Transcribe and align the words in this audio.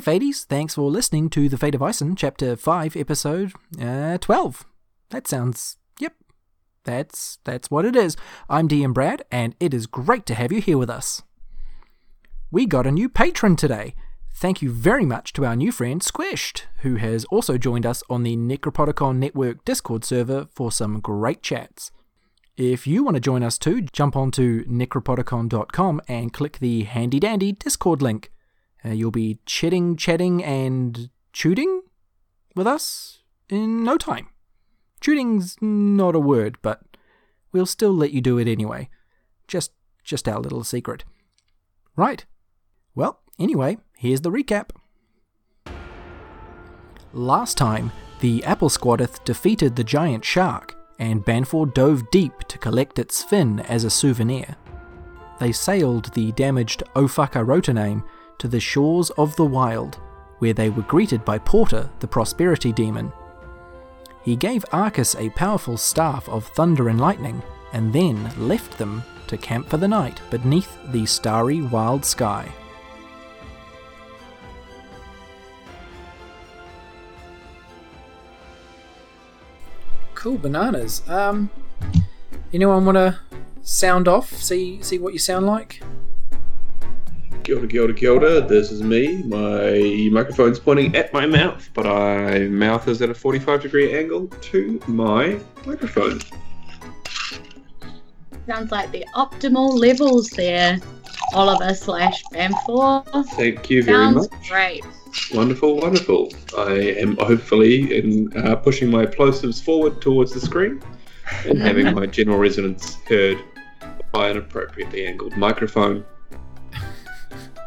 Hey, 0.00 0.18
Fades, 0.18 0.44
thanks 0.44 0.76
for 0.76 0.90
listening 0.90 1.28
to 1.28 1.50
The 1.50 1.58
Fate 1.58 1.74
of 1.74 1.82
Ison, 1.82 2.16
Chapter 2.16 2.56
5, 2.56 2.96
Episode 2.96 3.52
uh, 3.78 4.16
12. 4.16 4.64
That 5.10 5.28
sounds. 5.28 5.76
Yep. 5.98 6.14
That's 6.84 7.38
that's 7.44 7.70
what 7.70 7.84
it 7.84 7.94
is. 7.94 8.16
I'm 8.48 8.66
DM 8.66 8.94
Brad, 8.94 9.22
and 9.30 9.54
it 9.60 9.74
is 9.74 9.86
great 9.86 10.24
to 10.24 10.34
have 10.34 10.52
you 10.52 10.62
here 10.62 10.78
with 10.78 10.88
us. 10.88 11.20
We 12.50 12.64
got 12.64 12.86
a 12.86 12.90
new 12.90 13.10
patron 13.10 13.56
today. 13.56 13.94
Thank 14.32 14.62
you 14.62 14.70
very 14.70 15.04
much 15.04 15.34
to 15.34 15.44
our 15.44 15.54
new 15.54 15.70
friend 15.70 16.00
Squished, 16.00 16.62
who 16.78 16.96
has 16.96 17.26
also 17.26 17.58
joined 17.58 17.84
us 17.84 18.02
on 18.08 18.22
the 18.22 18.38
Necropodicon 18.38 19.16
Network 19.16 19.66
Discord 19.66 20.06
server 20.06 20.46
for 20.54 20.72
some 20.72 21.00
great 21.00 21.42
chats. 21.42 21.92
If 22.56 22.86
you 22.86 23.04
want 23.04 23.16
to 23.16 23.20
join 23.20 23.42
us 23.42 23.58
too, 23.58 23.82
jump 23.82 24.16
onto 24.16 24.64
necropodicon.com 24.64 26.00
and 26.08 26.32
click 26.32 26.58
the 26.58 26.84
handy 26.84 27.20
dandy 27.20 27.52
Discord 27.52 28.00
link. 28.00 28.30
Uh, 28.84 28.90
you'll 28.90 29.10
be 29.10 29.38
chatting, 29.46 29.96
chatting, 29.96 30.42
and 30.42 31.10
shooting 31.32 31.82
with 32.54 32.66
us 32.66 33.22
in 33.48 33.84
no 33.84 33.96
time. 33.96 34.28
Shooting's 35.02 35.56
not 35.60 36.14
a 36.14 36.20
word, 36.20 36.58
but 36.62 36.80
we'll 37.52 37.66
still 37.66 37.92
let 37.92 38.12
you 38.12 38.20
do 38.20 38.38
it 38.38 38.48
anyway. 38.48 38.88
Just, 39.48 39.72
just 40.04 40.28
our 40.28 40.38
little 40.38 40.64
secret. 40.64 41.04
Right. 41.96 42.24
Well, 42.94 43.20
anyway, 43.38 43.78
here's 43.96 44.20
the 44.20 44.30
recap. 44.30 44.70
Last 47.12 47.56
time, 47.56 47.92
the 48.20 48.44
Apple 48.44 48.68
Squadeth 48.68 49.24
defeated 49.24 49.74
the 49.74 49.84
giant 49.84 50.24
shark, 50.24 50.76
and 50.98 51.24
Banfor 51.24 51.72
dove 51.72 52.10
deep 52.10 52.32
to 52.48 52.58
collect 52.58 52.98
its 52.98 53.22
fin 53.22 53.60
as 53.60 53.84
a 53.84 53.90
souvenir. 53.90 54.56
They 55.40 55.52
sailed 55.52 56.12
the 56.12 56.32
damaged 56.32 56.82
Ofaka 56.94 57.44
Rotaname 57.44 58.04
to 58.40 58.48
the 58.48 58.58
shores 58.58 59.10
of 59.10 59.36
the 59.36 59.44
wild, 59.44 60.00
where 60.38 60.54
they 60.54 60.70
were 60.70 60.82
greeted 60.82 61.24
by 61.24 61.38
Porter, 61.38 61.88
the 62.00 62.08
prosperity 62.08 62.72
demon. 62.72 63.12
He 64.22 64.34
gave 64.34 64.64
Arcus 64.72 65.14
a 65.14 65.30
powerful 65.30 65.76
staff 65.76 66.28
of 66.28 66.46
thunder 66.48 66.88
and 66.88 67.00
lightning, 67.00 67.42
and 67.72 67.92
then 67.92 68.30
left 68.36 68.76
them 68.78 69.04
to 69.28 69.36
camp 69.36 69.68
for 69.68 69.76
the 69.76 69.88
night 69.88 70.20
beneath 70.30 70.76
the 70.90 71.06
starry 71.06 71.62
wild 71.62 72.04
sky. 72.04 72.50
Cool 80.14 80.38
bananas. 80.38 81.02
Um, 81.08 81.50
anyone 82.52 82.84
want 82.84 82.96
to 82.96 83.18
sound 83.62 84.06
off? 84.08 84.32
See 84.36 84.82
see 84.82 84.98
what 84.98 85.14
you 85.14 85.18
sound 85.18 85.46
like. 85.46 85.82
Kia 87.50 87.58
ora, 87.58 87.66
kia 87.66 87.82
ora, 87.82 87.94
kia 87.94 88.12
ora. 88.12 88.40
This 88.42 88.70
is 88.70 88.80
me. 88.80 89.24
My 89.24 90.08
microphone's 90.12 90.60
pointing 90.60 90.94
at 90.94 91.12
my 91.12 91.26
mouth, 91.26 91.68
but 91.74 91.84
my 91.84 92.38
mouth 92.46 92.86
is 92.86 93.02
at 93.02 93.10
a 93.10 93.14
45 93.14 93.62
degree 93.62 93.92
angle 93.92 94.28
to 94.28 94.80
my 94.86 95.36
microphone. 95.66 96.20
Sounds 98.46 98.70
like 98.70 98.92
the 98.92 99.04
optimal 99.16 99.76
levels 99.76 100.30
there, 100.30 100.78
Oliver 101.34 101.74
slash 101.74 102.22
Banfor. 102.32 103.04
Thank 103.30 103.68
you 103.68 103.82
very 103.82 103.96
Sounds 103.96 104.30
much. 104.30 104.48
great. 104.48 104.84
Wonderful, 105.34 105.80
wonderful. 105.80 106.32
I 106.56 106.74
am 107.00 107.16
hopefully 107.16 107.98
in 107.98 108.32
uh, 108.38 108.54
pushing 108.54 108.92
my 108.92 109.06
plosives 109.06 109.60
forward 109.60 110.00
towards 110.00 110.32
the 110.32 110.40
screen 110.40 110.80
and 111.46 111.60
having 111.60 111.92
my 111.96 112.06
general 112.06 112.38
resonance 112.38 112.94
heard 113.08 113.42
by 114.12 114.28
an 114.28 114.36
appropriately 114.36 115.04
angled 115.04 115.36
microphone. 115.36 116.04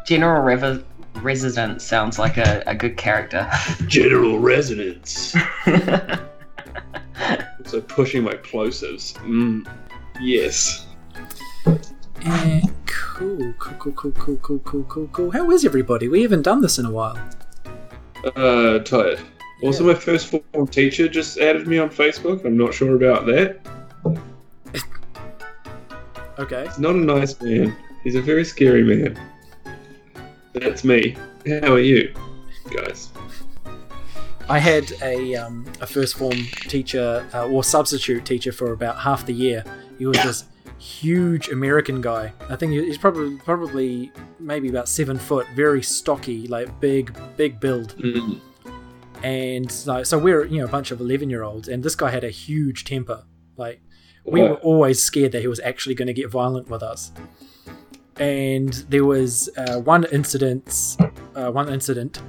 General 0.06 0.42
Rev- 0.42 0.84
Resident 1.22 1.80
sounds 1.80 2.18
like 2.18 2.36
a, 2.36 2.62
a 2.66 2.74
good 2.74 2.96
character. 2.96 3.48
General 3.86 4.38
resonance. 4.38 5.34
So 7.66 7.80
pushing 7.80 8.22
my 8.22 8.34
plosives. 8.34 9.14
Mm, 9.24 9.66
yes. 10.20 10.86
Eh, 12.24 12.60
cool, 12.86 13.54
cool, 13.58 13.74
cool, 13.78 13.92
cool, 13.92 14.12
cool, 14.12 14.36
cool, 14.36 14.58
cool, 14.60 14.84
cool, 14.84 15.06
cool. 15.08 15.30
How 15.30 15.50
is 15.50 15.64
everybody? 15.64 16.06
We 16.08 16.22
haven't 16.22 16.42
done 16.42 16.60
this 16.60 16.78
in 16.78 16.84
a 16.86 16.90
while. 16.90 17.18
Uh, 18.36 18.80
tired. 18.80 19.18
Also, 19.62 19.82
Yeah. 19.84 19.94
my 19.94 19.98
first 19.98 20.26
form 20.28 20.66
teacher 20.68 21.08
just 21.08 21.38
added 21.38 21.66
me 21.66 21.78
on 21.78 21.88
Facebook. 21.88 22.44
I'm 22.44 22.56
not 22.56 22.74
sure 22.74 22.94
about 22.96 23.24
that. 23.26 23.60
Okay. 26.38 26.66
He's 26.66 26.78
not 26.78 26.94
a 26.94 26.98
nice 26.98 27.40
man. 27.40 27.74
He's 28.04 28.14
a 28.14 28.22
very 28.22 28.44
scary 28.44 28.82
man. 28.82 29.18
That's 30.54 30.84
me. 30.84 31.16
How 31.46 31.74
are 31.74 31.80
you, 31.80 32.14
guys? 32.70 33.10
I 34.48 34.58
had 34.58 34.92
a 35.02 35.34
um, 35.36 35.66
a 35.80 35.86
first 35.86 36.16
form 36.16 36.36
teacher 36.68 37.26
uh, 37.34 37.48
or 37.48 37.64
substitute 37.64 38.24
teacher 38.24 38.52
for 38.52 38.72
about 38.72 38.98
half 38.98 39.26
the 39.26 39.32
year. 39.32 39.64
He 39.98 40.06
was 40.06 40.18
this 40.22 40.44
huge 40.78 41.48
American 41.48 42.00
guy. 42.00 42.32
I 42.48 42.56
think 42.56 42.72
he's 42.72 42.98
probably 42.98 43.36
probably 43.38 44.12
maybe 44.38 44.68
about 44.68 44.88
seven 44.88 45.18
foot, 45.18 45.46
very 45.54 45.82
stocky, 45.82 46.46
like 46.46 46.78
big 46.80 47.16
big 47.36 47.58
build. 47.58 47.96
Mm. 47.98 48.40
And 49.22 49.86
like, 49.86 50.04
so 50.06 50.18
we're 50.18 50.44
you 50.44 50.58
know 50.58 50.66
a 50.66 50.68
bunch 50.68 50.90
of 50.90 51.00
eleven 51.00 51.30
year 51.30 51.42
olds, 51.42 51.68
and 51.68 51.82
this 51.82 51.94
guy 51.96 52.10
had 52.10 52.24
a 52.24 52.30
huge 52.30 52.84
temper. 52.84 53.24
Like 53.56 53.80
we 54.24 54.40
Wow. 54.42 54.50
were 54.50 54.56
always 54.56 55.02
scared 55.02 55.32
that 55.32 55.40
he 55.40 55.48
was 55.48 55.60
actually 55.60 55.94
going 55.94 56.08
to 56.08 56.14
get 56.14 56.30
violent 56.30 56.68
with 56.68 56.82
us. 56.82 57.12
And 58.18 58.72
there 58.88 59.04
was 59.04 59.50
uh, 59.56 59.80
one 59.80 60.04
incident, 60.12 60.96
uh, 61.34 61.50
one 61.50 61.68
incident 61.68 62.22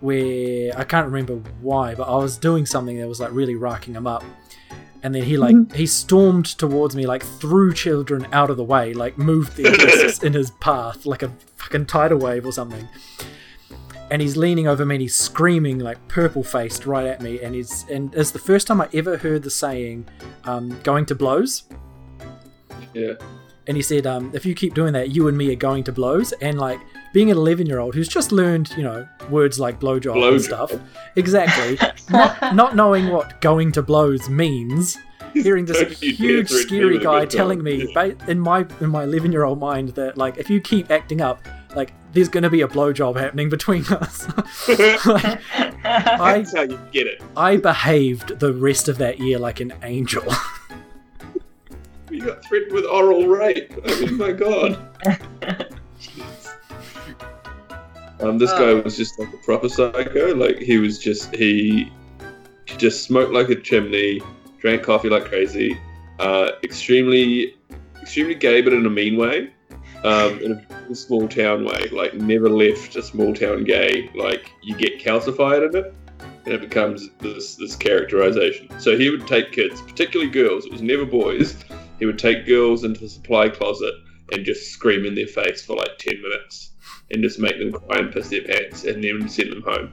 where 0.00 0.72
I 0.76 0.84
can't 0.84 1.06
remember 1.06 1.36
why, 1.60 1.94
but 1.94 2.04
I 2.04 2.16
was 2.16 2.36
doing 2.36 2.66
something 2.66 2.98
that 2.98 3.08
was 3.08 3.20
like 3.20 3.32
really 3.32 3.56
racking 3.56 3.94
him 3.94 4.06
up. 4.06 4.24
And 5.02 5.14
then 5.14 5.22
he 5.22 5.36
like 5.36 5.72
he 5.74 5.86
stormed 5.86 6.46
towards 6.46 6.96
me, 6.96 7.06
like 7.06 7.22
threw 7.22 7.72
children 7.72 8.26
out 8.32 8.50
of 8.50 8.56
the 8.56 8.64
way, 8.64 8.94
like 8.94 9.16
moved 9.16 9.56
their 9.56 9.72
desks 9.72 10.22
in 10.22 10.32
his 10.32 10.50
path 10.52 11.06
like 11.06 11.22
a 11.22 11.28
fucking 11.56 11.86
tidal 11.86 12.18
wave 12.18 12.44
or 12.44 12.52
something. 12.52 12.88
And 14.10 14.22
he's 14.22 14.36
leaning 14.36 14.66
over 14.66 14.84
me 14.84 14.96
and 14.96 15.02
he's 15.02 15.14
screaming 15.14 15.78
like 15.78 16.08
purple 16.08 16.42
faced 16.42 16.86
right 16.86 17.06
at 17.06 17.20
me. 17.20 17.40
And 17.40 17.54
he's 17.54 17.84
and 17.88 18.12
it's 18.14 18.32
the 18.32 18.38
first 18.38 18.66
time 18.66 18.80
I 18.80 18.88
ever 18.92 19.18
heard 19.18 19.44
the 19.44 19.50
saying, 19.50 20.08
um, 20.44 20.80
"going 20.82 21.06
to 21.06 21.14
blows." 21.14 21.64
Yeah. 22.92 23.14
And 23.68 23.76
he 23.76 23.82
said, 23.82 24.06
um, 24.06 24.30
"If 24.34 24.44
you 24.44 24.54
keep 24.54 24.74
doing 24.74 24.92
that, 24.94 25.10
you 25.10 25.28
and 25.28 25.36
me 25.38 25.52
are 25.52 25.56
going 25.56 25.84
to 25.84 25.92
blows." 25.92 26.32
And 26.40 26.58
like 26.58 26.80
being 27.12 27.30
an 27.30 27.36
eleven-year-old 27.36 27.94
who's 27.94 28.08
just 28.08 28.32
learned, 28.32 28.72
you 28.76 28.82
know, 28.82 29.06
words 29.30 29.60
like 29.60 29.78
blowjob 29.78 30.14
and 30.14 30.40
Blowjob. 30.40 30.40
stuff, 30.40 30.72
exactly, 31.16 31.78
not 32.10 32.54
not 32.56 32.74
knowing 32.74 33.08
what 33.10 33.40
going 33.40 33.70
to 33.72 33.82
blows 33.82 34.28
means, 34.28 34.96
hearing 35.32 35.66
this 35.66 35.76
Don't 35.82 36.02
you 36.02 36.16
dare 36.16 36.26
huge, 36.36 36.50
scary 36.50 36.98
guy 36.98 37.26
telling 37.26 37.62
me, 37.62 37.92
in 38.26 38.40
my 38.40 38.66
in 38.80 38.88
my 38.90 39.04
eleven-year-old 39.04 39.60
mind, 39.60 39.90
that 39.90 40.16
like 40.16 40.38
if 40.38 40.48
you 40.50 40.60
keep 40.60 40.90
acting 40.90 41.20
up, 41.20 41.46
like 41.76 41.92
there's 42.12 42.28
going 42.30 42.42
to 42.42 42.50
be 42.50 42.62
a 42.62 42.68
blowjob 42.68 43.16
happening 43.16 43.50
between 43.50 43.84
us. 43.92 44.26
like, 45.06 45.40
I 45.84 46.38
That's 46.38 46.56
how 46.56 46.62
you 46.62 46.80
get 46.90 47.06
it. 47.06 47.22
I 47.36 47.58
behaved 47.58 48.38
the 48.40 48.52
rest 48.54 48.88
of 48.88 48.96
that 48.98 49.18
year 49.18 49.38
like 49.38 49.60
an 49.60 49.74
angel. 49.82 50.24
You 52.10 52.24
got 52.24 52.42
threatened 52.44 52.72
with 52.72 52.84
oral 52.86 53.26
rape. 53.26 53.72
I 53.86 54.00
mean, 54.00 54.16
my 54.16 54.32
god. 54.32 54.78
Um, 58.20 58.36
this 58.36 58.50
guy 58.50 58.70
Oh. 58.70 58.80
was 58.82 58.96
just 58.96 59.16
like 59.18 59.32
a 59.32 59.36
proper 59.38 59.68
psycho. 59.68 60.34
Like 60.34 60.58
he 60.58 60.78
was 60.78 60.98
just 60.98 61.32
he, 61.36 61.92
he 62.66 62.76
just 62.76 63.04
smoked 63.04 63.32
like 63.32 63.48
a 63.48 63.54
chimney, 63.54 64.20
drank 64.60 64.82
coffee 64.82 65.08
like 65.08 65.26
crazy, 65.26 65.78
uh, 66.18 66.50
extremely, 66.64 67.54
extremely 68.02 68.34
gay, 68.34 68.60
but 68.60 68.72
in 68.72 68.84
a 68.86 68.90
mean 68.90 69.16
way, 69.16 69.52
um, 70.02 70.36
in 70.40 70.66
a 70.90 70.94
small 70.96 71.28
town 71.28 71.64
way. 71.64 71.88
Like 71.92 72.14
never 72.14 72.48
left 72.48 72.96
a 72.96 73.02
small 73.04 73.32
town 73.32 73.62
gay. 73.62 74.10
Like 74.16 74.50
you 74.64 74.74
get 74.74 74.98
calcified 74.98 75.68
in 75.68 75.76
it, 75.76 75.94
and 76.44 76.54
it 76.54 76.60
becomes 76.60 77.10
this 77.20 77.54
this 77.54 77.76
characterization. 77.76 78.68
So 78.80 78.98
he 78.98 79.10
would 79.10 79.28
take 79.28 79.52
kids, 79.52 79.80
particularly 79.80 80.30
girls. 80.32 80.66
It 80.66 80.72
was 80.72 80.82
never 80.82 81.04
boys. 81.04 81.56
He 81.98 82.06
would 82.06 82.18
take 82.18 82.46
girls 82.46 82.84
into 82.84 83.00
the 83.00 83.08
supply 83.08 83.48
closet 83.48 83.94
and 84.32 84.44
just 84.44 84.72
scream 84.72 85.04
in 85.04 85.14
their 85.14 85.26
face 85.26 85.64
for 85.64 85.76
like 85.76 85.98
ten 85.98 86.20
minutes 86.22 86.72
and 87.10 87.22
just 87.22 87.38
make 87.38 87.58
them 87.58 87.72
cry 87.72 87.98
and 87.98 88.12
piss 88.12 88.28
their 88.28 88.42
pants 88.42 88.84
and 88.84 89.02
then 89.02 89.28
send 89.28 89.52
them 89.52 89.62
home. 89.62 89.92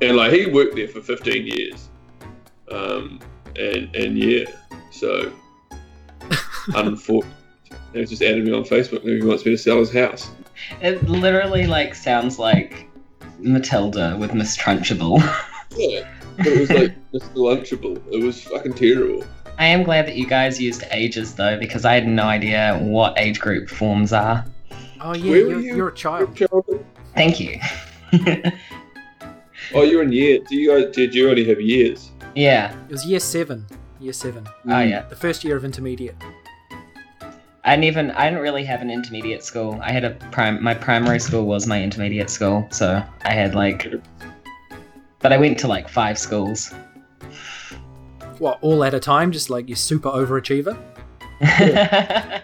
And 0.00 0.16
like 0.16 0.32
he 0.32 0.46
worked 0.46 0.76
there 0.76 0.88
for 0.88 1.00
15 1.00 1.46
years. 1.46 1.88
Um, 2.70 3.18
and 3.56 3.94
and 3.96 4.18
yeah, 4.18 4.44
so 4.90 5.32
unfortunate. 6.74 7.34
He 7.94 8.04
just 8.04 8.22
added 8.22 8.44
me 8.44 8.52
on 8.52 8.64
Facebook 8.64 9.02
and 9.02 9.22
he 9.22 9.26
wants 9.26 9.44
me 9.44 9.52
to 9.52 9.58
sell 9.58 9.78
his 9.78 9.92
house. 9.92 10.30
It 10.82 11.02
literally 11.08 11.66
like 11.66 11.94
sounds 11.94 12.38
like 12.38 12.88
Matilda 13.38 14.16
with 14.18 14.34
Miss 14.34 14.56
Trunchable. 14.56 15.20
Yeah. 15.76 16.08
It 16.38 16.60
was 16.60 16.70
like 16.70 16.94
Mr. 17.12 17.34
Lunchable. 17.34 18.02
It 18.12 18.22
was 18.22 18.42
fucking 18.42 18.74
terrible. 18.74 19.24
I 19.58 19.66
am 19.66 19.82
glad 19.82 20.06
that 20.06 20.16
you 20.16 20.26
guys 20.26 20.60
used 20.60 20.84
ages 20.90 21.34
though, 21.34 21.58
because 21.58 21.84
I 21.84 21.94
had 21.94 22.06
no 22.06 22.24
idea 22.24 22.78
what 22.80 23.18
age 23.18 23.40
group 23.40 23.68
forms 23.68 24.12
are. 24.12 24.44
Oh 25.00 25.14
yeah, 25.14 25.30
Where 25.30 25.38
you're, 25.40 25.60
you? 25.60 25.76
you're 25.76 25.88
a 25.88 25.94
child. 25.94 26.38
Thank 27.14 27.40
you. 27.40 27.58
Oh, 29.74 29.82
you're 29.82 30.02
in 30.02 30.12
year. 30.12 30.38
Do 30.48 30.56
you 30.56 30.70
guys? 30.70 30.94
Did 30.94 31.14
you 31.14 31.28
only 31.28 31.44
have 31.44 31.60
years? 31.60 32.10
yeah. 32.34 32.74
It 32.88 32.92
was 32.92 33.04
year 33.04 33.20
seven. 33.20 33.66
Year 34.00 34.14
seven. 34.14 34.46
Oh 34.66 34.80
yeah. 34.80 35.02
The 35.02 35.16
first 35.16 35.44
year 35.44 35.56
of 35.58 35.64
intermediate. 35.64 36.16
I 37.64 37.72
didn't 37.74 37.84
even 37.84 38.10
I 38.12 38.30
didn't 38.30 38.40
really 38.42 38.64
have 38.64 38.80
an 38.80 38.90
intermediate 38.90 39.44
school. 39.44 39.78
I 39.82 39.92
had 39.92 40.04
a 40.04 40.12
prime 40.32 40.62
my 40.62 40.72
primary 40.72 41.18
school 41.20 41.44
was 41.44 41.66
my 41.66 41.82
intermediate 41.82 42.30
school, 42.30 42.66
so 42.70 43.02
I 43.24 43.32
had 43.32 43.54
like 43.54 43.92
but 45.20 45.32
I 45.34 45.36
went 45.36 45.58
to 45.58 45.68
like 45.68 45.86
five 45.86 46.18
schools. 46.18 46.72
What, 48.38 48.58
all 48.62 48.84
at 48.84 48.94
a 48.94 49.00
time? 49.00 49.32
Just 49.32 49.50
like 49.50 49.68
you're 49.68 49.76
super 49.76 50.10
overachiever? 50.10 50.76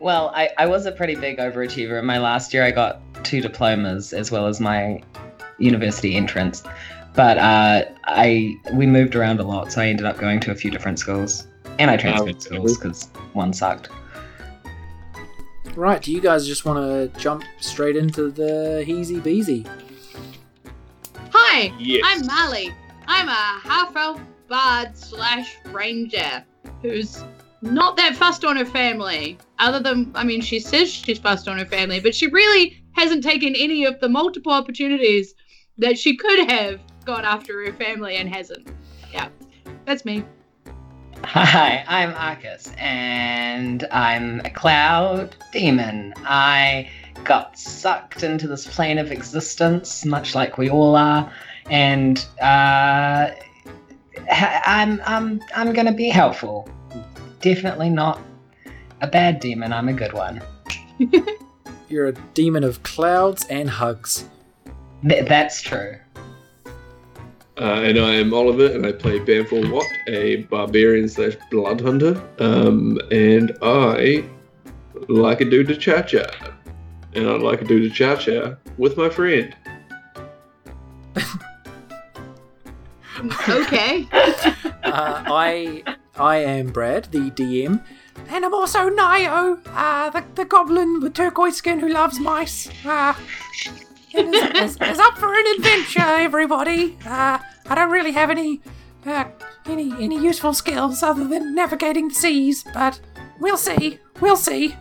well, 0.00 0.30
I, 0.34 0.50
I 0.58 0.66
was 0.66 0.86
a 0.86 0.92
pretty 0.92 1.14
big 1.14 1.38
overachiever. 1.38 1.98
In 1.98 2.04
my 2.06 2.18
last 2.18 2.52
year 2.52 2.64
I 2.64 2.70
got 2.70 3.00
two 3.24 3.40
diplomas 3.40 4.12
as 4.12 4.30
well 4.30 4.46
as 4.46 4.60
my 4.60 5.02
university 5.58 6.14
entrance. 6.16 6.62
But 7.14 7.38
uh, 7.38 7.84
I 8.06 8.54
we 8.72 8.86
moved 8.86 9.14
around 9.14 9.38
a 9.40 9.42
lot, 9.44 9.70
so 9.70 9.82
I 9.82 9.86
ended 9.86 10.06
up 10.06 10.18
going 10.18 10.40
to 10.40 10.50
a 10.50 10.54
few 10.54 10.70
different 10.70 10.98
schools. 10.98 11.46
And 11.78 11.90
I 11.90 11.96
transferred 11.96 12.36
Oh, 12.36 12.38
schools 12.38 12.78
because 12.78 13.08
one 13.34 13.52
sucked. 13.52 13.88
Right, 15.74 16.02
do 16.02 16.12
you 16.12 16.20
guys 16.20 16.46
just 16.46 16.64
want 16.66 16.78
to 16.78 17.20
jump 17.20 17.44
straight 17.60 17.96
into 17.96 18.30
the 18.30 18.84
heezy 18.86 19.22
beezy? 19.22 19.64
Hi, 21.32 21.72
Yes. 21.78 22.02
I'm 22.04 22.26
Marley. 22.26 22.70
I'm 23.06 23.28
a 23.28 23.60
half 23.62 23.94
elf 23.96 24.20
bard 24.52 24.94
slash 24.94 25.56
ranger 25.68 26.44
who's 26.82 27.24
not 27.62 27.96
that 27.96 28.14
fussed 28.14 28.44
on 28.44 28.54
her 28.54 28.66
family. 28.66 29.38
Other 29.58 29.80
than, 29.80 30.12
I 30.14 30.24
mean, 30.24 30.42
she 30.42 30.60
says 30.60 30.90
she's 30.90 31.18
fussed 31.18 31.48
on 31.48 31.58
her 31.58 31.64
family, 31.64 32.00
but 32.00 32.14
she 32.14 32.26
really 32.26 32.76
hasn't 32.92 33.24
taken 33.24 33.54
any 33.56 33.86
of 33.86 33.98
the 34.00 34.10
multiple 34.10 34.52
opportunities 34.52 35.34
that 35.78 35.98
she 35.98 36.18
could 36.18 36.50
have 36.50 36.82
gone 37.06 37.24
after 37.24 37.64
her 37.64 37.72
family 37.72 38.16
and 38.16 38.28
hasn't. 38.28 38.68
Yeah, 39.10 39.30
that's 39.86 40.04
me. 40.04 40.22
Hi, 41.24 41.82
I'm 41.88 42.12
Arcus, 42.12 42.74
and 42.76 43.88
I'm 43.90 44.40
a 44.40 44.50
cloud 44.50 45.34
demon. 45.54 46.12
I 46.26 46.90
got 47.24 47.58
sucked 47.58 48.22
into 48.22 48.48
this 48.48 48.66
plane 48.66 48.98
of 48.98 49.12
existence, 49.12 50.04
much 50.04 50.34
like 50.34 50.58
we 50.58 50.68
all 50.68 50.94
are, 50.94 51.32
and 51.70 52.22
uh, 52.38 53.30
I'm 54.30 55.00
I'm 55.04 55.40
I'm 55.54 55.72
gonna 55.72 55.92
be 55.92 56.08
helpful. 56.08 56.68
Definitely 57.40 57.90
not 57.90 58.20
a 59.00 59.06
bad 59.06 59.40
demon. 59.40 59.72
I'm 59.72 59.88
a 59.88 59.92
good 59.92 60.12
one. 60.12 60.42
You're 61.88 62.06
a 62.06 62.12
demon 62.34 62.64
of 62.64 62.82
clouds 62.82 63.44
and 63.50 63.68
hugs. 63.68 64.24
Th- 65.06 65.26
that's 65.26 65.60
true. 65.60 65.96
Uh, 67.60 67.82
and 67.84 67.98
I 67.98 68.14
am 68.14 68.32
Oliver, 68.32 68.66
and 68.66 68.86
I 68.86 68.92
play 68.92 69.18
Banfor 69.18 69.70
Watt, 69.70 69.86
a 70.08 70.36
barbarian 70.44 71.08
slash 71.08 71.36
blood 71.50 71.80
hunter. 71.80 72.20
Um, 72.38 72.98
and 73.10 73.56
I 73.60 74.24
like 75.08 75.38
to 75.38 75.50
do 75.50 75.62
the 75.62 75.76
cha 75.76 76.02
cha, 76.02 76.24
and 77.14 77.28
I 77.28 77.32
like 77.32 77.60
to 77.60 77.66
do 77.66 77.86
the 77.86 77.94
cha 77.94 78.16
cha 78.16 78.56
with 78.78 78.96
my 78.96 79.10
friend. 79.10 79.54
Okay. 83.48 84.08
Uh, 84.84 85.22
I 85.26 85.84
I 86.16 86.36
am 86.38 86.66
Brad, 86.66 87.04
the 87.12 87.30
DM, 87.30 87.82
and 88.28 88.44
I'm 88.44 88.52
also 88.52 88.90
Nio, 88.90 89.58
uh, 89.68 90.10
the, 90.10 90.24
the 90.34 90.44
goblin 90.44 91.00
with 91.00 91.14
turquoise 91.14 91.56
skin 91.56 91.78
who 91.78 91.88
loves 91.88 92.20
mice. 92.20 92.68
Uh, 92.84 93.14
and 94.12 94.34
is, 94.34 94.42
is, 94.42 94.76
is 94.82 94.98
up 94.98 95.16
for 95.16 95.32
an 95.32 95.44
adventure, 95.56 96.00
everybody. 96.00 96.98
Uh, 97.06 97.38
I 97.66 97.74
don't 97.74 97.90
really 97.90 98.12
have 98.12 98.28
any 98.28 98.60
uh, 99.06 99.24
any 99.66 99.92
any 99.92 100.18
useful 100.18 100.52
skills 100.52 101.02
other 101.02 101.26
than 101.26 101.54
navigating 101.54 102.08
the 102.08 102.14
seas, 102.14 102.64
but 102.74 103.00
we'll 103.40 103.56
see. 103.56 103.98
We'll 104.20 104.36
see. 104.36 104.76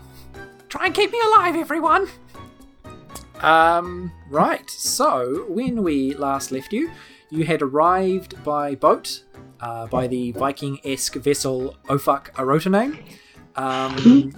Try 0.67 0.87
and 0.87 0.95
keep 0.95 1.11
me 1.11 1.21
alive, 1.27 1.55
everyone. 1.55 2.07
Um, 3.41 4.11
right. 4.29 4.69
So, 4.69 5.45
when 5.47 5.83
we 5.83 6.13
last 6.15 6.51
left 6.51 6.73
you, 6.73 6.91
you 7.31 7.45
had 7.45 7.61
arrived 7.61 8.43
by 8.43 8.75
boat 8.75 9.23
uh, 9.61 9.87
by 9.87 10.05
the 10.05 10.31
Viking-esque 10.33 11.15
vessel 11.15 11.77
Ofak 11.85 12.31
Arotaname. 12.33 12.99
Um, 13.55 14.33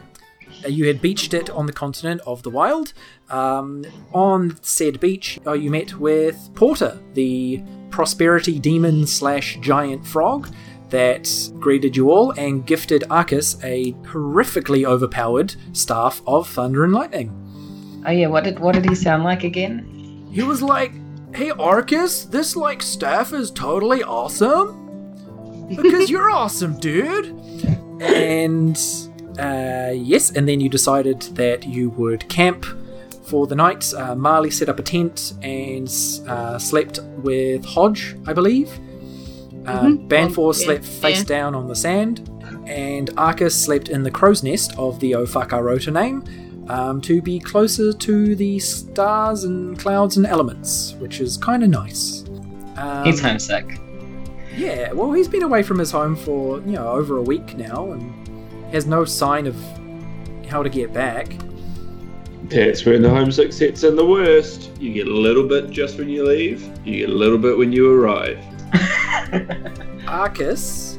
you 0.68 0.88
had 0.88 1.02
beached 1.02 1.34
it 1.34 1.50
on 1.50 1.66
the 1.66 1.74
continent 1.74 2.22
of 2.26 2.44
the 2.44 2.50
Wild. 2.50 2.94
Um, 3.30 3.84
on 4.14 4.58
said 4.62 5.00
beach, 5.00 5.40
uh, 5.46 5.54
you 5.54 5.70
met 5.70 6.00
with 6.00 6.50
Porter, 6.54 7.00
the 7.14 7.62
prosperity 7.90 8.60
demon 8.60 9.06
slash 9.08 9.58
giant 9.60 10.06
frog 10.06 10.50
that 10.90 11.28
greeted 11.60 11.98
you 11.98 12.12
all 12.12 12.32
and 12.32 12.66
gifted 12.68 13.04
Arcus 13.10 13.58
a 13.64 13.94
horrifically 14.04 14.86
overpowered 14.86 15.56
staff 15.74 16.22
of 16.28 16.48
thunder 16.48 16.84
and 16.84 16.94
lightning. 16.94 18.04
Oh 18.06 18.12
yeah, 18.12 18.28
what 18.28 18.44
did 18.44 18.60
what 18.60 18.76
did 18.76 18.88
he 18.88 18.94
sound 18.94 19.24
like 19.24 19.44
again? 19.44 20.30
He 20.32 20.44
was 20.44 20.62
like, 20.62 20.92
"Hey 21.34 21.50
Arcus, 21.52 22.26
this 22.26 22.56
like 22.56 22.82
staff 22.82 23.34
is 23.34 23.52
totally 23.52 24.04
awesome 24.04 25.68
because 25.76 26.10
you're 26.10 26.30
awesome, 26.42 26.78
dude." 26.80 27.28
And 28.02 28.78
uh, 29.40 29.92
yes, 29.94 30.32
and 30.32 30.48
then 30.48 30.60
you 30.60 30.70
decided 30.70 31.22
that 31.36 31.66
you 31.66 31.90
would 31.92 32.28
camp 32.30 32.66
for 33.24 33.48
the 33.48 33.56
night. 33.56 33.94
Uh, 33.94 34.16
Marley 34.16 34.52
set 34.52 34.70
up 34.70 34.80
a 34.80 34.84
tent 34.84 35.34
and 35.42 35.88
uh, 36.28 36.60
slept 36.60 37.00
with 37.18 37.64
Hodge, 37.66 38.16
I 38.28 38.34
believe. 38.34 38.70
Uh, 39.66 39.84
Mhm. 39.84 40.08
Banfor 40.10 40.54
Yeah, 40.54 40.66
slept 40.66 40.86
face 40.86 41.20
yeah. 41.20 41.24
down 41.24 41.56
on 41.56 41.68
the 41.70 41.76
sand, 41.76 42.30
and 42.68 43.10
Arcus 43.18 43.56
slept 43.56 43.88
in 43.88 44.04
the 44.04 44.12
crow's 44.12 44.44
nest 44.44 44.74
of 44.78 45.00
the 45.00 45.12
Ofaka 45.14 45.94
name 45.94 46.22
um, 46.70 47.02
to 47.02 47.22
be 47.22 47.40
closer 47.40 47.92
to 47.94 48.36
the 48.36 48.60
stars 48.60 49.44
and 49.44 49.78
clouds 49.80 50.18
and 50.18 50.26
elements, 50.26 50.94
which 51.00 51.20
is 51.20 51.38
kind 51.38 51.64
of 51.64 51.70
nice. 51.70 52.24
Um, 52.78 53.06
He's 53.06 53.20
homesick. 53.22 53.80
Yeah, 54.56 54.92
well, 54.94 55.12
he's 55.12 55.28
been 55.28 55.44
away 55.44 55.64
from 55.64 55.80
his 55.80 55.90
home 55.92 56.16
for 56.16 56.60
you 56.60 56.74
know 56.74 56.88
over 56.90 57.18
a 57.18 57.22
week 57.24 57.58
now, 57.58 57.92
and 57.92 58.14
has 58.72 58.86
no 58.86 59.04
sign 59.06 59.48
of 59.48 59.56
how 60.48 60.62
to 60.64 60.70
get 60.70 60.94
back. 60.94 61.36
That's 62.46 62.86
when 62.86 63.02
the 63.02 63.10
homesick 63.10 63.52
sets 63.54 63.84
in 63.84 63.96
the 63.96 64.06
worst. 64.06 64.70
You 64.80 64.94
get 64.94 65.08
a 65.08 65.14
little 65.14 65.48
bit 65.48 65.70
just 65.72 65.98
when 65.98 66.10
you 66.10 66.26
leave. 66.26 66.62
You 66.86 67.00
get 67.00 67.10
a 67.10 67.14
little 67.18 67.38
bit 67.40 67.58
when 67.58 67.72
you 67.72 67.92
arrive. 67.92 68.38
Arcus, 70.08 70.98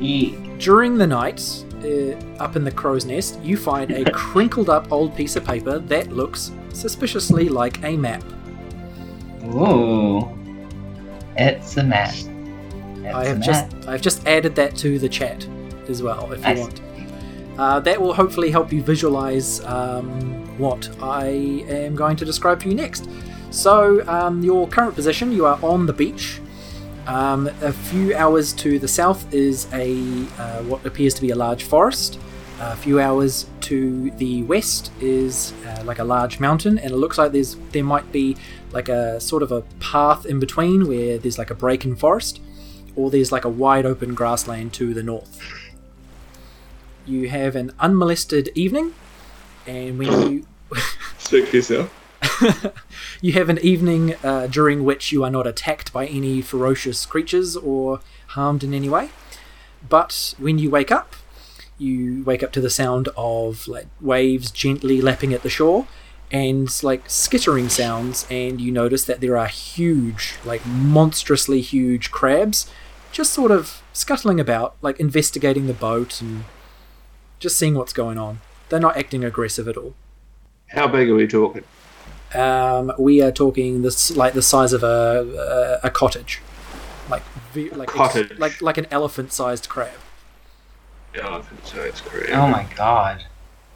Yeah. 0.00 0.30
during 0.58 0.98
the 0.98 1.06
night, 1.06 1.40
uh, 1.84 2.42
up 2.42 2.56
in 2.56 2.64
the 2.64 2.70
crow's 2.70 3.04
nest, 3.04 3.40
you 3.42 3.56
find 3.56 3.90
a 3.90 4.10
crinkled 4.12 4.68
up 4.70 4.90
old 4.92 5.14
piece 5.16 5.36
of 5.36 5.44
paper 5.44 5.78
that 5.78 6.12
looks 6.12 6.52
suspiciously 6.72 7.48
like 7.48 7.82
a 7.84 7.96
map. 7.96 8.22
Ooh. 9.44 10.28
It's 11.36 11.76
a 11.76 11.84
map. 11.84 12.14
It's 12.14 13.14
I 13.14 13.26
have 13.26 13.38
map. 13.38 13.72
I've 13.86 14.02
just 14.02 14.26
added 14.26 14.54
that 14.56 14.76
to 14.76 14.98
the 14.98 15.08
chat 15.08 15.46
as 15.88 16.02
well, 16.02 16.32
if 16.32 16.46
you 16.46 16.60
want. 16.60 16.80
Uh, 17.58 17.80
that 17.80 18.00
will 18.00 18.14
hopefully 18.14 18.50
help 18.50 18.72
you 18.72 18.82
visualize 18.82 19.64
um, 19.64 20.10
what 20.58 20.88
I 21.02 21.26
am 21.26 21.96
going 21.96 22.16
to 22.16 22.24
describe 22.24 22.62
for 22.62 22.68
you 22.68 22.74
next. 22.74 23.08
So, 23.50 24.06
um, 24.06 24.42
your 24.42 24.68
current 24.68 24.94
position, 24.94 25.32
you 25.32 25.46
are 25.46 25.58
on 25.62 25.86
the 25.86 25.92
beach. 25.92 26.40
Um, 27.08 27.46
a 27.62 27.72
few 27.72 28.14
hours 28.14 28.52
to 28.54 28.78
the 28.78 28.86
south 28.86 29.32
is 29.32 29.66
a 29.72 29.98
uh, 30.38 30.62
what 30.64 30.84
appears 30.84 31.14
to 31.14 31.22
be 31.22 31.30
a 31.30 31.34
large 31.34 31.64
forest. 31.64 32.20
A 32.60 32.76
few 32.76 33.00
hours 33.00 33.46
to 33.62 34.10
the 34.12 34.42
west 34.42 34.92
is 35.00 35.54
uh, 35.64 35.82
like 35.84 36.00
a 36.00 36.04
large 36.04 36.38
mountain, 36.38 36.78
and 36.78 36.90
it 36.90 36.96
looks 36.96 37.16
like 37.16 37.32
there's 37.32 37.56
there 37.72 37.84
might 37.84 38.12
be 38.12 38.36
like 38.72 38.90
a 38.90 39.18
sort 39.20 39.42
of 39.42 39.52
a 39.52 39.62
path 39.80 40.26
in 40.26 40.38
between 40.38 40.86
where 40.86 41.16
there's 41.18 41.38
like 41.38 41.50
a 41.50 41.54
break 41.54 41.84
in 41.86 41.96
forest, 41.96 42.42
or 42.94 43.10
there's 43.10 43.32
like 43.32 43.46
a 43.46 43.48
wide 43.48 43.86
open 43.86 44.14
grassland 44.14 44.74
to 44.74 44.92
the 44.92 45.02
north. 45.02 45.40
You 47.06 47.30
have 47.30 47.56
an 47.56 47.72
unmolested 47.80 48.50
evening, 48.54 48.94
and 49.66 49.98
when 49.98 50.30
you 50.30 50.46
Speak 51.18 51.46
for 51.46 51.56
yourself. 51.56 51.94
you 53.20 53.32
have 53.32 53.48
an 53.48 53.58
evening 53.58 54.14
uh, 54.22 54.46
during 54.46 54.84
which 54.84 55.12
you 55.12 55.24
are 55.24 55.30
not 55.30 55.46
attacked 55.46 55.92
by 55.92 56.06
any 56.06 56.40
ferocious 56.40 57.04
creatures 57.06 57.56
or 57.56 58.00
harmed 58.28 58.62
in 58.62 58.72
any 58.72 58.88
way. 58.88 59.10
But 59.88 60.34
when 60.38 60.58
you 60.58 60.70
wake 60.70 60.90
up, 60.90 61.14
you 61.78 62.22
wake 62.24 62.42
up 62.42 62.52
to 62.52 62.60
the 62.60 62.70
sound 62.70 63.08
of 63.16 63.66
like 63.68 63.86
waves 64.00 64.50
gently 64.50 65.00
lapping 65.00 65.32
at 65.32 65.42
the 65.42 65.50
shore 65.50 65.86
and 66.30 66.82
like 66.82 67.08
skittering 67.08 67.68
sounds 67.68 68.26
and 68.30 68.60
you 68.60 68.70
notice 68.70 69.04
that 69.04 69.20
there 69.20 69.36
are 69.36 69.46
huge 69.46 70.34
like 70.44 70.64
monstrously 70.66 71.60
huge 71.60 72.10
crabs 72.10 72.70
just 73.12 73.32
sort 73.32 73.50
of 73.50 73.82
scuttling 73.92 74.38
about 74.38 74.76
like 74.82 75.00
investigating 75.00 75.66
the 75.66 75.72
boat 75.72 76.20
and 76.20 76.44
just 77.38 77.56
seeing 77.56 77.74
what's 77.74 77.94
going 77.94 78.18
on 78.18 78.40
they're 78.68 78.80
not 78.80 78.96
acting 78.96 79.24
aggressive 79.24 79.66
at 79.68 79.76
all 79.76 79.94
How 80.66 80.86
big 80.86 81.08
are 81.08 81.14
we 81.14 81.26
talking? 81.26 81.64
Um, 82.34 82.92
we 82.98 83.22
are 83.22 83.32
talking 83.32 83.82
this 83.82 84.10
like 84.16 84.34
the 84.34 84.42
size 84.42 84.72
of 84.72 84.82
a 84.82 85.78
a, 85.82 85.86
a 85.86 85.90
cottage, 85.90 86.40
like 87.10 87.22
ve- 87.52 87.70
like 87.70 87.88
Cottage. 87.88 88.38
like 88.38 88.60
like 88.60 88.76
an 88.78 88.86
elephant-sized 88.90 89.68
crab, 89.68 89.98
Yeah, 91.14 91.36
I 91.36 91.40
think 91.42 91.64
so. 91.64 91.80
It's 91.80 92.00
great. 92.02 92.30
Oh 92.30 92.46
my 92.48 92.66
god. 92.76 93.24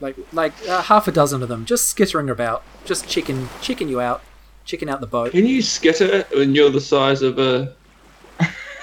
like 0.01 0.15
like 0.31 0.53
uh, 0.69 0.83
half 0.83 1.07
a 1.07 1.11
dozen 1.11 1.41
of 1.41 1.49
them 1.49 1.65
just 1.65 1.87
skittering 1.87 2.29
about, 2.29 2.63
just 2.85 3.07
chicken 3.07 3.49
checking 3.61 3.89
you 3.89 3.99
out, 3.99 4.21
chicken 4.65 4.87
out 4.87 5.01
the 5.01 5.07
boat. 5.07 5.31
Can 5.31 5.47
you 5.47 5.61
skitter 5.63 6.23
when 6.35 6.53
you're 6.53 6.69
the 6.69 6.81
size 6.81 7.21
of 7.23 7.39
a, 7.39 7.73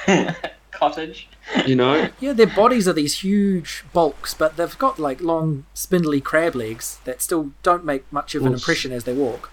Cottage. 0.73 1.29
you 1.67 1.77
know? 1.77 2.09
Yeah, 2.21 2.33
their 2.33 2.47
bodies 2.47 2.89
are 2.89 2.93
these 2.93 3.21
huge 3.21 3.85
bulks, 3.93 4.35
but 4.35 4.57
they've 4.57 4.79
got 4.79 4.99
like 4.99 5.21
long, 5.21 5.67
spindly 5.75 6.21
crab 6.21 6.55
legs 6.57 6.99
that 7.05 7.21
still 7.23 7.53
don't 7.63 7.85
make 7.85 8.11
much 8.13 8.35
of 8.35 8.43
an 8.43 8.47
Well, 8.49 8.55
s- 8.55 8.61
impression 8.63 8.91
as 8.93 9.05
they 9.05 9.13
walk. 9.13 9.51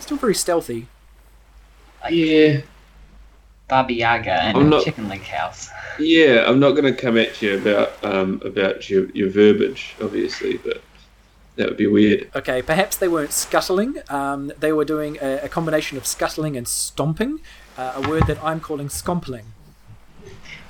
Still 0.00 0.16
very 0.16 0.34
stealthy. 0.34 0.86
yeah. 2.10 2.60
Baba 3.68 3.92
Yaga 3.92 4.30
and 4.30 4.56
I'm 4.56 4.66
a 4.66 4.70
not- 4.70 4.84
chicken 4.84 5.08
leg 5.08 5.22
house. 5.22 5.68
Yeah, 5.98 6.44
I'm 6.46 6.60
not 6.60 6.72
going 6.72 6.84
to 6.84 6.92
come 6.94 7.16
at 7.16 7.40
you 7.42 7.58
about 7.58 7.92
um 8.04 8.40
about 8.44 8.88
your, 8.88 9.06
your 9.10 9.28
verbiage, 9.30 9.96
obviously, 10.00 10.58
but 10.58 10.82
that 11.56 11.66
would 11.68 11.76
be 11.76 11.86
weird. 11.88 12.30
Okay, 12.36 12.62
perhaps 12.62 12.96
they 12.96 13.08
weren't 13.08 13.32
scuttling. 13.32 13.96
Um, 14.08 14.52
they 14.58 14.72
were 14.72 14.84
doing 14.84 15.16
a, 15.20 15.40
a 15.44 15.48
combination 15.48 15.96
of 15.98 16.06
scuttling 16.06 16.56
and 16.56 16.68
stomping, 16.68 17.40
uh, 17.78 17.94
a 17.96 18.08
word 18.08 18.26
that 18.26 18.38
I'm 18.44 18.60
calling 18.60 18.88
scompling. 18.88 19.46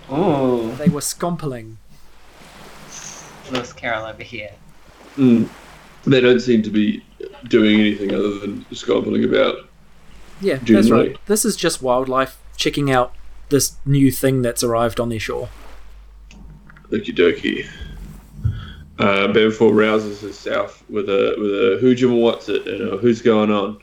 Oh. 0.09 0.71
They 0.76 0.88
were 0.88 1.00
scompling. 1.00 1.76
Lewis 3.50 3.73
Carroll 3.73 4.06
over 4.06 4.23
here. 4.23 4.52
Mm. 5.16 5.49
They 6.07 6.21
don't 6.21 6.41
seem 6.41 6.63
to 6.63 6.71
be 6.71 7.05
doing 7.49 7.81
anything 7.81 8.15
other 8.15 8.39
than 8.39 8.65
scobbling 8.73 9.25
about. 9.25 9.69
Yeah, 10.41 10.59
that's 10.63 10.91
right. 10.91 11.17
This 11.27 11.45
is 11.45 11.57
just 11.57 11.83
wildlife 11.83 12.39
checking 12.57 12.91
out 12.91 13.15
this 13.49 13.77
new 13.85 14.11
thing 14.11 14.43
that's 14.43 14.63
arrived 14.63 15.01
on 15.01 15.09
their 15.09 15.21
shore. 15.21 15.49
Okie 16.91 17.15
dokie. 17.15 17.67
Uh, 18.99 19.73
rouses 19.73 20.21
himself 20.21 20.83
with 20.89 21.09
a 21.09 21.35
with 21.39 21.51
a 21.51 21.79
who 21.81 21.95
Jim 21.95 22.17
what's 22.19 22.49
it 22.49 22.67
and 22.67 22.89
a 22.89 22.97
who's 22.97 23.21
going 23.21 23.51
on, 23.51 23.79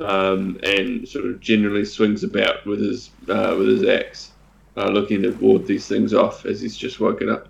um, 0.00 0.58
and 0.62 1.08
sort 1.08 1.26
of 1.26 1.40
generally 1.40 1.84
swings 1.84 2.24
about 2.24 2.66
with 2.66 2.80
his 2.80 3.10
uh, 3.28 3.54
with 3.56 3.68
his 3.68 3.88
axe, 3.88 4.32
uh, 4.76 4.88
looking 4.88 5.22
to 5.22 5.30
ward 5.32 5.66
these 5.66 5.86
things 5.86 6.12
off 6.12 6.44
as 6.44 6.60
he's 6.60 6.76
just 6.76 7.00
woken 7.00 7.30
up. 7.30 7.48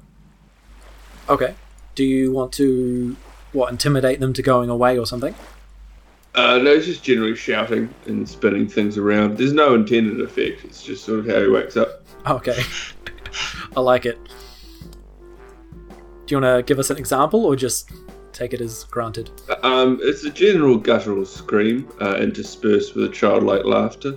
Okay. 1.28 1.54
Do 1.94 2.04
you 2.04 2.32
want 2.32 2.52
to, 2.54 3.16
what, 3.52 3.70
intimidate 3.70 4.20
them 4.20 4.32
to 4.34 4.42
going 4.42 4.70
away 4.70 4.98
or 4.98 5.06
something? 5.06 5.34
Uh, 6.34 6.58
no, 6.58 6.76
he's 6.76 6.86
just 6.86 7.02
generally 7.02 7.34
shouting 7.34 7.92
and 8.06 8.28
spinning 8.28 8.68
things 8.68 8.96
around. 8.96 9.36
There's 9.36 9.52
no 9.52 9.74
intended 9.74 10.20
effect. 10.20 10.64
It's 10.64 10.82
just 10.82 11.04
sort 11.04 11.20
of 11.20 11.26
how 11.26 11.40
he 11.40 11.48
wakes 11.48 11.76
up. 11.76 12.04
Okay. 12.26 12.62
I 13.76 13.80
like 13.80 14.06
it. 14.06 14.18
Do 16.26 16.36
you 16.36 16.40
want 16.40 16.58
to 16.58 16.62
give 16.62 16.78
us 16.78 16.90
an 16.90 16.98
example 16.98 17.44
or 17.44 17.56
just 17.56 17.90
take 18.32 18.52
it 18.52 18.60
as 18.60 18.84
granted? 18.84 19.30
Um, 19.62 19.98
it's 20.02 20.22
a 20.24 20.30
general 20.30 20.76
guttural 20.78 21.26
scream, 21.26 21.90
uh, 22.00 22.16
interspersed 22.16 22.94
with 22.94 23.06
a 23.06 23.08
childlike 23.08 23.64
laughter. 23.64 24.16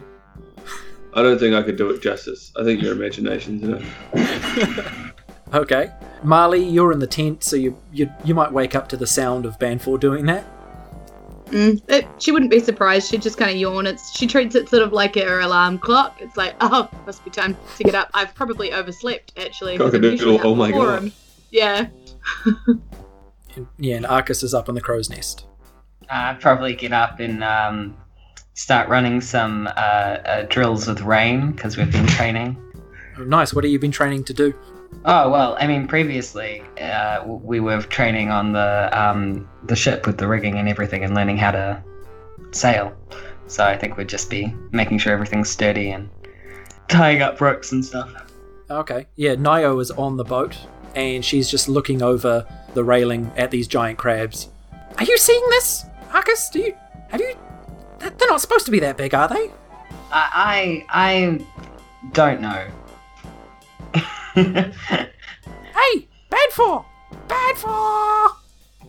I 1.15 1.21
don't 1.21 1.39
think 1.39 1.55
I 1.55 1.63
could 1.63 1.77
do 1.77 1.89
it 1.89 2.01
justice. 2.01 2.51
I 2.59 2.63
think 2.63 2.81
your 2.81 2.93
imagination's 2.93 3.63
enough. 3.63 5.13
Okay. 5.53 5.91
Marley, 6.23 6.63
you're 6.63 6.91
in 6.91 6.99
the 6.99 7.07
tent, 7.07 7.43
so 7.43 7.55
you 7.55 7.77
you, 7.91 8.09
you 8.23 8.33
might 8.33 8.51
wake 8.51 8.75
up 8.75 8.87
to 8.89 8.97
the 8.97 9.07
sound 9.07 9.45
of 9.45 9.59
Banfor 9.59 9.99
doing 9.99 10.25
that. 10.25 10.45
Mm, 11.47 11.81
it, 11.87 12.07
she 12.17 12.31
wouldn't 12.31 12.49
be 12.49 12.59
surprised. 12.59 13.11
She'd 13.11 13.21
just 13.21 13.37
kind 13.37 13.51
of 13.51 13.57
yawn. 13.57 13.85
It's 13.85 14.17
she 14.17 14.25
treats 14.25 14.55
it 14.55 14.69
sort 14.69 14.81
of 14.81 14.91
like 14.93 15.15
her 15.15 15.41
alarm 15.41 15.77
clock. 15.77 16.17
It's 16.21 16.35
like, 16.37 16.55
oh, 16.61 16.89
must 17.05 17.23
be 17.23 17.29
time 17.29 17.55
to 17.77 17.83
get 17.83 17.93
up. 17.93 18.09
I've 18.13 18.33
probably 18.33 18.71
overslept 18.73 19.33
actually. 19.37 19.73
I'm 19.75 19.81
Cockadoodle, 19.81 20.11
usually 20.11 20.39
up 20.39 20.45
oh 20.45 20.55
my 20.55 20.71
god. 20.71 20.77
God. 20.79 21.03
'em. 21.03 21.11
Yeah. 21.51 21.87
And- 23.55 23.67
yeah, 23.77 23.97
and 23.97 24.05
Arcus 24.07 24.41
is 24.41 24.55
up 24.55 24.67
on 24.67 24.73
the 24.73 24.81
crow's 24.81 25.11
nest. 25.11 25.45
I'd 26.09 26.39
probably 26.39 26.73
get 26.73 26.91
up 26.91 27.19
and 27.19 27.43
um, 27.43 27.95
start 28.55 28.89
running 28.89 29.21
some 29.21 29.67
uh, 29.67 29.69
uh, 29.69 30.41
drills 30.49 30.87
with 30.87 31.01
rain 31.01 31.51
because 31.51 31.77
we've 31.77 31.91
been 31.91 32.07
training. 32.07 32.57
Oh, 33.19 33.23
nice. 33.23 33.53
What 33.53 33.63
have 33.63 33.71
you 33.71 33.77
been 33.77 33.91
training 33.91 34.23
to 34.23 34.33
do? 34.33 34.55
Oh 35.05 35.29
well, 35.29 35.55
I 35.59 35.67
mean, 35.67 35.87
previously 35.87 36.63
uh, 36.81 37.23
we 37.25 37.59
were 37.59 37.81
training 37.81 38.29
on 38.29 38.53
the 38.53 38.89
um, 38.91 39.47
the 39.63 39.75
ship 39.75 40.07
with 40.07 40.17
the 40.17 40.27
rigging 40.27 40.57
and 40.57 40.69
everything, 40.69 41.03
and 41.03 41.13
learning 41.13 41.37
how 41.37 41.51
to 41.51 41.83
sail. 42.51 42.95
So 43.47 43.65
I 43.65 43.77
think 43.77 43.97
we'd 43.97 44.09
just 44.09 44.29
be 44.29 44.55
making 44.71 44.99
sure 44.99 45.13
everything's 45.13 45.49
sturdy 45.49 45.91
and 45.91 46.09
tying 46.87 47.21
up 47.21 47.41
ropes 47.41 47.71
and 47.71 47.83
stuff. 47.83 48.11
Okay. 48.69 49.07
Yeah, 49.15 49.35
Nio 49.35 49.81
is 49.81 49.91
on 49.91 50.17
the 50.17 50.23
boat, 50.23 50.57
and 50.95 51.23
she's 51.23 51.49
just 51.49 51.67
looking 51.67 52.01
over 52.01 52.45
the 52.73 52.83
railing 52.83 53.31
at 53.35 53.51
these 53.51 53.67
giant 53.67 53.99
crabs. 53.99 54.49
Are 54.97 55.03
you 55.03 55.17
seeing 55.17 55.43
this, 55.49 55.85
Arcus? 56.13 56.49
Do 56.49 56.59
you 56.59 56.73
have 57.09 57.21
you? 57.21 57.35
They're 57.99 58.29
not 58.29 58.41
supposed 58.41 58.65
to 58.65 58.71
be 58.71 58.79
that 58.79 58.97
big, 58.97 59.13
are 59.13 59.27
they? 59.27 59.51
I 60.11 60.85
I, 60.91 61.39
I 61.41 62.09
don't 62.11 62.41
know. 62.41 62.67
Hey, 64.35 66.07
bad 66.29 66.49
for, 66.51 66.85
bad 67.27 67.57
for. 67.57 68.35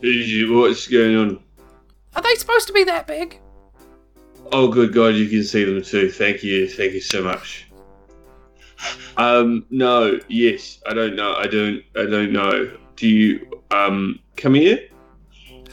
What's 0.00 0.86
going 0.86 1.16
on? 1.16 1.42
Are 2.14 2.22
they 2.22 2.34
supposed 2.34 2.66
to 2.68 2.72
be 2.72 2.84
that 2.84 3.06
big? 3.06 3.40
Oh, 4.52 4.68
good 4.68 4.92
God, 4.92 5.14
you 5.14 5.28
can 5.28 5.42
see 5.42 5.64
them 5.64 5.82
too. 5.82 6.10
Thank 6.10 6.42
you, 6.42 6.68
thank 6.68 6.92
you 6.92 7.00
so 7.00 7.22
much. 7.22 7.66
Um, 9.16 9.64
no, 9.70 10.18
yes, 10.28 10.80
I 10.86 10.94
don't 10.94 11.16
know. 11.16 11.34
I 11.34 11.46
don't, 11.46 11.82
I 11.96 12.04
don't 12.04 12.32
know. 12.32 12.70
Do 12.96 13.08
you, 13.08 13.62
um, 13.70 14.20
come 14.36 14.54
here? 14.54 14.78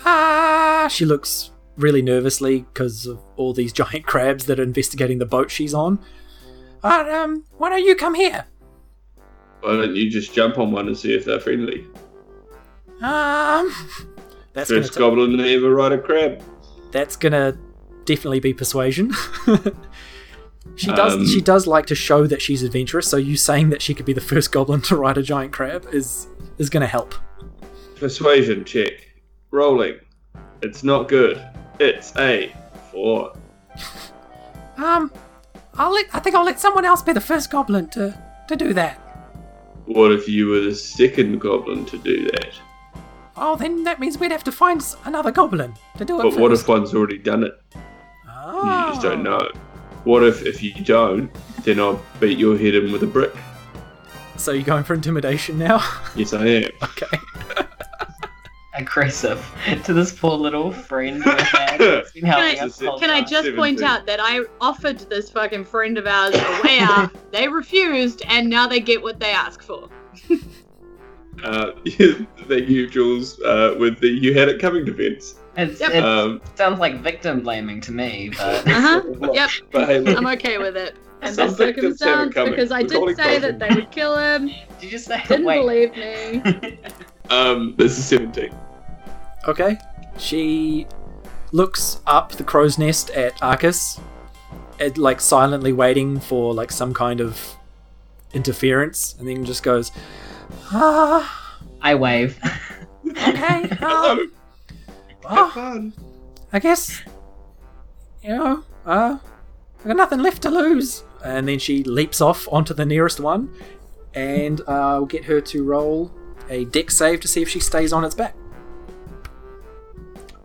Ah, 0.06 0.88
she 0.90 1.06
looks 1.06 1.52
really 1.78 2.02
nervously 2.02 2.66
because 2.74 3.06
of 3.06 3.20
all 3.36 3.54
these 3.54 3.74
giant 3.74 4.06
crabs 4.06 4.46
that 4.46 4.60
are 4.60 4.64
investigating 4.64 5.20
the 5.20 5.26
boat 5.26 5.52
she's 5.52 5.74
on. 5.74 6.00
Uh, 6.84 7.06
um, 7.10 7.46
why 7.58 7.70
don't 7.70 7.86
you 7.86 7.96
come 7.96 8.16
here? 8.16 8.46
Why 9.62 9.76
don't 9.78 9.96
you 9.96 10.10
just 10.10 10.34
jump 10.34 10.58
on 10.58 10.72
one 10.72 10.88
and 10.88 10.98
see 10.98 11.14
if 11.14 11.26
they're 11.26 11.40
friendly? 11.40 11.86
Um, 13.02 13.74
that's 14.54 14.70
gonna 14.70 14.82
First 14.82 14.98
goblin 14.98 15.38
to 15.38 15.54
ever 15.54 15.74
ride 15.74 15.92
a 15.92 15.98
crab. 16.00 16.42
that's 16.92 17.16
gonna 17.16 17.58
definitely 18.06 18.40
be 18.40 18.54
persuasion. 18.54 19.12
she 20.76 20.88
does 20.88 21.14
Um, 21.14 21.26
she 21.28 21.42
does 21.42 21.66
like 21.68 21.86
to 21.88 21.96
show 21.96 22.28
that 22.28 22.42
she's 22.42 22.64
adventurous, 22.64 23.08
so 23.08 23.18
you 23.18 23.38
saying 23.38 23.70
that 23.70 23.82
she 23.82 23.94
could 23.94 24.06
be 24.06 24.14
the 24.14 24.22
first 24.22 24.52
goblin 24.52 24.82
to 24.90 24.96
ride 24.96 25.18
a 25.18 25.24
giant 25.24 25.54
crab 25.54 25.88
is 25.92 26.28
is 26.58 26.70
gonna 26.70 26.88
help. 26.88 27.16
Persuasion 27.96 28.66
check. 28.66 29.08
Rolling. 29.52 29.96
It's 30.62 30.84
not 30.84 31.08
good. 31.08 31.42
It's 31.80 32.16
a 32.18 32.54
four. 32.92 33.34
Um, 34.78 35.12
I'll 35.76 35.92
let 35.94 36.06
I 36.14 36.20
think 36.20 36.36
I'll 36.36 36.46
let 36.46 36.60
someone 36.60 36.86
else 36.86 37.02
be 37.02 37.14
the 37.14 37.22
first 37.22 37.50
goblin 37.52 37.90
to 37.90 38.18
to 38.48 38.56
do 38.56 38.74
that. 38.74 39.00
What 39.86 40.12
if 40.12 40.28
you 40.28 40.48
were 40.48 40.60
the 40.62 40.76
second 40.76 41.40
goblin 41.40 41.86
to 41.86 41.98
do 41.98 42.26
that? 42.32 42.54
Oh, 43.36 43.56
then 43.56 43.84
that 43.84 44.00
means 44.00 44.18
we'd 44.18 44.32
have 44.32 44.44
to 44.44 44.52
find 44.52 44.84
another 45.06 45.32
goblin 45.32 45.74
to 45.98 46.06
do 46.06 46.20
it 46.20 46.24
But 46.24 46.30
first. 46.32 46.40
what 46.40 46.52
if 46.52 46.68
one's 46.68 46.94
already 46.94 47.18
done 47.18 47.44
it? 47.44 47.60
Oh. 48.30 48.64
You 48.64 48.94
just 48.94 49.02
don't 49.02 49.26
ah. 49.28 49.38
know. 49.38 49.52
What 50.04 50.24
if 50.24 50.46
if 50.46 50.64
you 50.64 50.74
don't, 50.84 51.32
then 51.64 51.80
I'll 51.80 52.02
beat 52.20 52.38
your 52.38 52.58
head 52.58 52.76
in 52.76 52.92
with 52.92 53.04
a 53.04 53.08
brick? 53.08 53.34
So 54.38 54.52
you're 54.52 54.64
going 54.64 54.84
for 54.84 54.94
intimidation 54.94 55.58
now? 55.60 55.80
Yes, 56.16 56.34
I 56.34 56.46
am. 56.46 56.72
okay. 56.84 57.18
Aggressive 58.82 59.46
to 59.86 59.94
this 59.94 60.12
poor 60.18 60.38
little 60.38 60.72
friend 60.72 61.24
we 61.24 61.32
had. 61.32 61.78
been 61.78 61.96
helping 62.04 62.22
Can 62.24 62.34
I- 62.34 62.66
us 62.66 62.78
the 62.78 62.92
Can 62.98 63.10
I 63.10 63.22
just 63.22 63.56
point 63.56 63.80
17. 63.80 63.84
out 63.84 64.06
that 64.08 64.20
I 64.22 64.42
offered 64.60 65.00
this 65.10 65.30
fucking 65.30 65.66
friend 65.66 65.98
of 65.98 66.08
ours 66.08 66.34
a 66.36 66.62
way 66.64 66.80
out. 66.82 67.12
they 67.32 67.48
refused, 67.48 68.24
and 68.28 68.50
now 68.50 68.68
they 68.68 68.80
get 68.80 69.02
what 69.02 69.20
they 69.20 69.32
ask 69.32 69.62
for. 69.62 69.90
Uh, 71.44 71.72
thank 72.48 72.70
you, 72.70 72.88
Jules, 72.90 73.40
uh, 73.42 73.76
with 73.80 74.00
the 74.00 74.08
you 74.10 74.34
had 74.38 74.50
it 74.50 74.60
coming 74.60 74.86
defense. 74.86 75.36
It's, 75.58 75.80
Yep. 75.82 75.92
it 75.92 76.04
Um, 76.04 76.42
sounds 76.56 76.80
like 76.80 77.02
victim 77.02 77.42
blaming 77.42 77.82
to 77.82 77.92
me, 77.92 78.32
but 78.38 78.68
Uh 78.68 78.82
huh. 78.82 79.02
Yep. 79.34 79.50
but 79.72 79.88
hey, 79.88 80.00
look, 80.00 80.18
I'm 80.18 80.28
okay 80.28 80.58
with 80.58 80.78
it. 80.78 80.96
And 81.24 81.36
the 81.36 81.48
victims 81.50 82.00
circumstance, 82.00 82.50
because 82.50 82.72
I 82.72 82.82
We're 82.82 83.08
did 83.14 83.18
say 83.18 83.38
that 83.40 83.60
they 83.60 83.70
would 83.76 83.92
kill 83.92 84.18
him. 84.18 84.48
did 84.48 84.56
you 84.82 84.90
just 84.90 85.06
say 85.06 85.22
Didn't 85.28 85.46
wait? 85.46 85.94
believe 85.94 85.96
me. 85.96 86.80
um, 87.30 87.76
this 87.78 87.98
is 88.00 88.06
17. 88.06 88.50
Okay. 89.48 89.78
She 90.18 90.88
looks 91.52 92.00
up 92.06 92.34
the 92.34 92.44
crow's 92.44 92.78
nest 92.78 93.10
at 93.12 93.42
Arcus, 93.42 94.00
and, 94.80 94.98
like 94.98 95.22
silently 95.22 95.74
waiting 95.74 96.20
for 96.20 96.54
like 96.54 96.72
some 96.72 96.94
kind 96.94 97.22
of 97.22 97.56
interference, 98.34 99.16
and 99.20 99.28
then 99.28 99.46
just 99.46 99.64
goes, 99.64 99.92
"Ah, 100.72 101.60
I 101.82 101.96
wave. 101.96 102.40
okay. 103.08 103.68
Hello. 103.80 104.26
Um, 105.24 105.38
Have 105.38 105.46
oh, 105.46 105.52
fun. 105.52 105.94
I 106.52 106.58
guess 106.58 107.04
you 108.24 108.30
know, 108.30 108.64
uh, 108.86 109.18
I 109.84 109.88
got 109.88 109.98
nothing 109.98 110.20
left 110.20 110.42
to 110.44 110.50
lose. 110.50 111.04
And 111.24 111.48
then 111.48 111.60
she 111.60 111.84
leaps 111.84 112.22
off 112.22 112.48
onto 112.52 112.74
the 112.74 112.86
nearest 112.86 113.20
one, 113.20 113.54
and 114.14 114.62
uh, 114.62 114.96
we'll 114.98 115.06
get 115.06 115.26
her 115.26 115.40
to 115.42 115.64
roll 115.64 116.12
a 116.50 116.66
Dex 116.66 116.98
save 116.98 117.20
to 117.22 117.28
see 117.28 117.42
if 117.42 117.50
she 117.50 117.60
stays 117.60 117.94
on 117.94 118.04
its 118.04 118.16
back. 118.16 118.36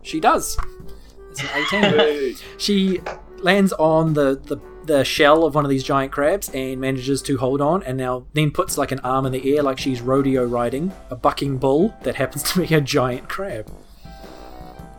She 0.06 0.20
does. 0.20 0.56
It's 1.30 1.42
an 1.42 1.48
18. 1.54 1.82
Hey. 1.82 2.34
she 2.58 3.00
lands 3.38 3.72
on 3.74 4.14
the, 4.14 4.40
the 4.44 4.58
the 4.84 5.04
shell 5.04 5.44
of 5.44 5.56
one 5.56 5.64
of 5.64 5.68
these 5.68 5.82
giant 5.82 6.12
crabs 6.12 6.48
and 6.50 6.80
manages 6.80 7.20
to 7.20 7.36
hold 7.38 7.60
on 7.60 7.82
and 7.82 7.98
now 7.98 8.24
then 8.34 8.52
puts 8.52 8.78
like 8.78 8.92
an 8.92 9.00
arm 9.00 9.26
in 9.26 9.32
the 9.32 9.56
air 9.56 9.60
like 9.60 9.78
she's 9.78 10.00
rodeo 10.00 10.44
riding 10.44 10.92
a 11.10 11.16
bucking 11.16 11.58
bull 11.58 11.92
that 12.04 12.14
happens 12.14 12.44
to 12.44 12.64
be 12.64 12.72
a 12.72 12.80
giant 12.80 13.28
crab 13.28 13.68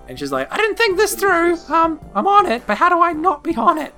and 0.10 0.20
she's 0.20 0.30
like 0.30 0.52
i 0.52 0.58
didn't 0.58 0.76
think 0.76 0.98
this 0.98 1.16
through 1.16 1.58
um 1.70 2.02
i'm 2.16 2.28
on 2.28 2.46
it 2.46 2.62
but 2.68 2.78
how 2.78 2.90
do 2.90 3.02
i 3.02 3.14
not 3.14 3.46
be 3.46 3.56
on 3.56 3.78
it 3.78 3.94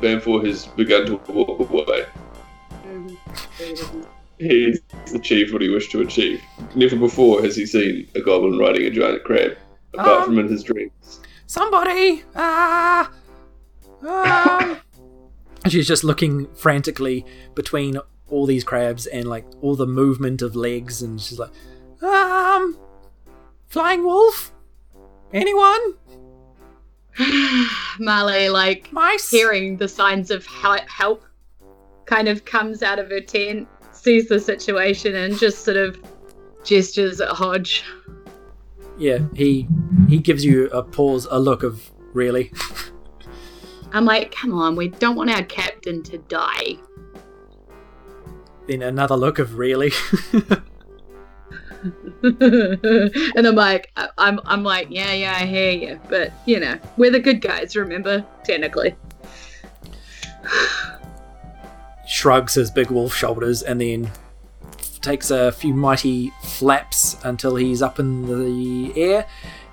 Banfor 0.00 0.46
has 0.46 0.66
begun 0.66 1.06
to 1.06 1.16
walk 1.32 1.70
away. 1.70 2.06
He's 4.38 4.80
achieved 5.14 5.52
what 5.52 5.60
he 5.60 5.68
wished 5.68 5.90
to 5.92 6.00
achieve. 6.00 6.42
Never 6.74 6.96
before 6.96 7.42
has 7.42 7.56
he 7.56 7.66
seen 7.66 8.08
a 8.14 8.20
goblin 8.20 8.58
riding 8.58 8.84
a 8.84 8.90
giant 8.90 9.24
crab, 9.24 9.58
apart 9.94 10.08
Um, 10.20 10.24
from 10.26 10.38
in 10.38 10.48
his 10.48 10.62
dreams. 10.62 11.20
somebody 11.46 12.22
ah 12.36 13.10
um. 14.02 14.76
She's 15.68 15.86
just 15.86 16.04
looking 16.04 16.46
frantically 16.54 17.26
between 17.54 17.98
all 18.28 18.46
these 18.46 18.64
crabs 18.64 19.06
and 19.06 19.28
like 19.28 19.44
all 19.60 19.76
the 19.76 19.86
movement 19.86 20.40
of 20.40 20.56
legs 20.56 21.02
and 21.02 21.20
she's 21.20 21.38
like 21.38 21.50
um 22.02 22.78
flying 23.68 24.02
wolf 24.04 24.52
anyone 25.32 25.94
Marley, 27.98 28.48
like, 28.48 28.90
mice 28.92 29.28
hearing 29.28 29.76
the 29.76 29.88
signs 29.88 30.30
of 30.30 30.46
help, 30.46 31.22
kind 32.06 32.28
of 32.28 32.44
comes 32.44 32.82
out 32.82 32.98
of 32.98 33.10
her 33.10 33.20
tent, 33.20 33.68
sees 33.92 34.28
the 34.28 34.40
situation, 34.40 35.14
and 35.14 35.36
just 35.38 35.64
sort 35.64 35.76
of 35.76 35.98
gestures 36.64 37.20
at 37.20 37.28
Hodge. 37.28 37.84
Yeah 39.00 39.18
he 39.34 39.66
he 40.08 40.18
gives 40.18 40.44
you 40.44 40.68
a 40.70 40.82
pause 40.82 41.26
a 41.30 41.40
look 41.40 41.62
of 41.62 41.90
really 42.12 42.52
I'm 43.92 44.04
like, 44.04 44.32
come 44.32 44.54
on, 44.54 44.76
we 44.76 44.86
don't 44.88 45.16
want 45.16 45.30
our 45.30 45.42
captain 45.42 46.02
to 46.04 46.18
die. 46.18 46.76
then 48.68 48.82
another 48.82 49.16
look 49.16 49.40
of 49.40 49.58
really 49.58 49.90
and 52.22 53.46
I'm 53.46 53.54
like, 53.54 53.90
I'm, 54.18 54.38
I'm 54.44 54.62
like, 54.62 54.88
yeah, 54.90 55.12
yeah, 55.12 55.34
I 55.36 55.46
hear 55.46 55.72
you, 55.72 56.00
but 56.08 56.32
you 56.46 56.60
know, 56.60 56.78
we're 56.96 57.10
the 57.10 57.18
good 57.18 57.40
guys. 57.40 57.74
Remember, 57.74 58.24
technically. 58.44 58.94
shrugs 62.06 62.54
his 62.54 62.70
big 62.70 62.90
wolf 62.90 63.14
shoulders 63.14 63.62
and 63.62 63.80
then 63.80 64.10
takes 65.02 65.30
a 65.30 65.52
few 65.52 65.72
mighty 65.74 66.30
flaps 66.42 67.16
until 67.24 67.56
he's 67.56 67.80
up 67.82 67.98
in 67.98 68.26
the 68.26 68.92
air 69.00 69.26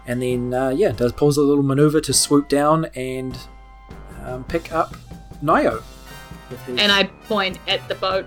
and 0.05 0.21
then 0.21 0.53
uh, 0.53 0.69
yeah 0.69 0.91
does 0.91 1.11
pulls 1.11 1.37
a 1.37 1.41
little 1.41 1.63
maneuver 1.63 1.99
to 2.01 2.13
swoop 2.13 2.47
down 2.49 2.85
and 2.95 3.37
um, 4.25 4.43
pick 4.45 4.71
up 4.71 4.95
Nio 5.43 5.81
And 6.67 6.91
I 6.91 7.03
point 7.27 7.59
at 7.67 7.85
the 7.87 7.95
boat. 7.95 8.25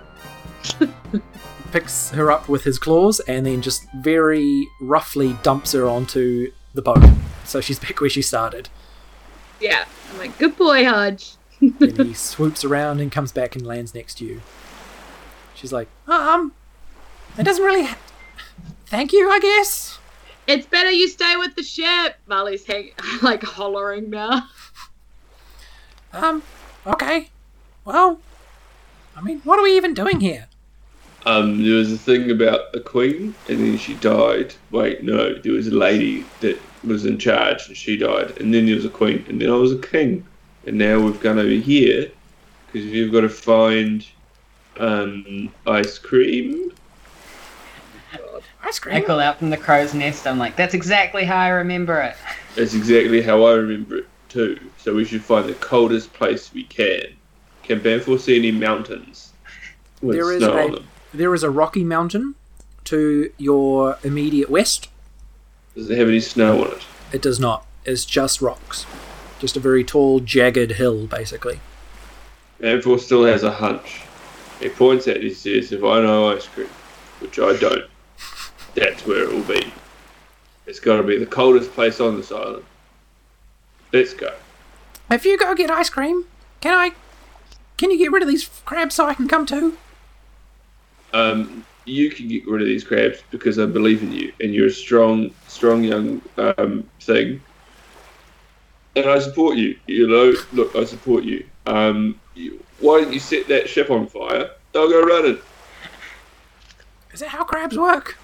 picks 1.71 2.09
her 2.11 2.29
up 2.31 2.49
with 2.49 2.63
his 2.63 2.77
claws 2.77 3.19
and 3.21 3.45
then 3.45 3.61
just 3.61 3.85
very 4.01 4.67
roughly 4.81 5.33
dumps 5.41 5.71
her 5.71 5.87
onto 5.87 6.51
the 6.73 6.81
boat 6.81 7.03
so 7.45 7.61
she's 7.61 7.79
back 7.79 7.99
where 8.01 8.09
she 8.09 8.21
started 8.21 8.67
Yeah, 9.59 9.85
I'm 10.11 10.17
like, 10.19 10.37
good 10.37 10.57
boy, 10.57 10.85
Hodge. 10.85 11.31
then 11.61 12.05
he 12.07 12.13
swoops 12.29 12.63
around 12.65 12.99
and 12.99 13.11
comes 13.11 13.31
back 13.31 13.55
and 13.55 13.65
lands 13.65 13.93
next 13.95 14.17
to 14.17 14.25
you. 14.25 14.41
She's 15.55 15.71
like, 15.71 15.87
um, 16.07 16.53
it 17.41 17.43
doesn't 17.43 17.63
really. 17.63 17.83
Ha- 17.83 17.97
Thank 18.85 19.13
you, 19.13 19.31
I 19.31 19.39
guess. 19.39 19.97
It's 20.47 20.67
better 20.67 20.91
you 20.91 21.07
stay 21.07 21.37
with 21.37 21.55
the 21.55 21.63
ship. 21.63 22.17
Marley's 22.27 22.65
hang- 22.65 22.91
like 23.23 23.41
hollering 23.41 24.11
now. 24.11 24.47
Um, 26.13 26.43
okay. 26.85 27.29
Well, 27.83 28.19
I 29.15 29.21
mean, 29.21 29.41
what 29.43 29.57
are 29.57 29.63
we 29.63 29.75
even 29.75 29.95
doing 29.95 30.19
here? 30.19 30.47
Um, 31.25 31.63
there 31.63 31.75
was 31.75 31.91
a 31.91 31.97
thing 31.97 32.29
about 32.29 32.75
a 32.75 32.79
queen, 32.79 33.33
and 33.49 33.59
then 33.59 33.77
she 33.77 33.95
died. 33.95 34.53
Wait, 34.69 35.03
no, 35.03 35.33
there 35.35 35.53
was 35.53 35.67
a 35.67 35.75
lady 35.75 36.25
that 36.41 36.59
was 36.83 37.05
in 37.05 37.17
charge, 37.17 37.67
and 37.67 37.75
she 37.77 37.97
died. 37.97 38.39
And 38.39 38.53
then 38.53 38.65
there 38.67 38.75
was 38.75 38.85
a 38.85 38.89
queen, 38.89 39.25
and 39.27 39.41
then 39.41 39.49
I 39.49 39.55
was 39.55 39.71
a 39.71 39.77
king. 39.79 40.25
And 40.67 40.77
now 40.77 40.99
we've 40.99 41.19
gone 41.19 41.39
over 41.39 41.49
here 41.49 42.11
because 42.67 42.85
you've 42.87 43.11
got 43.11 43.21
to 43.21 43.29
find 43.29 44.05
um, 44.77 45.51
ice 45.65 45.97
cream. 45.97 46.71
Ice 48.63 48.79
I 48.87 49.01
call 49.01 49.19
out 49.19 49.39
from 49.39 49.49
the 49.49 49.57
crow's 49.57 49.93
nest. 49.93 50.27
I'm 50.27 50.37
like, 50.37 50.55
that's 50.55 50.73
exactly 50.73 51.25
how 51.25 51.37
I 51.37 51.49
remember 51.49 51.99
it. 52.01 52.15
That's 52.55 52.73
exactly 52.73 53.21
how 53.21 53.43
I 53.43 53.53
remember 53.53 53.97
it 53.97 54.07
too. 54.29 54.59
So 54.77 54.93
we 54.95 55.03
should 55.05 55.23
find 55.23 55.47
the 55.49 55.53
coldest 55.55 56.13
place 56.13 56.53
we 56.53 56.63
can. 56.63 57.03
Can 57.63 57.79
Banfor 57.79 58.19
see 58.19 58.37
any 58.37 58.51
mountains 58.51 59.33
with 60.01 60.15
There 60.15 60.31
is 60.31 60.43
snow 60.43 60.57
a- 60.57 60.63
on 60.65 60.71
them? 60.73 60.87
There 61.13 61.33
is 61.33 61.43
a 61.43 61.49
rocky 61.49 61.83
mountain 61.83 62.35
to 62.85 63.31
your 63.37 63.97
immediate 64.03 64.49
west. 64.49 64.89
Does 65.75 65.89
it 65.89 65.97
have 65.97 66.07
any 66.07 66.19
snow 66.19 66.63
on 66.63 66.71
it? 66.71 66.83
It 67.11 67.21
does 67.21 67.39
not. 67.39 67.65
It's 67.85 68.05
just 68.05 68.41
rocks. 68.41 68.85
Just 69.39 69.57
a 69.57 69.59
very 69.59 69.83
tall, 69.83 70.19
jagged 70.19 70.71
hill, 70.73 71.07
basically. 71.07 71.59
Banfor 72.61 72.99
still 72.99 73.25
has 73.25 73.43
a 73.43 73.51
hunch. 73.51 74.01
He 74.59 74.69
points 74.69 75.07
at 75.07 75.17
it, 75.17 75.23
he 75.23 75.33
says, 75.33 75.71
if 75.71 75.83
I 75.83 76.01
know 76.01 76.31
ice 76.31 76.47
cream, 76.47 76.67
which 77.19 77.39
I 77.39 77.55
don't, 77.57 77.85
that's 78.75 79.05
where 79.05 79.23
it 79.23 79.29
will 79.29 79.43
be. 79.43 79.71
It's 80.65 80.79
got 80.79 80.97
to 80.97 81.03
be 81.03 81.17
the 81.17 81.25
coldest 81.25 81.71
place 81.73 81.99
on 81.99 82.15
this 82.15 82.31
island. 82.31 82.63
Let's 83.91 84.13
go. 84.13 84.33
If 85.09 85.25
you 85.25 85.37
go 85.37 85.53
get 85.53 85.69
ice 85.69 85.89
cream, 85.89 86.25
can 86.61 86.73
I? 86.73 86.91
Can 87.77 87.91
you 87.91 87.97
get 87.97 88.11
rid 88.11 88.21
of 88.21 88.29
these 88.29 88.47
crabs 88.63 88.95
so 88.95 89.07
I 89.07 89.13
can 89.13 89.27
come 89.27 89.45
too? 89.45 89.77
Um, 91.13 91.65
you 91.85 92.09
can 92.11 92.27
get 92.27 92.47
rid 92.47 92.61
of 92.61 92.67
these 92.67 92.83
crabs 92.83 93.21
because 93.31 93.59
I 93.59 93.65
believe 93.65 94.01
in 94.01 94.13
you, 94.13 94.31
and 94.39 94.53
you're 94.53 94.67
a 94.67 94.71
strong, 94.71 95.31
strong 95.47 95.83
young 95.83 96.21
um, 96.37 96.89
thing. 97.01 97.41
And 98.95 99.05
I 99.05 99.19
support 99.19 99.57
you. 99.57 99.77
You 99.87 100.07
know, 100.07 100.33
look, 100.53 100.75
I 100.75 100.85
support 100.85 101.23
you. 101.23 101.45
Um, 101.65 102.19
you, 102.35 102.63
why 102.79 103.01
don't 103.01 103.13
you 103.13 103.19
set 103.19 103.47
that 103.47 103.67
ship 103.67 103.89
on 103.89 104.07
fire? 104.07 104.51
They'll 104.71 104.89
go 104.89 105.01
running. 105.01 105.39
Is 107.13 107.19
that 107.19 107.29
how 107.29 107.43
crabs 107.43 107.77
work? 107.77 108.17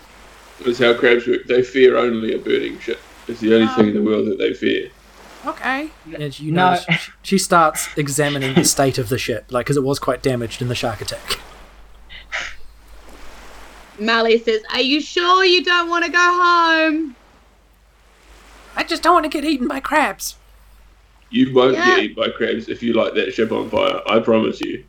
That's 0.65 0.79
how 0.79 0.93
crabs 0.93 1.27
work. 1.27 1.45
They 1.45 1.61
fear 1.63 1.97
only 1.97 2.33
a 2.33 2.39
burning 2.39 2.79
ship. 2.79 2.99
It's 3.27 3.39
the 3.41 3.53
only 3.53 3.67
ah. 3.67 3.75
thing 3.75 3.87
in 3.89 3.93
the 3.93 4.01
world 4.01 4.27
that 4.27 4.37
they 4.37 4.53
fear. 4.53 4.89
Okay. 5.45 5.89
And 6.17 6.37
you 6.39 6.51
No. 6.51 6.73
know, 6.73 6.79
she, 6.79 7.11
she 7.21 7.37
starts 7.37 7.87
examining 7.97 8.53
the 8.55 8.65
state 8.65 8.97
of 8.97 9.09
the 9.09 9.17
ship, 9.17 9.45
like 9.49 9.65
because 9.65 9.77
it 9.77 9.83
was 9.83 9.99
quite 9.99 10.21
damaged 10.23 10.61
in 10.61 10.67
the 10.67 10.75
shark 10.75 11.01
attack. 11.01 11.39
Marley 13.99 14.37
says, 14.39 14.61
Are 14.73 14.81
you 14.81 15.01
sure 15.01 15.43
you 15.43 15.63
don't 15.63 15.89
want 15.89 16.05
to 16.05 16.11
go 16.11 16.17
home? 16.19 17.15
I 18.75 18.83
just 18.83 19.01
don't 19.03 19.13
want 19.13 19.25
to 19.25 19.29
get 19.29 19.43
eaten 19.43 19.67
by 19.67 19.79
crabs. 19.79 20.35
You 21.29 21.53
won't 21.53 21.73
Yeah. 21.73 21.85
get 21.95 22.03
eaten 22.03 22.15
by 22.15 22.29
crabs 22.29 22.69
if 22.69 22.83
you 22.83 22.93
light 22.93 23.15
that 23.15 23.33
ship 23.33 23.51
on 23.51 23.69
fire. 23.69 24.01
I 24.07 24.19
promise 24.19 24.61
you. 24.61 24.83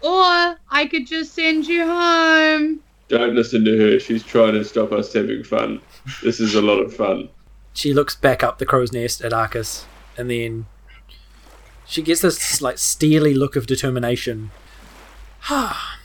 Or 0.00 0.56
I 0.70 0.88
could 0.90 1.06
just 1.06 1.34
send 1.34 1.66
you 1.66 1.84
home. 1.86 2.80
Don't 3.12 3.34
listen 3.34 3.62
to 3.66 3.76
her. 3.76 4.00
She's 4.00 4.24
trying 4.24 4.54
to 4.54 4.64
stop 4.64 4.90
us 4.90 5.12
having 5.12 5.44
fun. 5.44 5.82
This 6.22 6.40
is 6.40 6.54
a 6.54 6.62
lot 6.62 6.78
of 6.78 6.96
fun. 6.96 7.28
She 7.74 7.92
looks 7.92 8.16
back 8.16 8.42
up 8.42 8.56
the 8.56 8.64
crow's 8.64 8.90
nest 8.90 9.20
at 9.20 9.34
Arcus, 9.34 9.84
and 10.16 10.30
then 10.30 10.64
she 11.86 12.00
gets 12.00 12.22
this 12.22 12.62
like 12.62 12.78
steely 12.78 13.34
look 13.34 13.54
of 13.54 13.66
determination. 13.66 14.50
Ah, 15.50 15.98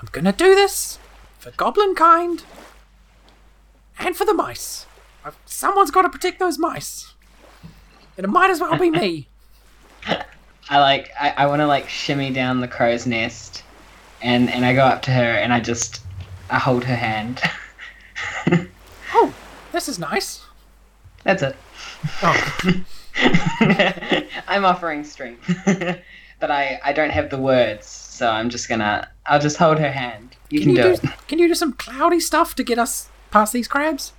I'm 0.00 0.08
gonna 0.12 0.32
do 0.32 0.54
this 0.54 1.00
for 1.36 1.50
goblin 1.50 1.96
kind 1.96 2.44
and 3.98 4.16
for 4.16 4.24
the 4.24 4.32
mice. 4.32 4.86
I've, 5.24 5.36
someone's 5.44 5.90
got 5.90 6.02
to 6.02 6.10
protect 6.10 6.38
those 6.38 6.60
mice, 6.60 7.12
and 8.16 8.24
it 8.24 8.30
might 8.30 8.50
as 8.50 8.60
well 8.60 8.78
be 8.78 8.88
me. 8.88 9.26
I 10.06 10.78
like 10.78 11.10
I, 11.20 11.30
I 11.38 11.46
want 11.46 11.58
to 11.58 11.66
like 11.66 11.88
shimmy 11.88 12.30
down 12.32 12.60
the 12.60 12.68
crow's 12.68 13.04
nest, 13.04 13.64
and 14.22 14.48
and 14.48 14.64
I 14.64 14.74
go 14.74 14.84
up 14.84 15.02
to 15.02 15.10
her 15.10 15.22
and 15.22 15.52
I 15.52 15.58
just 15.58 16.02
I 16.52 16.58
hold 16.58 16.84
her 16.84 16.96
hand. 16.96 17.40
Oh, 19.14 19.32
this 19.72 19.88
is 19.88 19.98
nice. 19.98 20.40
That's 21.24 21.42
it. 21.42 21.54
Oh, 22.22 22.82
I'm 24.48 24.64
offering 24.64 25.04
strength, 25.04 25.46
but 26.40 26.50
I 26.50 26.80
I 26.82 26.92
don't 26.92 27.10
have 27.10 27.28
the 27.30 27.38
words, 27.38 27.86
so 27.86 28.28
I'm 28.30 28.48
just 28.48 28.68
gonna 28.70 29.08
I'll 29.26 29.38
just 29.40 29.58
hold 29.58 29.78
her 29.78 29.92
hand. 29.92 30.34
You 30.50 30.60
can, 30.60 30.70
you 30.70 30.76
do, 30.76 30.96
do? 30.96 31.08
Can 31.28 31.38
you 31.38 31.48
do 31.48 31.54
some 31.54 31.74
cloudy 31.74 32.20
stuff 32.20 32.54
to 32.56 32.64
get 32.64 32.78
us 32.78 33.08
past 33.30 33.52
these 33.52 33.68
crabs? 33.68 34.12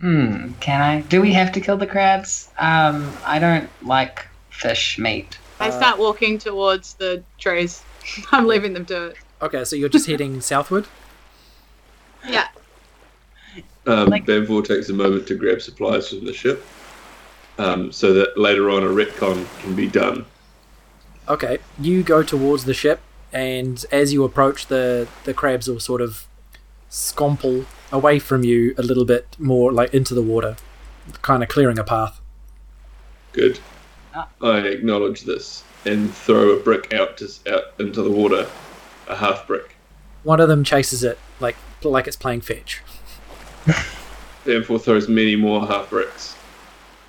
Hmm, 0.00 0.52
can 0.60 0.80
I? 0.80 1.00
Do 1.02 1.20
we 1.20 1.32
have 1.32 1.50
to 1.52 1.60
kill 1.60 1.76
the 1.76 1.86
crabs? 1.86 2.50
Um, 2.58 3.12
I 3.24 3.38
don't 3.40 3.68
like 3.82 4.26
fish 4.50 4.96
meat. 4.98 5.38
I 5.58 5.68
Uh, 5.68 5.72
start 5.72 5.98
walking 5.98 6.38
towards 6.38 6.94
the 6.94 7.22
trees. 7.38 7.82
I'm 8.32 8.46
leaving 8.46 8.74
them 8.74 8.86
to 8.86 9.06
it. 9.08 9.16
Okay, 9.42 9.64
so 9.64 9.74
you're 9.76 9.88
just 9.88 10.06
heading 10.06 10.40
southward. 10.40 10.86
Yeah. 12.26 12.48
Um, 13.86 14.08
Like- 14.08 14.26
Banfor 14.26 14.64
takes 14.66 14.88
a 14.88 14.94
moment 14.94 15.26
to 15.28 15.34
grab 15.34 15.60
supplies 15.60 16.08
from 16.08 16.24
the 16.24 16.32
ship, 16.32 16.64
um, 17.58 17.92
so 17.92 18.12
that 18.14 18.38
later 18.38 18.70
on 18.70 18.82
a 18.82 18.86
retcon 18.88 19.46
can 19.60 19.74
be 19.74 19.86
done. 19.86 20.24
Okay, 21.28 21.58
you 21.78 22.02
go 22.02 22.22
towards 22.22 22.64
the 22.64 22.74
ship, 22.74 23.00
and 23.32 23.84
as 23.92 24.12
you 24.12 24.24
approach, 24.24 24.66
the 24.66 25.06
the 25.24 25.34
crabs 25.34 25.68
will 25.68 25.80
sort 25.80 26.00
of 26.00 26.26
scomple 26.88 27.66
away 27.92 28.18
from 28.18 28.44
you 28.44 28.74
a 28.78 28.82
little 28.82 29.04
bit 29.04 29.26
more, 29.38 29.72
like 29.72 29.92
into 29.92 30.14
the 30.14 30.22
water, 30.22 30.56
kind 31.22 31.42
of 31.42 31.48
clearing 31.48 31.78
a 31.78 31.84
path. 31.84 32.20
Good. 33.32 33.58
Ah. 34.14 34.28
I 34.40 34.58
acknowledge 34.58 35.22
this 35.22 35.64
and 35.84 36.12
throw 36.14 36.50
a 36.50 36.60
brick 36.60 36.94
out 36.94 37.16
to 37.18 37.28
out 37.52 37.72
into 37.78 38.02
the 38.02 38.10
water, 38.10 38.46
a 39.08 39.16
half 39.16 39.46
brick. 39.46 39.76
One 40.22 40.40
of 40.40 40.48
them 40.48 40.64
chases 40.64 41.04
it 41.04 41.18
like 41.40 41.56
like 41.90 42.06
it's 42.06 42.16
playing 42.16 42.40
fetch. 42.42 42.82
Banfor 44.44 44.80
throws 44.80 45.08
many 45.08 45.36
more 45.36 45.66
half 45.66 45.90
bricks. 45.90 46.36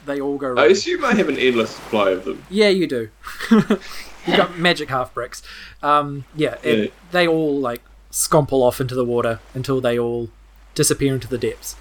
They 0.06 0.22
all 0.22 0.38
go. 0.38 0.56
I 0.56 0.68
assume 0.68 1.04
I 1.04 1.14
have 1.16 1.30
an 1.30 1.38
endless 1.38 1.72
supply 1.72 2.12
of 2.12 2.26
them. 2.26 2.44
Yeah, 2.50 2.70
you 2.70 2.88
do. 2.88 3.10
you 3.52 4.38
got 4.38 4.58
magic 4.58 4.90
half 4.90 5.14
bricks. 5.14 5.42
Um, 5.82 6.26
yeah, 6.36 6.56
Yeah. 6.64 6.88
they 7.12 7.28
all 7.28 7.60
like 7.60 7.82
scomple 8.12 8.64
off 8.64 8.80
into 8.80 8.96
the 8.96 9.04
water 9.04 9.40
until 9.54 9.82
they 9.82 9.98
all 10.00 10.30
disappear 10.76 11.14
into 11.14 11.28
the 11.28 11.38
depths. 11.38 11.76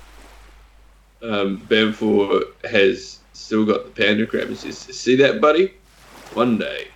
Um, 1.23 1.59
Banfor 1.69 2.45
has 2.71 3.19
still 3.33 3.65
got 3.65 3.85
the 3.85 3.91
panda 4.03 4.27
crab 4.27 4.49
and 4.49 4.57
says, 4.57 4.79
"See 4.79 5.17
that, 5.17 5.41
buddy? 5.41 5.75
One 6.33 6.59
day, 6.59 6.89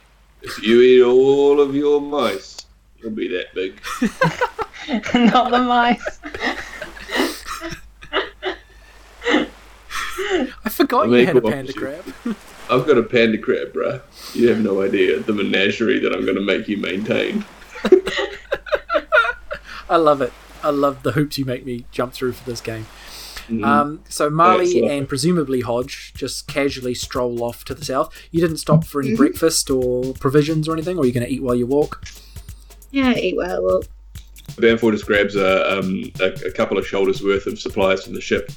if 0.42 0.62
you 0.62 0.80
eat 0.80 1.02
all 1.02 1.60
of 1.60 1.74
your 1.74 2.00
mice, 2.00 2.57
you'll 3.02 3.10
be 3.12 3.28
that 3.28 3.54
big." 3.54 3.80
Not 5.14 5.50
the 5.50 5.58
mice. 5.60 6.18
I 10.64 10.70
forgot 10.70 11.06
you 11.06 11.12
Make 11.12 11.26
had 11.28 11.36
a 11.36 11.40
panda 11.42 11.72
you- 11.72 11.78
crab. 11.80 12.04
I've 12.70 12.86
got 12.86 12.98
a 12.98 13.02
panda 13.02 13.38
crab, 13.38 13.72
bruh. 13.72 14.02
You 14.34 14.48
have 14.48 14.60
no 14.60 14.82
idea 14.82 15.18
the 15.20 15.32
menagerie 15.32 16.00
that 16.00 16.12
I'm 16.12 16.24
going 16.26 16.34
to 16.36 16.42
make 16.42 16.68
you 16.68 16.76
maintain. 16.76 17.46
I 19.88 19.96
love 19.96 20.20
it. 20.20 20.32
I 20.62 20.68
love 20.70 21.02
the 21.02 21.12
hoops 21.12 21.38
you 21.38 21.46
make 21.46 21.64
me 21.64 21.86
jump 21.92 22.12
through 22.12 22.32
for 22.32 22.44
this 22.50 22.60
game. 22.60 22.84
Mm. 23.48 23.64
Um, 23.64 24.00
so 24.10 24.28
Marley 24.28 24.64
Excellent. 24.66 24.90
and 24.92 25.08
presumably 25.08 25.62
Hodge 25.62 26.12
just 26.14 26.46
casually 26.46 26.92
stroll 26.92 27.42
off 27.42 27.64
to 27.66 27.74
the 27.74 27.86
south. 27.86 28.12
You 28.30 28.42
didn't 28.42 28.58
stop 28.58 28.84
for 28.84 29.00
any 29.00 29.12
Mhm. 29.12 29.16
breakfast 29.16 29.70
or 29.70 30.12
provisions 30.14 30.68
or 30.68 30.74
anything, 30.74 30.98
or 30.98 31.06
you're 31.06 31.14
going 31.14 31.24
to 31.26 31.32
eat 31.32 31.42
while 31.42 31.54
you 31.54 31.66
walk. 31.66 32.04
Yeah, 32.90 33.14
eat 33.14 33.36
well. 33.36 33.64
well. 33.64 33.82
Banfor 34.56 34.92
just 34.92 35.06
grabs 35.06 35.36
a, 35.36 35.78
um, 35.78 36.10
a, 36.20 36.32
a 36.46 36.52
couple 36.52 36.78
of 36.78 36.86
shoulders 36.86 37.22
worth 37.22 37.46
of 37.46 37.58
supplies 37.58 38.04
from 38.04 38.14
the 38.14 38.20
ship. 38.20 38.50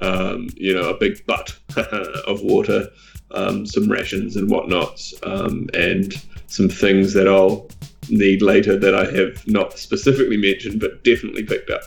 Um, 0.00 0.48
you 0.54 0.74
know, 0.74 0.90
a 0.90 0.96
big 0.96 1.24
butt 1.26 1.58
of 1.76 2.42
water, 2.42 2.88
um, 3.32 3.66
some 3.66 3.90
rations 3.90 4.36
and 4.36 4.48
whatnots, 4.48 5.14
um, 5.24 5.68
and 5.74 6.14
some 6.46 6.68
things 6.68 7.12
that 7.14 7.26
I'll 7.26 7.68
need 8.08 8.42
later 8.42 8.78
that 8.78 8.94
I 8.94 9.10
have 9.10 9.46
not 9.46 9.78
specifically 9.78 10.36
mentioned 10.36 10.80
but 10.80 11.02
definitely 11.04 11.42
picked 11.42 11.70
up. 11.70 11.82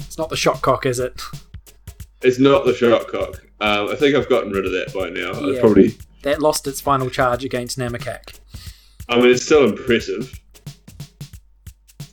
It's 0.00 0.18
not 0.18 0.28
the 0.28 0.36
shot 0.36 0.62
cock, 0.62 0.86
is 0.86 0.98
it? 0.98 1.20
It's 2.22 2.38
not 2.38 2.64
the 2.64 2.72
shotcock. 2.72 3.40
Um, 3.60 3.88
I 3.88 3.96
think 3.96 4.14
I've 4.14 4.28
gotten 4.28 4.50
rid 4.50 4.66
of 4.66 4.72
that 4.72 4.92
by 4.94 5.08
now. 5.08 5.32
Yeah. 5.46 5.60
Probably. 5.60 5.96
That 6.22 6.40
lost 6.42 6.66
its 6.66 6.80
final 6.80 7.08
charge 7.08 7.44
against 7.44 7.78
Namakak. 7.78 8.40
I 9.08 9.16
mean, 9.16 9.30
it's 9.30 9.44
still 9.44 9.64
impressive 9.64 10.38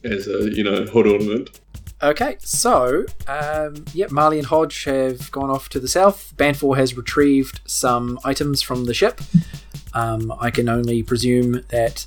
as 0.04 0.28
a 0.28 0.54
you 0.54 0.63
know 0.63 0.86
hood 0.86 1.08
ornament. 1.08 1.60
Okay, 2.02 2.36
so 2.39 3.06
um, 3.28 3.86
yep, 3.94 4.12
Marley 4.12 4.38
and 4.38 4.48
Hodge 4.48 4.84
have 4.84 5.32
gone 5.32 5.50
off 5.50 5.70
to 5.70 5.80
the 5.80 5.88
south. 5.88 6.34
Banfor 6.36 6.76
has 6.76 6.98
retrieved 6.98 7.62
some 7.66 8.20
items 8.26 8.62
from 8.62 8.86
the 8.86 8.94
ship. 8.94 9.22
Um, 9.94 10.34
I 10.39 10.52
can 10.52 10.68
only 10.68 11.02
presume 11.02 11.63
that 11.70 12.06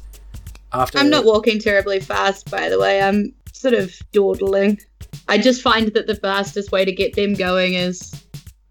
after 0.73 0.99
I'm 0.99 1.09
not 1.09 1.25
walking 1.25 1.59
terribly 1.59 2.01
fast, 2.01 2.51
by 2.51 2.69
the 2.69 2.79
way. 2.79 3.01
I'm 3.01 3.33
sort 3.53 3.73
of 3.73 3.95
dawdling. 4.13 4.81
I 5.29 5.39
just 5.39 5.63
find 5.63 5.89
that 5.95 6.07
the 6.07 6.17
fastest 6.17 6.73
way 6.73 6.85
to 6.85 6.93
get 6.93 7.15
them 7.15 7.33
going 7.33 7.73
is 7.73 8.13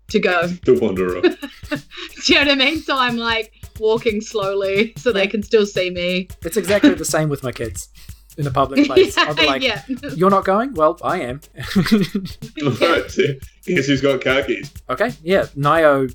to 0.10 0.20
go. 0.20 0.48
The 0.64 0.78
Wanderer. 0.80 1.22
Do 1.22 2.34
you 2.34 2.36
know 2.36 2.52
what 2.52 2.52
I 2.52 2.56
mean? 2.56 2.82
So 2.82 2.96
I'm 2.96 3.18
like 3.18 3.52
walking 3.80 4.22
slowly 4.22 4.94
so 4.98 5.12
they 5.12 5.26
can 5.26 5.42
still 5.42 5.66
see 5.66 5.90
me. 5.90 6.28
It's 6.44 6.58
exactly 6.58 6.94
the 6.94 7.04
same 7.04 7.30
with 7.30 7.42
my 7.42 7.52
kids 7.52 7.90
in 8.38 8.48
a 8.48 8.52
public 8.52 8.86
place. 8.86 9.18
I'll 9.18 9.34
be 9.36 9.46
like, 9.48 9.62
yeah. 9.62 9.84
"You're 10.16 10.30
not 10.30 10.46
going? 10.46 10.74
Well, 10.74 10.98
I 11.04 11.22
am." 11.22 11.42
right. 11.56 13.10
so 13.10 13.24
Guess 13.66 13.88
who's 13.88 14.02
got 14.02 14.22
car 14.22 14.44
keys? 14.44 14.72
okay, 14.90 15.12
yeah. 15.24 15.44
Nio 15.58 16.14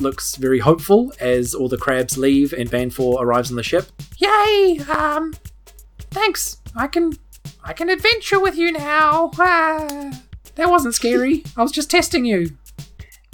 looks 0.00 0.36
very 0.36 0.58
hopeful 0.60 1.12
as 1.20 1.54
all 1.54 1.68
the 1.68 1.76
crabs 1.76 2.16
leave 2.16 2.52
and 2.52 2.70
Banfor 2.70 3.20
arrives 3.20 3.50
on 3.50 3.56
the 3.56 3.62
ship. 3.62 3.86
Yay! 4.18 4.78
Um, 4.88 5.34
thanks. 6.12 6.58
I 6.76 6.86
can, 6.86 7.12
I 7.64 7.72
can 7.72 7.88
adventure 7.88 8.38
with 8.38 8.56
you 8.56 8.70
now. 8.72 9.30
Ah, 9.38 10.20
that 10.54 10.70
wasn't 10.70 10.94
scary. 10.94 11.42
I 11.56 11.62
was 11.62 11.72
just 11.72 11.90
testing 11.90 12.24
you. 12.24 12.50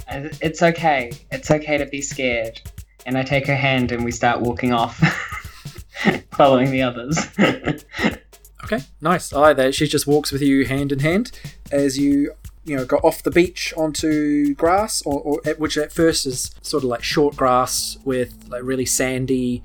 Uh, 0.09 0.29
It's 0.41 0.63
okay. 0.63 1.13
It's 1.31 1.51
okay 1.51 1.77
to 1.79 1.87
be 1.87 2.01
scared. 2.01 2.61
And 3.07 3.19
I 3.19 3.23
take 3.23 3.47
her 3.47 3.57
hand 3.57 3.93
and 3.93 4.03
we 4.03 4.11
start 4.11 4.41
walking 4.41 4.73
off, 4.73 4.99
following 6.33 6.71
the 6.71 6.83
others. 6.83 7.19
Okay, 8.65 8.83
nice. 9.03 9.31
I 9.33 9.41
like 9.41 9.57
that. 9.59 9.75
She 9.75 9.87
just 9.87 10.07
walks 10.07 10.33
with 10.33 10.41
you 10.41 10.65
hand 10.65 10.91
in 10.91 11.01
hand 11.01 11.39
as 11.71 11.99
you, 11.99 12.33
you 12.65 12.75
know, 12.75 12.87
go 12.87 12.97
off 12.99 13.23
the 13.23 13.31
beach 13.31 13.75
onto 13.77 14.55
grass, 14.55 15.03
or, 15.03 15.21
or 15.21 15.41
at, 15.45 15.59
which 15.59 15.77
at 15.77 15.93
first 15.93 16.25
is 16.25 16.55
sort 16.63 16.83
of 16.83 16.89
like 16.89 17.03
short 17.03 17.37
grass 17.37 17.99
with 18.05 18.49
like 18.49 18.63
really 18.63 18.87
sandy 18.87 19.63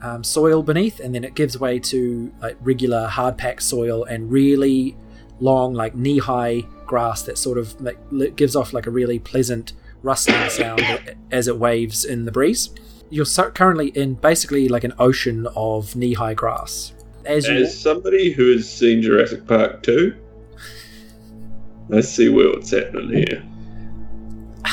um, 0.00 0.24
soil 0.24 0.64
beneath, 0.64 0.98
and 0.98 1.14
then 1.14 1.22
it 1.22 1.36
gives 1.36 1.56
way 1.56 1.78
to 1.78 2.32
like 2.40 2.56
regular 2.60 3.06
hard 3.06 3.38
packed 3.38 3.62
soil 3.62 4.02
and 4.04 4.32
really 4.32 4.96
long, 5.38 5.72
like 5.72 5.94
knee 5.94 6.18
high 6.18 6.62
grass 6.84 7.22
that 7.22 7.38
sort 7.38 7.58
of 7.58 7.80
like, 7.80 8.34
gives 8.34 8.56
off 8.56 8.72
like 8.72 8.86
a 8.86 8.90
really 8.90 9.20
pleasant 9.20 9.72
rustling 10.02 10.50
sound 10.50 10.82
as 11.30 11.46
it 11.46 11.56
waves 11.56 12.04
in 12.04 12.24
the 12.24 12.32
breeze. 12.32 12.70
You're 13.12 13.26
so 13.26 13.50
currently 13.50 13.88
in 13.88 14.14
basically 14.14 14.68
like 14.68 14.84
an 14.84 14.94
ocean 14.98 15.46
of 15.54 15.94
knee 15.94 16.14
high 16.14 16.32
grass. 16.32 16.94
As 17.26 17.46
you 17.46 17.56
As 17.56 17.78
somebody 17.78 18.32
who 18.32 18.52
has 18.52 18.66
seen 18.66 19.02
Jurassic 19.02 19.46
Park 19.46 19.82
2, 19.82 20.16
let's 21.90 22.08
see 22.08 22.30
where 22.30 22.48
what's 22.48 22.70
happening 22.70 23.10
here. 23.10 23.42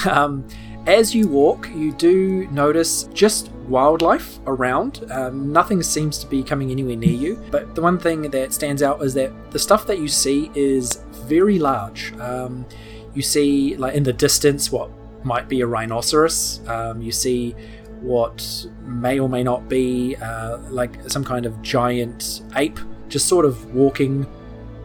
Um, 0.10 0.48
as 0.88 1.14
you 1.14 1.28
walk, 1.28 1.68
you 1.76 1.92
do 1.92 2.48
notice 2.52 3.04
just 3.14 3.52
wildlife 3.68 4.40
around. 4.48 5.06
Um, 5.12 5.52
nothing 5.52 5.84
seems 5.84 6.20
to 6.20 6.28
be 6.28 6.42
coming 6.42 6.72
anywhere 6.72 6.96
near 6.96 7.12
you. 7.12 7.44
But 7.52 7.76
the 7.76 7.82
one 7.82 8.00
thing 8.00 8.22
that 8.22 8.54
stands 8.54 8.82
out 8.82 9.02
is 9.02 9.14
that 9.16 9.34
the 9.52 9.60
stuff 9.60 9.86
that 9.88 10.00
you 10.00 10.08
see 10.08 10.50
is 10.56 11.04
very 11.26 11.60
large. 11.60 12.14
Um, 12.20 12.66
you 13.14 13.22
see, 13.22 13.76
like 13.76 13.96
in 13.96 14.04
the 14.04 14.14
distance, 14.14 14.72
what 14.72 14.90
might 15.26 15.50
be 15.50 15.62
a 15.62 15.68
rhinoceros. 15.68 16.62
Um, 16.68 17.02
you 17.02 17.12
see 17.12 17.56
what 18.02 18.66
may 18.84 19.20
or 19.20 19.28
may 19.30 19.44
not 19.44 19.68
be 19.70 20.16
uh, 20.18 20.58
like 20.70 21.10
some 21.10 21.24
kind 21.24 21.46
of 21.46 21.62
giant 21.62 22.42
ape, 22.56 22.80
just 23.10 23.28
sort 23.28 23.46
of 23.46 23.74
walking 23.74 24.26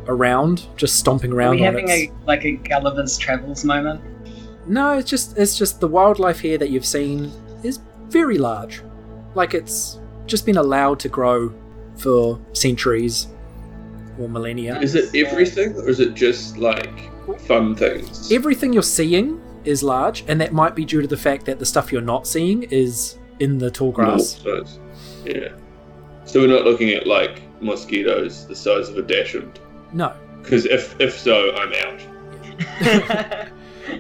around, 0.07 0.67
just 0.77 0.97
stomping 0.99 1.33
Are 1.33 1.37
around 1.37 1.57
we 1.57 1.67
on 1.67 1.75
having 1.75 1.89
its- 1.89 2.13
a 2.13 2.27
like 2.27 2.45
a 2.45 2.53
Gulliver's 2.53 3.17
Travels 3.19 3.65
moment? 3.65 4.01
No, 4.67 4.99
it's 4.99 5.09
just 5.11 5.37
it's 5.39 5.57
just 5.59 5.81
the 5.81 5.89
wildlife 5.89 6.41
here 6.41 6.59
that 6.59 6.71
you've 6.71 6.87
seen 6.87 7.31
is 7.63 7.81
very 8.09 8.39
large. 8.39 8.83
Like 9.35 9.55
it's 9.55 9.99
just 10.27 10.47
been 10.47 10.57
allowed 10.57 10.99
to 11.01 11.09
grow 11.09 11.53
for 11.97 12.41
centuries 12.55 13.29
or 14.19 14.29
millennia. 14.29 14.81
Is 14.81 14.95
it 14.95 15.15
everything, 15.15 15.75
or 15.77 15.89
is 15.89 16.01
it 16.01 16.15
just 16.15 16.57
like 16.59 17.11
fun 17.43 17.75
things? 17.75 18.33
Everything 18.33 18.73
you're 18.73 18.83
seeing 18.83 19.41
is 19.65 19.83
large, 19.83 20.25
and 20.29 20.41
that 20.41 20.53
might 20.53 20.75
be 20.75 20.85
due 20.85 21.01
to 21.03 21.07
the 21.09 21.17
fact 21.17 21.45
that 21.47 21.59
the 21.59 21.67
stuff 21.67 21.93
you're 21.93 22.01
not 22.03 22.27
seeing 22.27 22.65
is 22.65 23.19
in 23.41 23.59
the 23.59 23.71
tall 23.71 23.93
grass. 23.93 24.43
Normal 24.45 24.65
size. 24.67 24.79
Yeah. 25.25 25.49
So 26.25 26.41
we're 26.41 26.49
not 26.49 26.65
looking 26.65 26.91
at 26.91 27.07
like 27.07 27.43
mosquitoes 27.63 28.47
the 28.47 28.57
size 28.57 28.89
of 28.89 28.97
a 28.99 29.03
dachshund. 29.03 29.59
No. 29.93 30.13
Because 30.43 30.67
if 30.67 31.01
if 31.01 31.19
so, 31.19 31.55
I'm 31.57 31.73
out. 31.85 33.49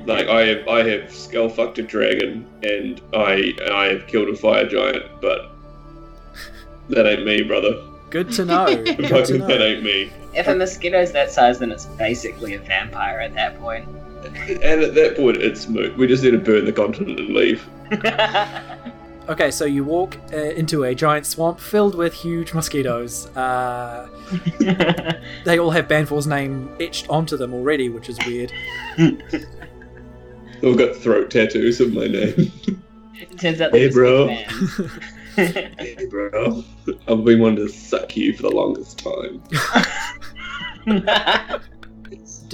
Like 0.06 0.28
I 0.28 0.46
have 0.46 0.68
I 0.68 0.82
have 0.82 1.12
skull 1.14 1.48
fucked 1.48 1.78
a 1.78 1.82
dragon 1.82 2.46
and 2.62 3.00
I 3.14 3.52
I 3.70 3.84
have 3.86 4.06
killed 4.06 4.28
a 4.28 4.36
fire 4.36 4.66
giant, 4.66 5.04
but 5.20 5.52
that 6.88 7.06
ain't 7.06 7.24
me, 7.26 7.42
brother. 7.42 7.82
Good 8.10 8.30
to 8.32 8.44
know. 8.44 8.66
Good 8.84 8.96
to 8.96 9.08
Fucking 9.08 9.40
that 9.46 9.60
ain't 9.60 9.82
me. 9.82 10.10
if 10.34 10.46
a 10.48 10.54
mosquito's 10.54 11.12
that 11.12 11.30
size, 11.30 11.58
then 11.58 11.70
it's 11.70 11.86
basically 11.86 12.54
a 12.54 12.60
vampire 12.60 13.20
at 13.20 13.34
that 13.34 13.58
point. 13.60 13.86
And 14.62 14.82
at 14.82 14.94
that 14.94 15.16
point, 15.16 15.36
it's 15.38 15.68
moot. 15.68 15.96
We 15.96 16.06
just 16.06 16.22
need 16.22 16.32
to 16.32 16.38
burn 16.38 16.64
the 16.64 16.72
continent 16.72 17.18
and 17.20 17.30
leave. 17.30 17.66
Okay, 19.26 19.50
so 19.50 19.64
you 19.64 19.84
walk 19.84 20.18
uh, 20.34 20.36
into 20.36 20.84
a 20.84 20.94
giant 20.94 21.24
swamp 21.24 21.58
filled 21.58 21.94
with 21.94 22.12
huge 22.12 22.52
mosquitoes. 22.52 23.26
Uh, 23.34 24.06
they 25.46 25.58
all 25.58 25.70
have 25.70 25.88
Banfor's 25.88 26.26
name 26.26 26.68
etched 26.78 27.08
onto 27.08 27.38
them 27.38 27.54
already, 27.54 27.88
which 27.88 28.10
is 28.10 28.18
weird. 28.26 28.52
I've 28.98 30.76
got 30.76 30.94
throat 30.96 31.30
tattoos 31.30 31.80
of 31.80 31.94
my 31.94 32.06
name. 32.06 32.52
Turns 33.38 33.62
out 33.62 33.72
Hey, 33.72 33.90
bro. 33.90 34.28
hey, 35.36 36.06
bro. 36.10 36.62
I've 37.08 37.24
been 37.24 37.40
wanting 37.40 37.66
to 37.66 37.72
suck 37.72 38.14
you 38.18 38.34
for 38.36 38.42
the 38.42 38.50
longest 38.50 38.98
time. 38.98 39.42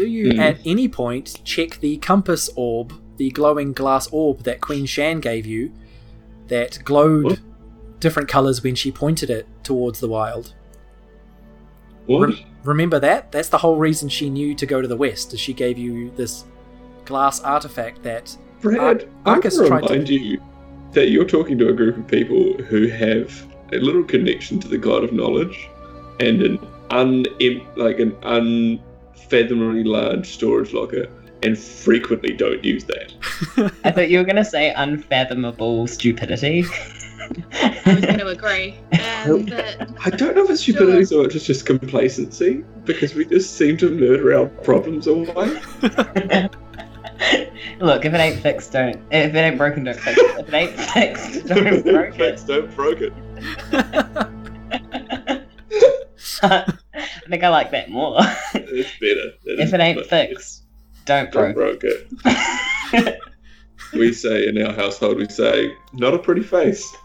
Do 0.01 0.07
you 0.07 0.33
Hmm. 0.33 0.41
at 0.41 0.57
any 0.65 0.89
point 0.89 1.41
check 1.45 1.79
the 1.81 1.99
compass 1.99 2.49
orb, 2.57 2.95
the 3.19 3.29
glowing 3.33 3.75
glass 3.75 4.09
orb 4.11 4.45
that 4.45 4.63
Queen 4.63 4.87
Shan 4.87 5.21
gave 5.21 5.45
you, 5.45 5.73
that 6.49 6.79
glowed 6.85 7.25
What? 7.25 7.39
different 8.01 8.27
colours 8.27 8.65
when 8.65 8.75
she 8.75 8.91
pointed 8.91 9.29
it 9.29 9.47
towards 9.63 10.01
the 10.01 10.09
wild? 10.09 10.55
What? 12.07 12.31
Rem- 12.31 12.37
remember 12.65 12.99
that? 12.99 13.31
That's 13.31 13.51
the 13.51 13.59
whole 13.59 13.77
reason 13.77 14.09
she 14.09 14.31
knew 14.31 14.55
to 14.55 14.65
go 14.65 14.81
to 14.81 14.89
the 14.89 14.97
west, 14.97 15.35
is 15.35 15.41
she 15.41 15.53
gave 15.53 15.77
you 15.77 16.11
this 16.17 16.45
glass 17.05 17.43
artifact 17.43 18.03
that 18.05 18.35
Brad, 18.63 18.79
Ar- 18.81 19.01
I 19.27 19.35
Arcus 19.35 19.59
to 19.59 19.67
tried 19.67 19.83
to- 19.83 19.93
remind 19.93 20.09
you 20.09 20.41
that 20.93 21.11
you're 21.11 21.27
talking 21.27 21.59
to 21.59 21.69
a 21.69 21.75
group 21.75 21.99
of 21.99 22.07
people 22.09 22.55
who 22.71 22.89
have 22.89 23.47
a 23.75 23.77
little 23.77 24.03
connection 24.03 24.59
to 24.61 24.67
the 24.69 24.79
god 24.79 25.05
of 25.05 25.13
knowledge 25.13 25.69
and 26.21 26.41
an 26.41 26.59
un 26.89 27.27
like 27.77 28.01
an 28.01 28.17
unfathomably 29.31 29.85
large 29.85 30.27
storage 30.27 30.73
locker, 30.73 31.07
and 31.43 31.57
frequently 31.59 32.33
don't 32.33 32.65
use 32.65 32.85
that. 32.85 33.13
I 33.85 33.91
thought 33.93 34.11
you 34.11 34.19
were 34.19 34.25
gonna 34.25 34.45
say 34.45 34.73
unfathomable 34.75 35.87
stupidity. 35.87 36.65
I 37.53 37.83
was 37.87 38.01
going 38.01 38.19
to 38.19 38.27
agree. 38.27 38.77
Um, 39.25 39.45
but 39.45 39.89
I 40.05 40.11
don't 40.11 40.35
know 40.35 40.43
if 40.43 40.51
it's 40.51 40.63
stupidity 40.63 41.05
so 41.05 41.23
much 41.23 41.37
as 41.37 41.47
just 41.47 41.65
complacency, 41.65 42.65
because 42.85 43.15
we 43.15 43.25
just 43.25 43.57
seem 43.57 43.77
to 43.77 43.89
murder 43.89 44.37
our 44.37 44.47
problems 44.47 45.07
away. 45.07 45.29
Look, 47.79 48.05
if 48.05 48.15
it 48.15 48.19
ain't 48.19 48.41
fixed, 48.41 48.73
don't. 48.73 48.97
If 49.13 49.33
it 49.33 49.39
ain't 49.39 49.59
broken, 49.59 49.85
don't 49.85 49.97
fix 49.97 50.19
it. 50.19 50.41
If 50.41 50.49
it 50.49 50.55
ain't 50.55 50.73
fixed, 50.73 51.47
don't 51.47 51.85
break 51.85 52.15
it. 52.15 52.17
Fix, 52.17 52.43
don't 52.43 52.75
broke 52.75 53.01
it. 53.01 53.13
I 56.43 56.73
think 57.29 57.45
I 57.45 57.49
like 57.49 57.71
that 57.73 57.91
more. 57.91 58.19
It's 58.55 58.91
better. 59.01 59.33
That 59.45 59.61
if 59.63 59.75
it 59.75 59.81
ain't 59.81 59.99
better. 59.99 60.29
fixed, 60.29 60.65
don't 61.05 61.31
don't 61.33 61.55
broke. 61.55 61.81
broke 61.81 61.85
it. 61.85 63.19
We 63.93 64.13
say 64.13 64.47
in 64.47 64.57
our 64.63 64.73
household, 64.73 65.17
we 65.17 65.29
say, 65.29 65.75
not 65.95 66.15
a 66.15 66.19
pretty 66.19 66.43
face. 66.43 66.97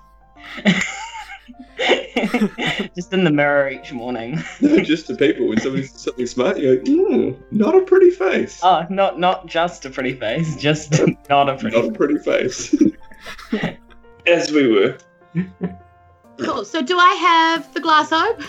Just 2.96 3.12
in 3.12 3.24
the 3.24 3.32
mirror 3.32 3.70
each 3.70 3.92
morning. 3.92 4.42
No, 4.62 4.80
just 4.80 5.08
to 5.08 5.16
people. 5.16 5.48
When 5.48 5.60
somebody 5.60 5.84
says 5.88 6.02
something 6.02 6.26
smart, 6.28 6.58
you 6.58 6.78
go, 6.78 6.84
mm, 6.84 7.38
not 7.52 7.76
a 7.76 7.82
pretty 7.82 8.12
face. 8.12 8.60
Oh, 8.64 8.86
not 8.90 9.20
not 9.20 9.48
just 9.48 9.86
a 9.86 9.90
pretty 9.90 10.14
face, 10.14 10.56
just 10.56 10.92
not 11.30 11.50
a 11.50 11.58
pretty. 11.58 11.76
Not 11.76 11.90
a 11.90 11.92
pretty 11.92 12.20
face. 12.20 12.76
As 14.28 14.52
we 14.52 14.72
were. 14.72 14.98
cool. 16.40 16.64
So 16.66 16.82
do 16.82 16.98
I 16.98 17.14
have 17.16 17.74
the 17.74 17.80
glass 17.80 18.12
orb? 18.14 18.44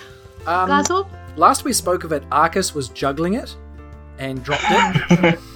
Um, 0.47 0.67
Glass 0.69 0.91
last 1.37 1.65
we 1.65 1.73
spoke 1.73 2.05
of 2.05 2.13
it, 2.13 2.25
Arcus 2.31 2.75
was 2.75 2.89
juggling 2.89 3.35
it 3.35 3.57
and 4.19 4.43
dropped 4.43 4.65
it. 4.69 5.39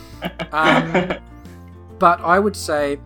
Um, 0.53 1.15
but 1.99 2.21
I 2.21 2.39
would 2.39 2.55
say, 2.55 3.01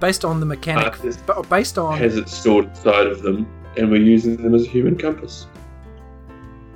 based 0.00 0.22
on 0.22 0.38
the 0.38 0.44
mechanic, 0.44 0.84
Arcus 0.84 1.16
based 1.48 1.78
on 1.78 1.96
has 1.96 2.18
it 2.18 2.28
stored 2.28 2.66
inside 2.66 3.06
of 3.06 3.22
them, 3.22 3.48
and 3.78 3.90
we're 3.90 4.02
using 4.02 4.36
them 4.36 4.54
as 4.54 4.64
a 4.64 4.68
human 4.68 4.98
compass. 4.98 5.46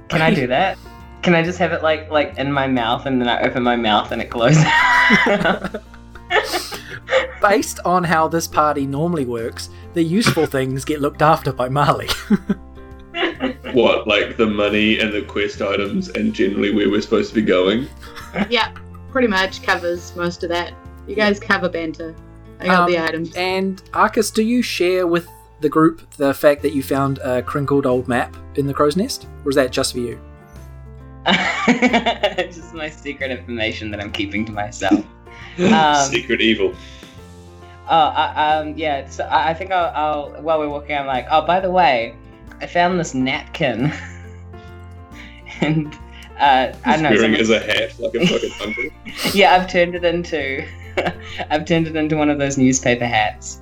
Can 0.08 0.22
I 0.22 0.32
do 0.32 0.46
that? 0.46 0.78
Can 1.20 1.34
I 1.34 1.42
just 1.42 1.58
have 1.58 1.72
it 1.72 1.82
like 1.82 2.10
like 2.10 2.38
in 2.38 2.50
my 2.50 2.66
mouth 2.66 3.04
and 3.04 3.20
then 3.20 3.28
I 3.28 3.42
open 3.42 3.62
my 3.62 3.76
mouth 3.76 4.12
and 4.12 4.22
it 4.22 4.30
closes? 4.30 4.64
based 7.42 7.80
on 7.84 8.04
how 8.04 8.28
this 8.28 8.46
party 8.46 8.86
normally 8.86 9.26
works, 9.26 9.68
the 9.94 10.02
useful 10.02 10.46
things 10.46 10.84
get 10.84 11.00
looked 11.00 11.22
after 11.22 11.52
by 11.52 11.68
Marley. 11.68 12.08
What, 13.74 14.06
like 14.06 14.36
the 14.36 14.46
money 14.46 14.98
and 14.98 15.12
the 15.12 15.22
quest 15.22 15.60
items, 15.62 16.08
and 16.08 16.32
generally 16.34 16.72
where 16.74 16.90
we're 16.90 17.00
supposed 17.00 17.28
to 17.30 17.34
be 17.34 17.42
going? 17.42 17.88
Yeah, 18.48 18.72
pretty 19.10 19.26
much 19.26 19.62
covers 19.64 20.14
most 20.14 20.44
of 20.44 20.50
that. 20.50 20.72
You 21.08 21.16
guys 21.16 21.40
cover 21.40 21.68
banter. 21.68 22.14
I 22.60 22.66
got 22.66 22.86
the 22.88 22.96
Um, 22.98 23.04
items. 23.08 23.34
and 23.34 23.82
Arcus, 23.92 24.30
do 24.30 24.42
you 24.44 24.62
share 24.62 25.06
with 25.08 25.26
the 25.60 25.68
group 25.68 26.08
the 26.16 26.32
fact 26.32 26.62
that 26.62 26.72
you 26.72 26.82
found 26.82 27.18
a 27.18 27.42
crinkled 27.42 27.86
old 27.86 28.06
map 28.06 28.36
in 28.54 28.66
the 28.68 28.72
crow's 28.74 28.96
nest, 28.96 29.26
or 29.44 29.50
is 29.50 29.56
that 29.56 29.72
just 29.72 29.92
for 29.94 29.98
you? 29.98 30.20
it's 31.26 32.56
just 32.56 32.72
my 32.74 32.88
secret 32.88 33.30
information 33.30 33.90
that 33.90 34.00
I'm 34.00 34.12
keeping 34.12 34.44
to 34.46 34.52
myself. 34.52 35.04
Um, 35.58 36.06
Secret 36.08 36.40
evil. 36.40 36.72
Oh, 37.88 37.94
I, 38.16 38.54
um, 38.58 38.78
yeah. 38.78 39.06
So 39.10 39.24
I, 39.24 39.50
I 39.50 39.54
think 39.54 39.72
I'll, 39.72 39.92
I'll. 39.94 40.42
While 40.42 40.60
we're 40.60 40.68
walking, 40.70 40.96
I'm 40.96 41.06
like, 41.06 41.26
oh, 41.30 41.44
by 41.44 41.58
the 41.60 41.70
way, 41.70 42.14
I 42.60 42.66
found 42.66 43.00
this 43.00 43.14
napkin, 43.14 43.92
and 45.60 45.94
uh, 46.38 46.72
I 46.84 46.92
don't 46.94 47.02
know. 47.02 47.10
Wearing 47.10 47.34
it 47.34 47.40
as 47.40 47.50
a 47.50 47.60
hat, 47.60 47.98
like 47.98 48.14
a 48.14 48.26
fucking 48.26 48.52
uncle. 48.62 48.84
yeah, 49.34 49.54
I've 49.54 49.70
turned 49.70 49.94
it 49.94 50.04
into, 50.04 50.66
I've 51.50 51.64
turned 51.64 51.86
it 51.86 51.96
into 51.96 52.16
one 52.16 52.30
of 52.30 52.38
those 52.38 52.58
newspaper 52.58 53.06
hats, 53.06 53.60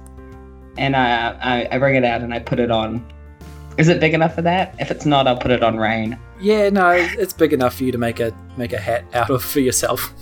and 0.76 0.96
I, 0.96 1.30
I, 1.40 1.68
I 1.72 1.78
bring 1.78 1.96
it 1.96 2.04
out 2.04 2.22
and 2.22 2.32
I 2.32 2.38
put 2.38 2.60
it 2.60 2.70
on. 2.70 3.04
Is 3.78 3.88
it 3.88 4.00
big 4.00 4.14
enough 4.14 4.34
for 4.34 4.42
that? 4.42 4.74
If 4.80 4.90
it's 4.90 5.06
not, 5.06 5.28
I'll 5.28 5.36
put 5.36 5.52
it 5.52 5.62
on 5.62 5.76
Rain. 5.76 6.18
Yeah, 6.40 6.68
no, 6.70 6.90
it's 6.90 7.32
big 7.32 7.52
enough 7.52 7.76
for 7.76 7.84
you 7.84 7.92
to 7.92 7.98
make 7.98 8.18
a 8.20 8.32
make 8.56 8.72
a 8.72 8.78
hat 8.78 9.04
out 9.14 9.30
of 9.30 9.42
for 9.42 9.60
yourself. 9.60 10.12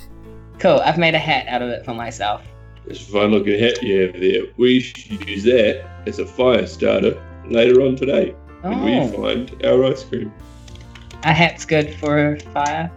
Cool. 0.59 0.81
I've 0.81 0.99
made 0.99 1.15
a 1.15 1.19
hat 1.19 1.47
out 1.49 1.63
of 1.63 1.69
it 1.69 1.85
for 1.85 1.95
myself. 1.95 2.43
It's 2.87 3.01
a 3.01 3.13
fine 3.13 3.31
looking 3.31 3.59
hat 3.59 3.83
you 3.83 4.03
have 4.03 4.21
there. 4.21 4.43
We 4.57 4.81
should 4.81 5.29
use 5.29 5.45
that 5.45 5.87
as 6.07 6.19
a 6.19 6.27
fire 6.27 6.67
starter 6.67 7.23
later 7.47 7.83
on 7.83 7.97
today 7.97 8.35
when 8.69 8.83
we 8.85 8.95
Oh, 8.99 9.09
find 9.09 9.65
our 9.65 9.85
ice 9.85 10.05
cream. 10.05 10.33
a 11.25 11.33
hat's 11.33 11.65
good 11.65 11.95
for 11.95 12.39
fire. 12.53 12.91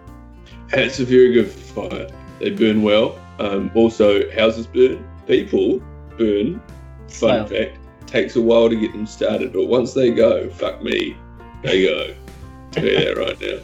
Hats 0.70 1.00
are 1.00 1.06
very 1.06 1.34
good 1.34 1.50
for 1.50 1.90
fire. 1.90 2.08
They 2.40 2.52
burn 2.52 2.84
well. 2.84 3.18
Um, 3.40 3.72
also, 3.74 4.30
houses 4.32 4.68
burn. 4.68 5.04
People 5.28 5.82
burn. 6.18 6.62
Fun 7.08 7.08
Slow. 7.08 7.46
fact. 7.48 7.78
Takes 8.08 8.36
a 8.36 8.42
while 8.42 8.70
to 8.70 8.76
get 8.76 8.92
them 8.92 9.06
started, 9.06 9.54
but 9.54 9.66
once 9.68 9.94
they 9.94 10.12
go, 10.12 10.50
fuck 10.50 10.82
me, 10.84 11.16
they 11.64 11.84
go. 11.84 12.14
Tell 12.72 12.86
you 12.86 12.98
that 13.06 13.18
right 13.18 13.40
now. 13.42 13.60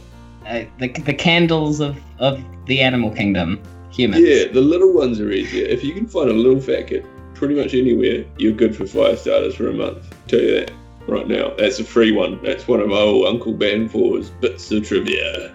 Uh, 0.50 0.64
the, 0.78 0.88
the 1.02 1.14
candles 1.14 1.80
of, 1.80 1.96
of 2.18 2.40
the 2.66 2.80
animal 2.80 3.10
kingdom. 3.10 3.60
Humans. 3.92 4.24
Yeah, 4.24 4.48
the 4.52 4.60
little 4.60 4.92
ones 4.92 5.20
are 5.20 5.30
easier. 5.30 5.64
If 5.66 5.82
you 5.82 5.94
can 5.94 6.06
find 6.06 6.28
a 6.30 6.32
little 6.32 6.60
fat 6.60 6.86
kid 6.88 7.06
pretty 7.34 7.54
much 7.54 7.74
anywhere, 7.74 8.24
you're 8.38 8.52
good 8.52 8.76
for 8.76 8.86
fire 8.86 9.16
starters 9.16 9.54
for 9.54 9.68
a 9.68 9.72
month. 9.72 10.12
Tell 10.28 10.40
you 10.40 10.60
that 10.60 10.72
right 11.08 11.26
now. 11.26 11.54
That's 11.56 11.78
a 11.78 11.84
free 11.84 12.12
one. 12.12 12.42
That's 12.42 12.66
one 12.68 12.80
of 12.80 12.88
my 12.88 12.96
old 12.96 13.26
Uncle 13.26 13.52
Banfor's 13.54 14.30
bits 14.30 14.70
of 14.72 14.86
trivia. 14.86 15.54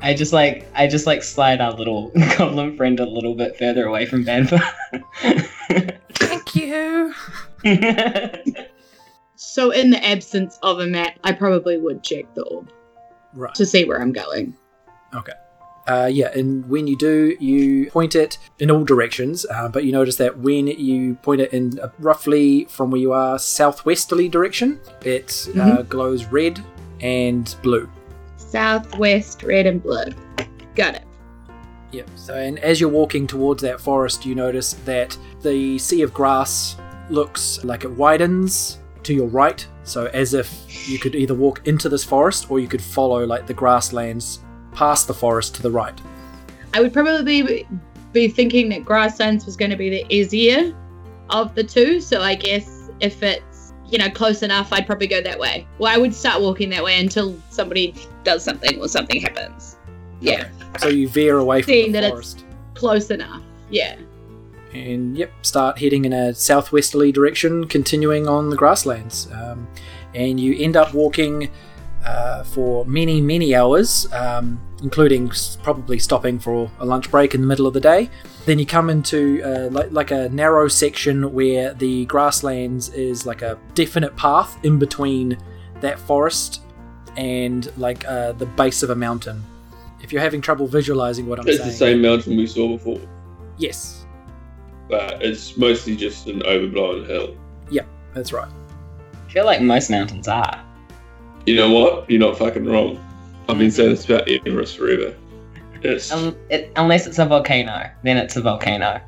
I 0.00 0.14
just 0.14 0.32
like 0.32 0.66
I 0.74 0.86
just 0.86 1.06
like 1.06 1.22
slide 1.22 1.60
our 1.60 1.72
little 1.72 2.10
goblin 2.38 2.76
friend 2.76 3.00
a 3.00 3.06
little 3.06 3.34
bit 3.34 3.56
further 3.58 3.86
away 3.86 4.06
from 4.06 4.24
Banfor. 4.24 4.60
Thank 6.14 6.54
you. 6.54 7.14
So 9.40 9.70
in 9.70 9.90
the 9.90 10.04
absence 10.04 10.58
of 10.64 10.80
a 10.80 10.86
map, 10.86 11.16
I 11.22 11.30
probably 11.30 11.78
would 11.78 12.02
check 12.02 12.34
the 12.34 12.42
orb 12.42 12.72
Right. 13.34 13.54
to 13.54 13.64
see 13.64 13.84
where 13.84 14.00
I'm 14.02 14.12
going. 14.12 14.56
Uh, 15.88 16.04
yeah, 16.04 16.30
and 16.34 16.68
when 16.68 16.86
you 16.86 16.96
do, 16.96 17.34
you 17.40 17.90
point 17.90 18.14
it 18.14 18.36
in 18.58 18.70
all 18.70 18.84
directions, 18.84 19.46
uh, 19.46 19.68
but 19.68 19.84
you 19.84 19.92
notice 19.92 20.16
that 20.16 20.38
when 20.38 20.66
you 20.66 21.14
point 21.16 21.40
it 21.40 21.50
in 21.54 21.78
a 21.82 21.90
roughly 21.98 22.66
from 22.66 22.90
where 22.90 23.00
you 23.00 23.12
are 23.12 23.38
southwesterly 23.38 24.28
direction, 24.28 24.78
it 25.02 25.48
uh, 25.58 25.80
glows 25.82 26.26
red 26.26 26.62
and 27.00 27.56
blue. 27.62 27.88
Southwest, 28.36 29.42
red 29.42 29.66
and 29.66 29.82
blue. 29.82 30.12
Got 30.74 30.96
it. 30.96 31.04
Yeah. 31.90 32.02
So, 32.16 32.34
and 32.34 32.58
as 32.58 32.80
you're 32.80 32.90
walking 32.90 33.26
towards 33.26 33.62
that 33.62 33.80
forest, 33.80 34.26
you 34.26 34.34
notice 34.34 34.74
that 34.84 35.16
the 35.40 35.78
sea 35.78 36.02
of 36.02 36.12
grass 36.12 36.76
looks 37.08 37.64
like 37.64 37.84
it 37.84 37.90
widens 37.90 38.78
to 39.04 39.14
your 39.14 39.28
right. 39.28 39.66
So, 39.84 40.06
as 40.12 40.34
if 40.34 40.88
you 40.88 40.98
could 40.98 41.14
either 41.14 41.34
walk 41.34 41.66
into 41.66 41.88
this 41.88 42.04
forest 42.04 42.50
or 42.50 42.60
you 42.60 42.68
could 42.68 42.82
follow 42.82 43.24
like 43.24 43.46
the 43.46 43.54
grasslands 43.54 44.40
past 44.72 45.06
the 45.06 45.14
forest 45.14 45.54
to 45.56 45.62
the 45.62 45.70
right. 45.70 45.98
I 46.74 46.80
would 46.80 46.92
probably 46.92 47.42
be, 47.42 47.66
be 48.12 48.28
thinking 48.28 48.68
that 48.70 48.84
grasslands 48.84 49.46
was 49.46 49.56
going 49.56 49.70
to 49.70 49.76
be 49.76 49.90
the 49.90 50.06
easier 50.14 50.74
of 51.30 51.54
the 51.54 51.64
two. 51.64 52.00
So 52.00 52.20
I 52.22 52.34
guess 52.34 52.90
if 53.00 53.22
it's 53.22 53.72
you 53.86 53.98
know 53.98 54.10
close 54.10 54.42
enough, 54.42 54.72
I'd 54.72 54.86
probably 54.86 55.06
go 55.06 55.20
that 55.22 55.38
way. 55.38 55.66
Well, 55.78 55.92
I 55.94 55.98
would 55.98 56.14
start 56.14 56.40
walking 56.42 56.68
that 56.70 56.84
way 56.84 56.98
until 57.00 57.36
somebody 57.50 57.94
does 58.24 58.44
something 58.44 58.80
or 58.80 58.88
something 58.88 59.20
happens. 59.20 59.76
Yeah. 60.20 60.48
So 60.78 60.88
you 60.88 61.08
veer 61.08 61.38
away 61.38 61.62
from 61.62 61.68
Seeing 61.72 61.92
the 61.92 62.00
that 62.00 62.04
it's- 62.04 62.12
forest. 62.12 62.44
close 62.74 63.10
enough. 63.10 63.42
Yeah. 63.70 63.96
and 64.74 65.16
yep, 65.16 65.32
start 65.42 65.78
heading 65.78 66.04
in 66.04 66.12
a 66.12 66.34
southwesterly 66.34 67.10
direction, 67.12 67.66
continuing 67.66 68.26
on 68.28 68.50
the 68.50 68.56
grasslands. 68.56 69.28
Um, 69.32 69.66
and 70.14 70.38
you 70.40 70.54
end 70.58 70.76
up 70.76 70.92
walking 70.94 71.50
uh, 72.04 72.42
for 72.44 72.84
many, 72.84 73.20
many 73.20 73.54
hours, 73.54 74.10
um, 74.12 74.60
including 74.82 75.30
probably 75.62 75.98
stopping 75.98 76.38
for 76.38 76.70
a 76.78 76.86
lunch 76.86 77.10
break 77.10 77.34
in 77.34 77.40
the 77.40 77.46
middle 77.46 77.66
of 77.66 77.74
the 77.74 77.80
day. 77.80 78.08
Then 78.46 78.58
you 78.58 78.66
come 78.66 78.88
into 78.88 79.42
uh, 79.42 79.68
like, 79.70 79.90
like 79.92 80.10
a 80.10 80.28
narrow 80.30 80.68
section 80.68 81.32
where 81.32 81.74
the 81.74 82.06
grasslands 82.06 82.88
is 82.90 83.26
like 83.26 83.42
a 83.42 83.58
definite 83.74 84.16
path 84.16 84.58
in 84.64 84.78
between 84.78 85.38
that 85.80 85.98
forest 85.98 86.62
and 87.16 87.70
like 87.76 88.06
uh, 88.06 88.32
the 88.32 88.46
base 88.46 88.82
of 88.82 88.90
a 88.90 88.94
mountain. 88.94 89.42
If 90.00 90.12
you're 90.12 90.22
having 90.22 90.40
trouble 90.40 90.66
visualizing 90.66 91.26
what 91.26 91.40
I'm 91.40 91.48
It's 91.48 91.58
saying, 91.58 91.68
it's 91.68 91.78
the 91.78 91.86
same 91.86 92.00
mountain 92.00 92.36
we 92.36 92.46
saw 92.46 92.68
before, 92.68 93.00
yes, 93.58 94.06
but 94.88 95.20
it's 95.20 95.56
mostly 95.56 95.96
just 95.96 96.28
an 96.28 96.42
overblown 96.44 97.04
hill. 97.04 97.36
Yeah, 97.70 97.82
that's 98.14 98.32
right. 98.32 98.50
I 99.26 99.32
feel 99.32 99.44
like 99.44 99.60
most 99.60 99.90
mountains 99.90 100.28
are. 100.28 100.64
You 101.48 101.56
know 101.56 101.70
what? 101.72 102.10
You're 102.10 102.20
not 102.20 102.36
fucking 102.36 102.66
wrong. 102.66 103.02
I've 103.48 103.56
been 103.56 103.70
saying 103.70 103.88
this 103.88 104.04
about 104.04 104.28
Everest 104.28 104.76
forever. 104.76 105.14
It's 105.82 106.12
Um, 106.12 106.36
it, 106.50 106.70
unless 106.76 107.06
it's 107.06 107.18
a 107.18 107.24
volcano, 107.24 107.88
then 108.02 108.18
it's 108.18 108.36
a 108.36 108.42
volcano. 108.42 109.00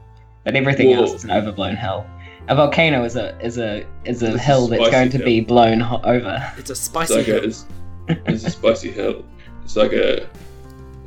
But 0.44 0.56
everything 0.56 0.88
Whoa. 0.88 1.02
else 1.02 1.12
is 1.12 1.24
an 1.24 1.32
overblown 1.32 1.76
hill. 1.76 2.06
A 2.48 2.54
volcano 2.54 3.04
is 3.04 3.14
a 3.14 3.38
is 3.44 3.58
a 3.58 3.84
is 4.06 4.22
a 4.22 4.28
It's 4.28 4.36
a 4.36 4.38
hill 4.38 4.68
that's 4.68 4.80
spicy 4.80 4.90
going 4.90 5.10
to 5.10 5.16
hill. 5.18 5.26
be 5.26 5.40
blown 5.42 5.80
ho- 5.80 6.00
over. 6.02 6.52
It's 6.56 6.70
a 6.70 6.72
It's 6.72 6.80
spicy 6.80 7.14
like 7.16 7.28
a, 7.28 7.32
hill. 7.32 7.44
it's, 7.44 7.66
it's 8.08 8.44
a 8.44 8.50
spicy 8.50 8.90
hill. 8.90 9.22
It's 9.62 9.76
like 9.76 9.92
a 9.92 10.26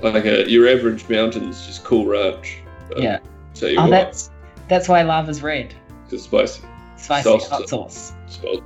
like 0.04 0.26
a 0.26 0.48
your 0.48 0.68
average 0.70 1.10
mountain's 1.10 1.66
just 1.66 1.84
cool 1.84 2.06
ranch. 2.06 2.58
Yeah. 2.96 3.18
Tell 3.56 3.70
you 3.70 3.80
Oh, 3.80 3.84
what, 3.84 3.90
that's 3.90 4.30
that's 4.68 4.88
why 4.88 5.02
lava's 5.02 5.42
red. 5.42 5.74
it's 6.12 6.24
spicy. 6.26 6.62
Spicy 6.98 7.24
Sauce. 7.24 7.50
hot 7.50 7.68
sauce. 7.70 8.14
Sauce. 8.28 8.62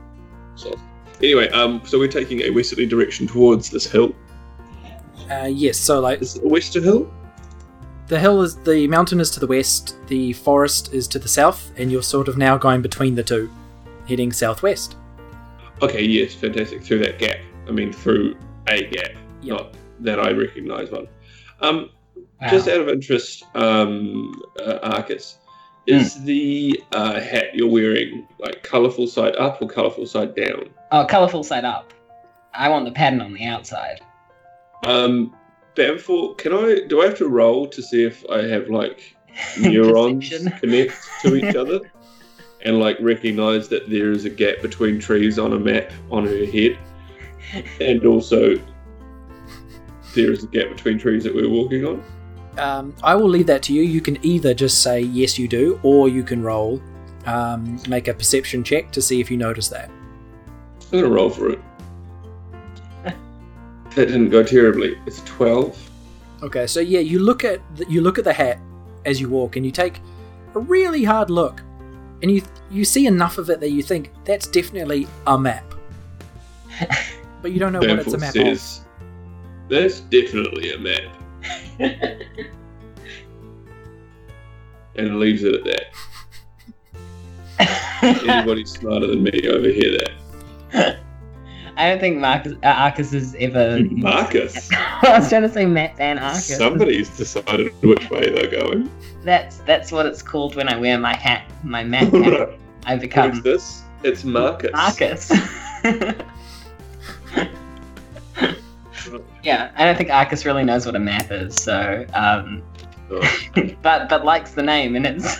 Sauce. 0.55 0.75
Anyway, 1.21 1.49
um, 1.49 1.81
so 1.85 1.97
we're 1.97 2.07
taking 2.07 2.41
a 2.41 2.49
westerly 2.51 2.85
direction 2.85 3.27
towards 3.27 3.69
this 3.69 3.85
hill. 3.89 4.13
Uh, 5.31 5.45
yes, 5.51 5.77
so 5.77 5.99
like 5.99 6.21
Is 6.21 6.35
it 6.37 6.43
a 6.43 6.47
western 6.47 6.83
hill? 6.83 7.11
the 8.07 8.17
hill 8.19 8.41
is 8.41 8.55
the 8.63 8.87
mountain 8.87 9.19
is 9.19 9.29
to 9.31 9.39
the 9.39 9.47
west, 9.47 9.97
the 10.07 10.31
forest 10.33 10.93
is 10.93 11.07
to 11.09 11.19
the 11.19 11.27
south, 11.27 11.71
and 11.77 11.91
you're 11.91 12.01
sort 12.03 12.27
of 12.29 12.37
now 12.37 12.57
going 12.57 12.81
between 12.81 13.15
the 13.15 13.23
two, 13.23 13.49
heading 14.07 14.31
southwest. 14.31 14.95
Okay, 15.81 16.03
yes, 16.03 16.33
fantastic. 16.33 16.81
Through 16.83 16.99
that 16.99 17.19
gap. 17.19 17.37
I 17.67 17.71
mean, 17.71 17.91
through 17.91 18.35
a 18.67 18.83
gap, 18.85 19.11
Yeah. 19.41 19.55
not 19.55 19.73
that 19.99 20.19
I 20.19 20.31
recognise 20.31 20.89
one. 20.91 21.07
Um, 21.61 21.89
Wow. 22.41 22.49
Just 22.51 22.67
out 22.67 22.81
of 22.81 22.87
interest, 22.87 23.43
um, 23.55 24.31
uh, 24.63 24.77
Arcus, 24.83 25.39
is 25.87 26.23
the 26.23 26.83
uh, 26.91 27.19
hat 27.19 27.55
you're 27.55 27.69
wearing 27.69 28.27
like 28.39 28.61
colourful 28.63 29.07
side 29.07 29.35
up 29.37 29.61
or 29.61 29.67
colourful 29.67 30.05
side 30.05 30.35
down? 30.35 30.69
Oh, 30.91 31.05
colourful 31.05 31.43
side 31.43 31.65
up. 31.65 31.93
I 32.53 32.69
want 32.69 32.85
the 32.85 32.91
pattern 32.91 33.21
on 33.21 33.33
the 33.33 33.45
outside. 33.45 34.01
Um, 34.85 35.35
therefore, 35.75 36.35
can 36.35 36.53
I? 36.53 36.81
Do 36.87 37.01
I 37.01 37.05
have 37.05 37.17
to 37.19 37.27
roll 37.27 37.67
to 37.67 37.81
see 37.81 38.03
if 38.03 38.25
I 38.29 38.43
have 38.43 38.69
like 38.69 39.15
neurons 39.59 40.29
connect 40.59 40.97
to 41.21 41.35
each 41.35 41.55
other 41.55 41.79
and 42.61 42.79
like 42.79 42.97
recognise 42.99 43.69
that 43.69 43.89
there 43.89 44.11
is 44.11 44.25
a 44.25 44.29
gap 44.29 44.61
between 44.61 44.99
trees 44.99 45.39
on 45.39 45.53
a 45.53 45.59
map 45.59 45.91
on 46.11 46.25
her 46.25 46.45
head, 46.45 46.77
and 47.79 48.05
also 48.05 48.55
there 50.15 50.31
is 50.31 50.43
a 50.43 50.47
gap 50.47 50.69
between 50.69 50.97
trees 50.97 51.23
that 51.23 51.33
we're 51.33 51.49
walking 51.49 51.85
on? 51.85 52.03
Um, 52.57 52.95
I 53.03 53.15
will 53.15 53.29
leave 53.29 53.47
that 53.47 53.61
to 53.63 53.73
you. 53.73 53.83
You 53.83 54.01
can 54.01 54.23
either 54.25 54.53
just 54.53 54.81
say 54.81 55.01
yes, 55.01 55.37
you 55.37 55.47
do, 55.47 55.79
or 55.83 56.09
you 56.09 56.23
can 56.23 56.41
roll, 56.41 56.81
um, 57.25 57.79
make 57.87 58.07
a 58.07 58.13
perception 58.13 58.63
check 58.63 58.91
to 58.91 59.01
see 59.01 59.19
if 59.19 59.29
you 59.29 59.37
notice 59.37 59.67
that. 59.69 59.89
I'm 60.91 61.01
gonna 61.01 61.13
roll 61.13 61.29
for 61.29 61.49
it. 61.49 61.59
that 63.03 63.15
didn't 63.95 64.29
go 64.29 64.43
terribly. 64.43 64.97
It's 65.05 65.21
twelve. 65.23 65.77
Okay, 66.43 66.67
so 66.67 66.79
yeah, 66.79 66.99
you 66.99 67.19
look 67.19 67.43
at 67.43 67.59
the, 67.75 67.85
you 67.89 68.01
look 68.01 68.17
at 68.17 68.23
the 68.23 68.33
hat 68.33 68.59
as 69.05 69.19
you 69.19 69.29
walk, 69.29 69.55
and 69.55 69.65
you 69.65 69.71
take 69.71 69.99
a 70.55 70.59
really 70.59 71.03
hard 71.03 71.29
look, 71.29 71.61
and 72.21 72.31
you 72.31 72.41
you 72.69 72.85
see 72.85 73.05
enough 73.05 73.37
of 73.37 73.49
it 73.49 73.59
that 73.59 73.71
you 73.71 73.83
think 73.83 74.11
that's 74.23 74.47
definitely 74.47 75.07
a 75.25 75.37
map, 75.37 75.73
but 77.41 77.51
you 77.51 77.59
don't 77.59 77.73
know 77.73 77.79
what 77.79 77.99
it's 77.99 78.13
a 78.13 78.17
map 78.17 78.33
says, 78.33 78.81
"That's 79.69 79.99
definitely 80.01 80.73
a 80.73 80.77
map," 80.77 81.11
and 81.79 82.19
leaves 85.19 85.43
it 85.43 85.55
at 85.55 85.63
that. 85.65 85.85
Anybody 88.01 88.65
smarter 88.77 89.07
than 89.07 89.23
me 89.23 89.31
overhear 89.47 89.97
that? 89.97 90.11
I 91.77 91.89
don't 91.89 91.99
think 91.99 92.17
Marcus 92.17 92.53
uh, 92.63 92.67
Arcus 92.67 93.11
has 93.11 93.35
ever. 93.39 93.79
Marcus. 93.91 94.69
I 94.73 95.19
was 95.19 95.29
trying 95.29 95.43
to 95.43 95.49
say 95.49 95.65
Matt 95.65 95.95
Van 95.97 96.17
Arcus. 96.17 96.57
Somebody's 96.57 97.15
decided 97.15 97.71
which 97.83 98.09
way 98.09 98.31
they're 98.31 98.49
going. 98.49 98.89
That's 99.23 99.57
that's 99.59 99.91
what 99.91 100.07
it's 100.07 100.23
called 100.23 100.55
when 100.55 100.69
I 100.69 100.77
wear 100.77 100.97
my 100.97 101.15
hat, 101.15 101.51
my 101.63 101.83
Matt 101.83 102.05
hat. 102.05 102.13
what 102.13 102.59
I 102.85 102.95
is 102.95 103.01
become 103.01 103.41
this? 103.41 103.83
It's 104.03 104.23
Marcus. 104.23 104.71
Marcus. 104.73 105.31
Yeah, 109.43 109.71
I 109.75 109.85
don't 109.85 109.97
think 109.97 110.09
Arcus 110.09 110.45
really 110.45 110.63
knows 110.63 110.85
what 110.85 110.95
a 110.95 110.99
map 110.99 111.31
is, 111.31 111.55
so 111.55 112.05
um, 112.13 112.63
but 113.81 114.09
but 114.09 114.25
likes 114.25 114.51
the 114.51 114.63
name 114.63 114.95
and 114.95 115.05
it's 115.05 115.37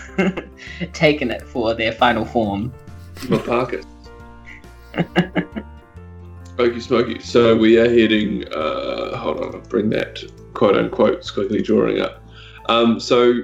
taken 0.92 1.30
it 1.30 1.42
for 1.42 1.74
their 1.74 1.92
final 1.92 2.24
form. 2.24 2.72
Marcus. 3.46 3.84
Smoky 6.56 6.80
smoky. 6.80 7.20
So 7.20 7.56
we 7.56 7.78
are 7.78 7.88
heading. 7.88 8.46
Uh, 8.48 9.16
hold 9.16 9.38
on, 9.38 9.54
I'll 9.54 9.60
bring 9.68 9.90
that 9.90 10.22
quote 10.54 10.76
unquote 10.76 11.30
quickly 11.32 11.62
drawing 11.62 12.00
up. 12.00 12.22
Um, 12.68 12.98
so 12.98 13.42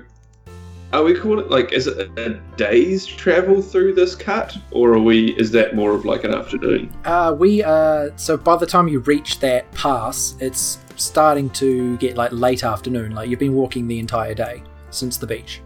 are 0.94 1.04
we 1.04 1.14
calling 1.14 1.40
it 1.44 1.50
like 1.50 1.72
is 1.72 1.86
it 1.86 2.18
a 2.18 2.40
day's 2.56 3.06
travel 3.06 3.60
through 3.60 3.94
this 3.94 4.14
cut, 4.14 4.56
or 4.70 4.94
are 4.94 5.00
we? 5.00 5.32
Is 5.38 5.50
that 5.52 5.74
more 5.74 5.92
of 5.92 6.04
like 6.04 6.24
an 6.24 6.34
afternoon? 6.34 6.92
Uh, 7.04 7.34
we 7.36 7.62
uh, 7.62 8.10
so 8.16 8.36
by 8.36 8.56
the 8.56 8.66
time 8.66 8.88
you 8.88 9.00
reach 9.00 9.40
that 9.40 9.70
pass, 9.72 10.36
it's 10.40 10.78
starting 10.96 11.50
to 11.50 11.96
get 11.98 12.16
like 12.16 12.32
late 12.32 12.64
afternoon. 12.64 13.12
Like 13.12 13.28
you've 13.28 13.40
been 13.40 13.54
walking 13.54 13.88
the 13.88 13.98
entire 13.98 14.34
day 14.34 14.62
since 14.90 15.16
the 15.16 15.26
beach. 15.26 15.60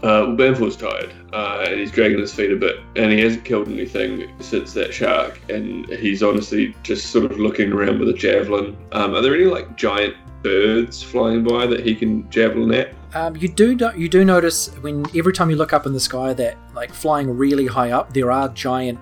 Uh, 0.00 0.22
well, 0.26 0.36
Banfor's 0.36 0.76
tired, 0.76 1.12
uh, 1.32 1.64
and 1.66 1.80
he's 1.80 1.90
dragging 1.90 2.20
his 2.20 2.32
feet 2.32 2.52
a 2.52 2.56
bit, 2.56 2.76
and 2.94 3.10
he 3.10 3.18
hasn't 3.18 3.44
killed 3.44 3.66
anything 3.66 4.32
since 4.38 4.72
that 4.74 4.94
shark, 4.94 5.40
and 5.48 5.86
he's 5.86 6.22
honestly 6.22 6.76
just 6.84 7.10
sort 7.10 7.32
of 7.32 7.40
looking 7.40 7.72
around 7.72 7.98
with 7.98 8.08
a 8.08 8.12
javelin. 8.12 8.76
Um, 8.92 9.14
are 9.16 9.20
there 9.20 9.34
any 9.34 9.46
like 9.46 9.76
giant 9.76 10.14
birds 10.42 11.02
flying 11.02 11.44
by 11.44 11.66
that 11.66 11.84
he 11.84 11.94
can 11.94 12.28
javelin 12.30 12.72
at? 12.74 12.94
Um, 13.14 13.36
you 13.36 13.48
do 13.48 13.74
no- 13.74 13.94
you 13.94 14.08
do 14.08 14.24
notice 14.24 14.68
when 14.80 15.04
every 15.16 15.32
time 15.32 15.50
you 15.50 15.56
look 15.56 15.72
up 15.72 15.86
in 15.86 15.92
the 15.92 16.00
sky 16.00 16.32
that 16.34 16.56
like 16.74 16.92
flying 16.92 17.36
really 17.36 17.66
high 17.66 17.90
up, 17.90 18.12
there 18.12 18.30
are 18.30 18.48
giant 18.50 18.98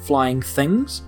flying 0.00 0.40
things, 0.40 1.02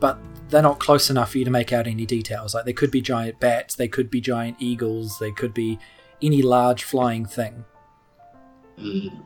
but 0.00 0.18
they're 0.48 0.62
not 0.62 0.78
close 0.78 1.10
enough 1.10 1.32
for 1.32 1.38
you 1.38 1.44
to 1.44 1.50
make 1.50 1.72
out 1.72 1.86
any 1.86 2.06
details. 2.06 2.54
Like 2.54 2.64
they 2.64 2.72
could 2.72 2.90
be 2.90 3.00
giant 3.00 3.40
bats, 3.40 3.74
they 3.74 3.88
could 3.88 4.10
be 4.10 4.20
giant 4.20 4.56
eagles, 4.60 5.18
they 5.18 5.32
could 5.32 5.52
be 5.52 5.78
any 6.22 6.42
large 6.42 6.84
flying 6.84 7.26
thing. 7.26 7.64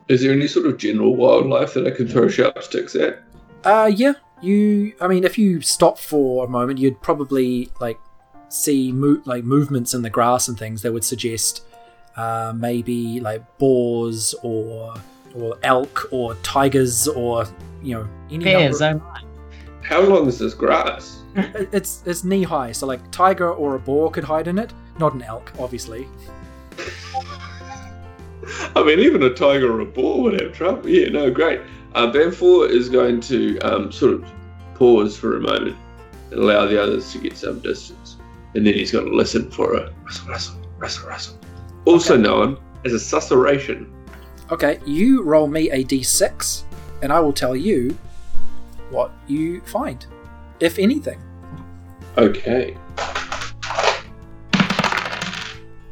Is 0.09 0.23
there 0.23 0.33
any 0.33 0.49
sort 0.49 0.67
of 0.67 0.79
general 0.79 1.15
wildlife 1.15 1.75
that 1.75 1.87
I 1.87 1.91
can 1.91 2.09
throw 2.09 2.29
sharp 2.29 2.63
sticks 2.63 2.95
at? 2.95 3.23
Uh, 3.65 3.91
yeah. 3.95 4.15
You, 4.41 4.95
I 5.01 5.07
mean, 5.09 5.25
if 5.25 5.39
you 5.39 5.61
stop 5.61 5.99
for 5.99 6.47
a 6.47 6.49
moment, 6.49 6.79
you'd 6.79 7.01
probably 7.01 7.71
like 7.81 7.99
see 8.53 8.93
mo- 8.93 9.23
like 9.25 9.45
movements 9.45 9.95
in 9.95 10.03
the 10.03 10.11
grass 10.11 10.49
and 10.49 10.59
things 10.59 10.83
that 10.83 10.93
would 10.93 11.05
suggest 11.05 11.65
uh, 12.17 12.53
maybe 12.55 13.21
like 13.21 13.43
boars 13.59 14.35
or 14.43 14.95
or 15.35 15.57
elk 15.63 16.09
or 16.11 16.35
tigers 16.37 17.09
or 17.09 17.47
you 17.83 17.95
know 17.95 18.09
any 18.31 18.45
Bears, 18.45 18.81
number- 18.81 19.05
my. 19.05 19.23
How 19.83 20.01
long 20.01 20.29
is 20.29 20.39
this 20.39 20.55
grass? 20.55 21.19
It's 21.35 22.03
it's 22.07 22.25
knee 22.25 22.43
high, 22.43 22.73
so 22.73 22.87
like 22.87 23.11
tiger 23.11 23.51
or 23.51 23.75
a 23.75 23.79
boar 23.79 24.11
could 24.11 24.25
hide 24.25 24.49
in 24.49 24.59
it. 24.59 24.73
Not 24.99 25.15
an 25.15 25.23
elk, 25.23 25.51
obviously. 25.59 26.07
I 28.77 28.83
mean, 28.85 28.99
even 28.99 29.23
a 29.23 29.33
tiger 29.33 29.73
or 29.73 29.81
a 29.81 29.87
boar 29.87 30.23
would 30.23 30.41
have 30.41 30.53
trouble. 30.53 30.89
Yeah, 30.89 31.09
no, 31.09 31.31
great. 31.31 31.61
Uh, 31.95 32.11
Banfor 32.13 32.69
is 32.69 32.89
going 32.89 33.21
to 33.23 33.59
um, 33.61 33.91
sort 33.91 34.13
of 34.15 34.25
pause 34.75 35.17
for 35.17 35.37
a 35.37 35.41
moment 35.41 35.77
and 36.31 36.41
allow 36.41 36.67
the 36.67 36.81
others 36.83 37.11
to 37.13 37.19
get 37.19 37.37
some 37.37 37.61
distance. 37.61 38.17
And 38.55 38.67
then 38.67 38.75
he's 38.75 38.93
got 38.93 39.01
to 39.05 39.11
listen 39.11 39.51
for 39.51 39.75
a 39.75 39.93
rustle, 40.05 40.29
rustle, 40.29 40.57
rustle, 40.79 41.09
rustle. 41.09 41.39
Also 41.87 42.15
Okay. 42.15 42.23
known 42.23 42.59
as 42.85 42.93
a 42.93 42.97
susurration. 42.97 43.91
Okay, 44.51 44.79
you 44.85 45.23
roll 45.23 45.47
me 45.49 45.71
a 45.71 45.83
d6, 45.85 46.65
and 47.03 47.13
I 47.13 47.21
will 47.21 47.33
tell 47.33 47.57
you 47.57 47.97
what 48.91 49.11
you 49.27 49.61
find, 49.63 50.05
if 50.61 50.79
anything. 50.79 51.19
Okay. 52.19 52.77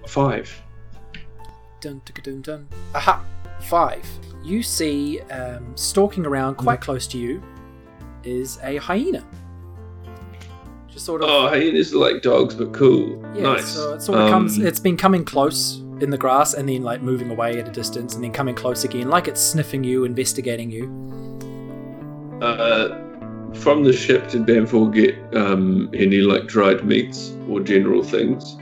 Five. 0.07 0.63
dun, 1.81 2.03
dun, 2.05 2.23
dun, 2.23 2.43
dun. 2.43 2.69
Aha! 2.95 3.25
Five. 3.63 4.05
You 4.45 4.63
see, 4.63 5.21
um, 5.31 5.75
stalking 5.77 6.27
around 6.27 6.57
quite 6.57 6.81
close 6.81 7.07
to 7.09 7.19
you 7.19 7.43
is 8.25 8.59
a 8.63 8.77
hyena. 8.77 9.25
Sort 11.01 11.23
of. 11.23 11.31
Oh, 11.31 11.49
hyenas 11.49 11.95
are 11.95 11.99
like 11.99 12.21
dogs, 12.21 12.55
but 12.55 12.73
cool. 12.75 13.19
Yeah, 13.35 13.43
nice. 13.55 13.69
so 13.69 13.95
it 13.95 14.03
sort 14.03 14.19
of 14.19 14.27
Um, 14.27 14.31
comes. 14.33 14.59
It's 14.59 14.79
been 14.81 14.99
coming 14.99 15.25
close 15.25 15.79
in 16.01 16.11
the 16.11 16.19
grass 16.19 16.53
and 16.55 16.69
then 16.69 16.83
like 16.83 17.01
moving 17.03 17.31
away 17.31 17.59
at 17.59 17.67
a 17.67 17.71
distance 17.73 18.15
and 18.15 18.23
then 18.23 18.33
coming 18.33 18.55
close 18.55 18.85
again, 18.85 19.09
like 19.09 19.27
it's 19.27 19.41
sniffing 19.41 19.83
you, 19.83 20.05
investigating 20.05 20.71
you. 20.71 20.85
Uh, 22.43 22.99
from 23.55 23.83
the 23.85 23.93
ship, 23.93 24.29
did 24.31 24.43
Banfor 24.47 24.93
get 24.93 25.15
um, 25.37 25.91
any 25.95 26.19
like 26.19 26.47
dried 26.47 26.85
meats 26.85 27.33
or 27.49 27.61
general 27.61 28.03
things? 28.03 28.57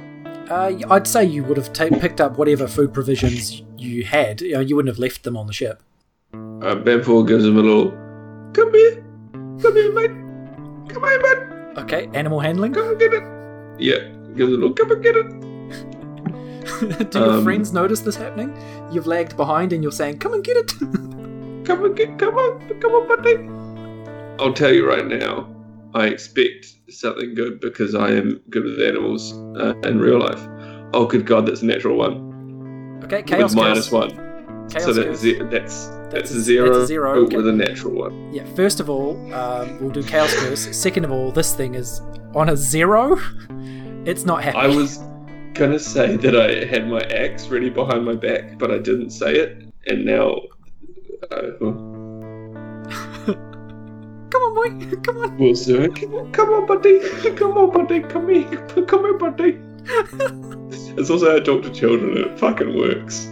Uh, 0.50 0.72
I'd 0.90 1.06
say 1.06 1.24
you 1.24 1.44
would 1.44 1.56
have 1.56 1.72
ta- 1.72 1.88
picked 2.00 2.20
up 2.20 2.38
whatever 2.38 2.66
food 2.66 2.94
provisions 2.94 3.62
you 3.76 4.04
had. 4.04 4.40
You, 4.40 4.52
know, 4.54 4.60
you 4.60 4.76
wouldn't 4.76 4.94
have 4.94 4.98
left 4.98 5.22
them 5.24 5.36
on 5.36 5.46
the 5.46 5.52
ship. 5.52 5.82
Uh, 6.32 6.74
Banfor 6.76 7.26
gives 7.26 7.44
him 7.44 7.56
a 7.58 7.62
little, 7.62 7.90
come 8.52 8.72
here, 8.72 9.04
come 9.60 9.74
here, 9.76 9.92
mate, 9.92 10.10
come 10.88 11.04
here, 11.04 11.20
mate, 11.20 11.47
Okay, 11.82 12.08
animal 12.14 12.40
handling. 12.40 12.72
come 12.74 12.88
and 12.88 12.98
get 12.98 13.12
it. 13.12 13.22
Yeah, 13.78 13.98
gives 14.36 14.52
a 14.52 14.56
little, 14.56 14.72
come 14.72 14.90
and 14.90 15.02
get 15.02 15.16
it. 15.16 15.28
Do 17.10 17.18
your 17.18 17.30
Um, 17.32 17.44
friends 17.44 17.72
notice 17.72 18.00
this 18.00 18.16
happening? 18.16 18.56
You've 18.92 19.06
lagged 19.06 19.36
behind 19.36 19.72
and 19.72 19.82
you're 19.82 19.92
saying, 19.92 20.18
"Come 20.18 20.34
and 20.34 20.44
get 20.44 20.56
it." 20.56 20.72
Come 21.64 21.84
and 21.84 21.94
get, 21.94 22.18
come 22.18 22.34
on, 22.34 22.80
come 22.80 22.92
on, 22.92 23.06
buddy. 23.08 23.36
I'll 24.42 24.54
tell 24.54 24.72
you 24.72 24.88
right 24.88 25.06
now, 25.06 25.46
I 25.92 26.06
expect 26.06 26.76
something 26.88 27.34
good 27.34 27.60
because 27.60 27.94
I 27.94 28.10
am 28.12 28.40
good 28.48 28.64
with 28.64 28.80
animals 28.80 29.34
uh, 29.58 29.74
in 29.84 29.98
real 29.98 30.18
life. 30.18 30.40
Oh, 30.94 31.04
good 31.04 31.26
God, 31.26 31.44
that's 31.44 31.60
a 31.60 31.66
natural 31.66 31.98
one. 31.98 33.02
okay, 33.04 33.22
chaos 33.22 33.54
with 33.54 33.62
minus 33.62 33.90
curse. 33.90 33.92
one. 33.92 34.27
Chaos 34.70 34.84
so 34.84 34.92
that's 34.92 35.20
ze- 35.20 35.38
that's 35.50 35.86
That's 35.86 36.12
that's, 36.12 36.30
a- 36.30 36.40
zero, 36.40 36.66
that's 36.70 36.84
a 36.84 36.86
zero, 36.86 37.10
okay. 37.24 37.36
with 37.36 37.48
a 37.48 37.52
natural 37.52 37.92
one. 37.94 38.32
Yeah. 38.32 38.44
First 38.54 38.80
of 38.80 38.88
all, 38.90 39.10
um, 39.34 39.78
we'll 39.80 39.90
do 39.90 40.02
chaos 40.02 40.34
curse. 40.34 40.74
Second 40.76 41.04
of 41.04 41.10
all, 41.12 41.30
this 41.32 41.54
thing 41.54 41.74
is 41.74 42.00
on 42.34 42.48
a 42.48 42.56
zero. 42.56 43.18
It's 44.06 44.24
not 44.24 44.42
happy. 44.42 44.56
I 44.56 44.68
was 44.68 45.00
gonna 45.52 45.78
say 45.78 46.16
that 46.16 46.34
I 46.34 46.64
had 46.64 46.88
my 46.88 47.00
axe 47.24 47.48
ready 47.48 47.68
behind 47.68 48.06
my 48.06 48.14
back, 48.14 48.58
but 48.58 48.70
I 48.70 48.78
didn't 48.78 49.10
say 49.10 49.34
it, 49.34 49.66
and 49.86 50.06
now. 50.06 50.40
Uh, 51.30 51.50
Come 54.30 54.42
on, 54.42 54.54
boy. 54.54 54.96
Come 55.02 55.18
on. 55.18 55.36
we'll 55.38 55.54
do 55.54 55.82
it. 55.82 55.94
Come 55.96 56.14
on, 56.14 56.32
come 56.32 56.50
on, 56.50 56.66
buddy. 56.66 57.00
Come 57.34 57.58
on, 57.58 57.70
buddy. 57.70 58.00
Come 58.00 58.28
here. 58.28 58.66
Come 58.86 59.00
here, 59.04 59.14
buddy. 59.18 59.58
it's 60.98 61.08
also 61.10 61.30
how 61.30 61.36
I 61.36 61.40
talk 61.40 61.62
to 61.62 61.70
children, 61.70 62.16
and 62.16 62.26
it 62.26 62.38
fucking 62.38 62.76
works. 62.76 63.28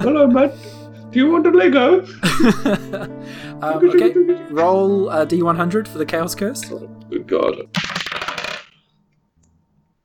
Hello, 0.00 0.26
mate. 0.28 0.52
Do 1.10 1.18
you 1.18 1.30
want 1.30 1.46
a 1.46 1.50
Lego? 1.50 2.04
um, 3.62 3.88
okay. 3.88 4.12
Roll 4.50 5.10
uh, 5.10 5.26
D100 5.26 5.88
for 5.88 5.98
the 5.98 6.06
chaos 6.06 6.34
curse. 6.34 6.64
Good 7.08 7.26
God. 7.26 7.62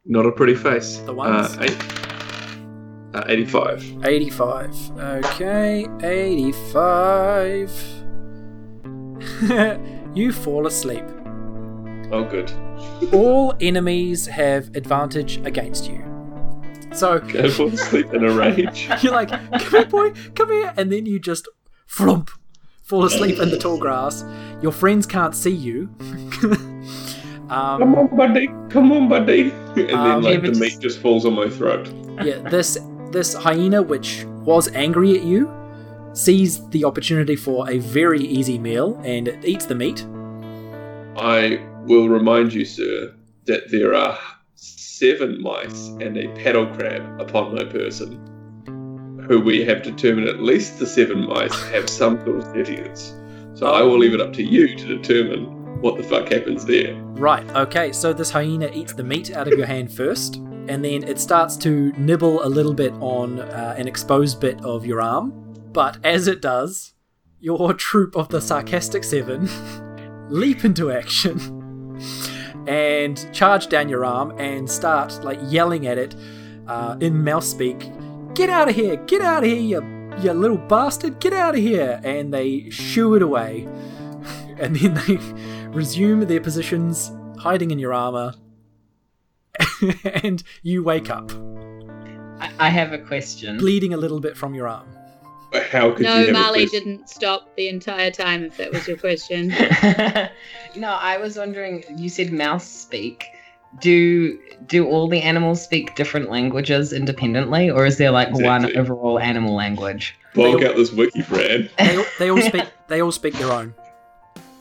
Not 0.05 0.25
a 0.25 0.31
pretty 0.31 0.55
face. 0.55 0.97
The 0.97 1.13
ones? 1.13 1.55
Uh, 1.57 1.63
eight, 1.63 1.77
uh, 3.13 3.25
85. 3.27 4.05
85. 4.05 4.91
Okay, 4.97 5.85
85. 6.01 7.71
you 10.15 10.31
fall 10.31 10.65
asleep. 10.65 11.05
Oh, 12.13 12.23
good. 12.23 12.51
All 13.11 13.55
enemies 13.59 14.27
have 14.27 14.75
advantage 14.75 15.37
against 15.45 15.89
you. 15.89 16.03
So 16.93 17.17
Go 17.19 17.49
fall 17.49 17.73
asleep 17.73 18.13
in 18.13 18.23
a 18.23 18.31
rage. 18.31 18.87
you're 19.01 19.13
like, 19.13 19.29
come 19.29 19.71
here, 19.71 19.85
boy, 19.85 20.11
come 20.35 20.49
here. 20.51 20.73
And 20.77 20.91
then 20.91 21.07
you 21.07 21.17
just 21.19 21.47
flump, 21.87 22.29
fall 22.83 23.03
asleep 23.03 23.39
in 23.39 23.49
the 23.49 23.57
tall 23.57 23.79
grass. 23.79 24.23
Your 24.61 24.71
friends 24.71 25.07
can't 25.07 25.35
see 25.35 25.49
you. 25.55 25.89
Come 27.49 27.81
um, 27.81 27.95
on, 27.95 28.15
buddy. 28.17 28.47
Come 28.69 28.91
on, 28.91 29.09
buddy. 29.09 29.51
And 29.75 29.91
Um, 29.91 30.03
then, 30.03 30.21
like, 30.23 30.33
David's- 30.41 30.59
the 30.59 30.65
meat 30.65 30.79
just 30.79 30.99
falls 30.99 31.25
on 31.25 31.33
my 31.33 31.49
throat. 31.49 31.87
yeah, 32.23 32.39
this 32.49 32.79
this 33.11 33.33
hyena, 33.35 33.81
which 33.83 34.25
was 34.43 34.69
angry 34.69 35.15
at 35.17 35.23
you, 35.23 35.51
sees 36.13 36.67
the 36.69 36.83
opportunity 36.85 37.35
for 37.35 37.69
a 37.69 37.77
very 37.79 38.21
easy 38.21 38.57
meal 38.57 38.99
and 39.03 39.27
it 39.27 39.45
eats 39.45 39.65
the 39.65 39.75
meat. 39.75 40.05
I 41.15 41.59
will 41.85 42.09
remind 42.09 42.53
you, 42.53 42.65
sir, 42.65 43.13
that 43.45 43.69
there 43.71 43.93
are 43.93 44.17
seven 44.55 45.41
mice 45.41 45.87
and 45.99 46.17
a 46.17 46.27
paddle 46.35 46.67
crab 46.67 47.19
upon 47.19 47.53
my 47.55 47.63
person, 47.65 48.13
who 49.27 49.39
we 49.39 49.63
have 49.65 49.83
determined 49.83 50.27
at 50.27 50.41
least 50.41 50.79
the 50.79 50.87
seven 50.87 51.27
mice 51.27 51.53
have 51.71 51.89
some 51.89 52.23
sort 52.23 52.37
of 52.37 52.43
sentience. 52.43 53.13
So 53.53 53.67
I 53.67 53.81
will 53.81 53.97
leave 53.97 54.13
it 54.13 54.21
up 54.21 54.33
to 54.33 54.43
you 54.43 54.75
to 54.75 54.97
determine 54.97 55.81
what 55.81 55.97
the 55.97 56.03
fuck 56.03 56.31
happens 56.31 56.65
there. 56.65 56.95
Right, 56.95 57.47
okay, 57.51 57.91
so 57.91 58.13
this 58.13 58.31
hyena 58.31 58.69
eats 58.73 58.93
the 58.93 59.03
meat 59.03 59.31
out 59.31 59.47
of 59.47 59.57
your 59.57 59.67
hand 59.67 59.91
first, 59.91 60.35
and 60.35 60.83
then 60.83 61.03
it 61.03 61.19
starts 61.19 61.57
to 61.57 61.91
nibble 61.97 62.43
a 62.45 62.47
little 62.47 62.73
bit 62.73 62.93
on 63.01 63.39
uh, 63.39 63.75
an 63.77 63.87
exposed 63.87 64.39
bit 64.39 64.63
of 64.63 64.85
your 64.85 65.01
arm. 65.01 65.31
But 65.73 65.97
as 66.05 66.27
it 66.27 66.41
does, 66.41 66.93
your 67.39 67.73
troop 67.73 68.15
of 68.15 68.29
the 68.29 68.39
Sarcastic 68.39 69.03
Seven 69.03 69.49
leap 70.29 70.63
into 70.63 70.91
action 70.91 71.62
and 72.67 73.27
charge 73.33 73.67
down 73.67 73.89
your 73.89 74.05
arm 74.05 74.31
and 74.39 74.69
start 74.69 75.23
like 75.23 75.39
yelling 75.43 75.87
at 75.87 75.97
it 75.97 76.15
uh, 76.67 76.95
in 76.99 77.23
mouse 77.23 77.47
speak 77.47 77.91
get 78.33 78.49
out 78.49 78.69
of 78.69 78.75
here 78.75 78.95
get 78.95 79.21
out 79.21 79.43
of 79.43 79.49
here 79.49 79.59
you, 79.59 80.03
you 80.21 80.31
little 80.31 80.57
bastard 80.57 81.19
get 81.19 81.33
out 81.33 81.55
of 81.55 81.61
here 81.61 81.99
and 82.03 82.33
they 82.33 82.69
shoo 82.69 83.15
it 83.15 83.21
away. 83.21 83.67
And 84.59 84.75
then 84.75 84.93
they 84.93 85.17
resume 85.69 86.25
their 86.25 86.39
positions 86.39 87.11
hiding 87.39 87.71
in 87.71 87.79
your 87.79 87.91
armor 87.91 88.35
and 90.23 90.43
you 90.61 90.83
wake 90.83 91.09
up. 91.09 91.31
I, 92.59 92.69
have 92.69 92.93
a 92.93 92.99
question. 92.99 93.57
bleeding 93.57 93.95
a 93.95 93.97
little 93.97 94.19
bit 94.19 94.37
from 94.37 94.53
your 94.53 94.67
arm 94.67 94.87
How 95.71 95.91
could 95.91 95.99
you 95.99 96.05
No, 96.05 96.33
have 96.33 96.55
a 96.55 96.65
didn't 96.65 97.09
stop 97.09 97.55
the 97.55 97.67
entire 97.69 98.11
time. 98.11 98.43
If 98.43 98.57
that 98.57 98.71
was 98.71 98.87
your 98.87 98.97
question. 98.97 99.49
no, 100.75 100.89
I 100.89 101.17
was 101.17 101.37
wondering. 101.37 101.83
You 101.97 102.09
said 102.09 102.31
mouse 102.31 102.67
speak. 102.67 103.27
Do 103.79 104.37
do 104.67 104.87
all 104.87 105.07
the 105.07 105.21
animals 105.21 105.63
speak 105.63 105.95
different 105.95 106.29
languages 106.29 106.93
independently, 106.93 107.69
or 107.69 107.85
is 107.85 107.97
there 107.97 108.11
like 108.11 108.31
one 108.31 108.75
overall 108.77 109.19
animal 109.19 109.55
language? 109.55 110.15
Bulk 110.35 110.61
out 110.63 110.75
this 110.75 110.91
wiki, 110.91 111.21
Fran. 111.21 111.69
they, 111.77 111.97
all- 111.97 112.05
they 112.19 112.29
all 112.31 112.41
speak 112.41 112.63
they 112.87 113.01
all 113.01 113.11
speak 113.11 113.33
their 113.35 113.51
own 113.51 113.73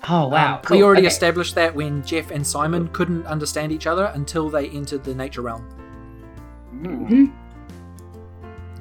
Oh 0.08 0.28
wow! 0.28 0.56
Um, 0.56 0.62
cool. 0.62 0.76
we 0.78 0.82
already 0.82 1.02
Okay. 1.02 1.08
established 1.08 1.54
that 1.54 1.74
when 1.74 2.04
jeff 2.04 2.30
and 2.30 2.44
simon 2.46 2.88
couldn't 2.88 3.24
understand 3.26 3.70
each 3.72 3.86
other 3.86 4.06
until 4.14 4.48
they 4.50 4.68
entered 4.70 5.04
the 5.04 5.14
nature 5.14 5.42
realm 5.42 5.64
Mm. 6.74 7.32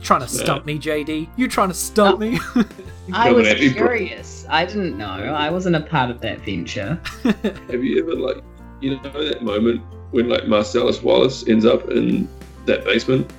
Trying 0.01 0.21
to 0.21 0.27
stump 0.27 0.65
me 0.65 0.79
jd 0.79 1.29
you 1.35 1.47
trying 1.47 1.69
to 1.69 1.75
stump 1.75 2.19
me 2.19 2.39
I 3.13 3.31
was 3.31 3.47
at 3.47 3.57
curious. 3.57 4.45
I 4.49 4.65
didn't 4.65 4.97
know. 4.97 5.05
I 5.05 5.49
wasn't 5.49 5.75
a 5.75 5.81
part 5.81 6.09
of 6.09 6.21
that 6.21 6.39
venture. 6.41 6.99
Have 7.23 7.83
you 7.83 8.01
ever 8.01 8.15
like 8.15 8.43
you 8.79 8.99
know 8.99 9.23
that 9.23 9.43
moment 9.43 9.81
when 10.11 10.29
like 10.29 10.47
Marcellus 10.47 11.01
Wallace 11.01 11.47
ends 11.47 11.65
up 11.65 11.89
in 11.89 12.27
that 12.65 12.85
basement 12.85 13.31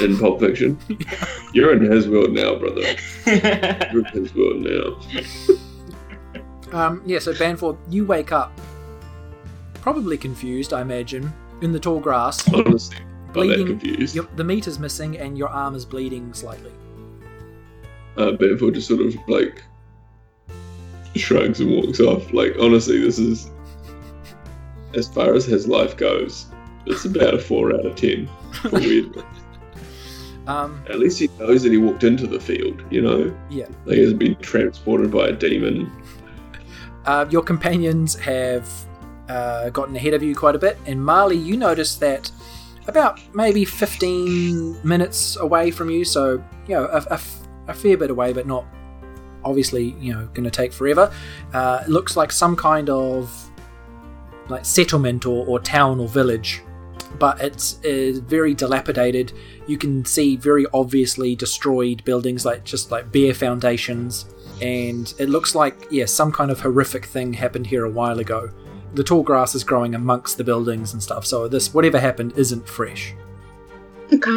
in 0.00 0.18
Pulp 0.18 0.40
Fiction? 0.40 0.78
You're 1.52 1.72
in 1.74 1.90
his 1.90 2.08
world 2.08 2.32
now, 2.32 2.56
brother. 2.56 2.82
You're 3.26 4.06
in 4.06 4.12
his 4.12 4.34
world 4.34 4.60
now. 4.60 4.98
Um, 6.72 7.02
yeah, 7.06 7.18
so 7.18 7.32
Banfor, 7.32 7.78
you 7.88 8.04
wake 8.04 8.30
up, 8.30 8.52
probably 9.80 10.18
confused, 10.18 10.74
I 10.74 10.82
imagine, 10.82 11.32
in 11.62 11.72
the 11.72 11.80
tall 11.80 11.98
grass. 11.98 12.46
Honestly, 12.52 12.98
I'm 12.98 13.04
that 13.04 13.07
Bleeding. 13.32 13.66
confused. 13.66 14.14
Your, 14.14 14.26
the 14.36 14.44
meat 14.44 14.66
is 14.66 14.78
missing, 14.78 15.18
and 15.18 15.36
your 15.36 15.48
arm 15.48 15.74
is 15.74 15.84
bleeding 15.84 16.32
slightly. 16.32 16.72
Uh, 18.16 18.32
Banfor 18.32 18.72
just 18.74 18.88
sort 18.88 19.00
of 19.00 19.14
like 19.28 19.62
shrugs 21.14 21.60
and 21.60 21.70
walks 21.70 22.00
off. 22.00 22.32
Like 22.32 22.54
honestly, 22.60 23.00
this 23.00 23.18
is 23.18 23.50
as 24.94 25.08
far 25.08 25.34
as 25.34 25.44
his 25.44 25.68
life 25.68 25.96
goes. 25.96 26.46
It's 26.86 27.04
about 27.04 27.34
a 27.34 27.38
four 27.38 27.74
out 27.74 27.84
of 27.86 27.96
ten. 27.96 28.28
For 28.62 28.70
weird. 28.72 29.22
Um, 30.46 30.82
At 30.88 30.98
least 30.98 31.18
he 31.18 31.28
knows 31.38 31.62
that 31.62 31.72
he 31.72 31.76
walked 31.78 32.04
into 32.04 32.26
the 32.26 32.40
field. 32.40 32.82
You 32.90 33.02
know, 33.02 33.38
yeah. 33.50 33.66
like 33.84 33.96
he 33.96 34.00
hasn't 34.00 34.18
been 34.18 34.36
transported 34.36 35.10
by 35.10 35.28
a 35.28 35.32
demon. 35.32 35.92
Uh, 37.04 37.26
your 37.30 37.42
companions 37.42 38.14
have 38.16 38.68
uh, 39.28 39.70
gotten 39.70 39.94
ahead 39.94 40.14
of 40.14 40.22
you 40.22 40.34
quite 40.34 40.54
a 40.54 40.58
bit, 40.58 40.78
and 40.86 41.04
Marley, 41.04 41.36
you 41.36 41.56
notice 41.56 41.96
that 41.96 42.30
about 42.88 43.20
maybe 43.34 43.64
15 43.64 44.86
minutes 44.86 45.36
away 45.36 45.70
from 45.70 45.90
you, 45.90 46.04
so, 46.04 46.42
you 46.66 46.74
know, 46.74 46.86
a, 46.86 47.04
a 47.10 47.20
a 47.68 47.74
fair 47.74 47.96
bit 47.96 48.10
away, 48.10 48.32
but 48.32 48.46
not 48.46 48.64
obviously, 49.44 49.94
you 50.00 50.12
know, 50.12 50.26
going 50.28 50.44
to 50.44 50.50
take 50.50 50.72
forever. 50.72 51.12
Uh, 51.52 51.82
it 51.84 51.88
looks 51.88 52.16
like 52.16 52.32
some 52.32 52.56
kind 52.56 52.90
of 52.90 53.32
like 54.48 54.64
settlement 54.64 55.26
or, 55.26 55.46
or 55.46 55.60
town 55.60 56.00
or 56.00 56.08
village 56.08 56.62
but 57.18 57.40
it's 57.40 57.78
uh, 57.84 58.20
very 58.26 58.54
dilapidated. 58.54 59.32
You 59.66 59.78
can 59.78 60.04
see 60.04 60.36
very 60.36 60.66
obviously 60.74 61.34
destroyed 61.34 62.04
buildings, 62.04 62.44
like 62.44 62.64
just 62.64 62.90
like 62.90 63.10
bare 63.10 63.34
foundations, 63.34 64.26
and 64.60 65.12
it 65.18 65.28
looks 65.28 65.54
like 65.54 65.86
yeah, 65.90 66.04
some 66.04 66.30
kind 66.30 66.50
of 66.50 66.60
horrific 66.60 67.06
thing 67.06 67.32
happened 67.32 67.66
here 67.66 67.84
a 67.86 67.90
while 67.90 68.18
ago. 68.18 68.50
The 68.94 69.04
tall 69.04 69.22
grass 69.22 69.54
is 69.54 69.64
growing 69.64 69.94
amongst 69.94 70.38
the 70.38 70.44
buildings 70.44 70.92
and 70.92 71.02
stuff, 71.02 71.26
so 71.26 71.46
this 71.48 71.74
whatever 71.74 71.98
happened 72.00 72.32
isn't 72.36 72.68
fresh. 72.68 73.14
Okay, 74.12 74.36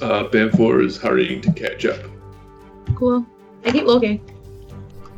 Uh, 0.00 0.24
Banfor 0.28 0.82
is 0.84 0.96
hurrying 0.96 1.40
to 1.42 1.52
catch 1.52 1.84
up. 1.84 2.00
cool. 2.94 3.24
I 3.64 3.70
keep 3.72 3.84
looking. 3.84 4.20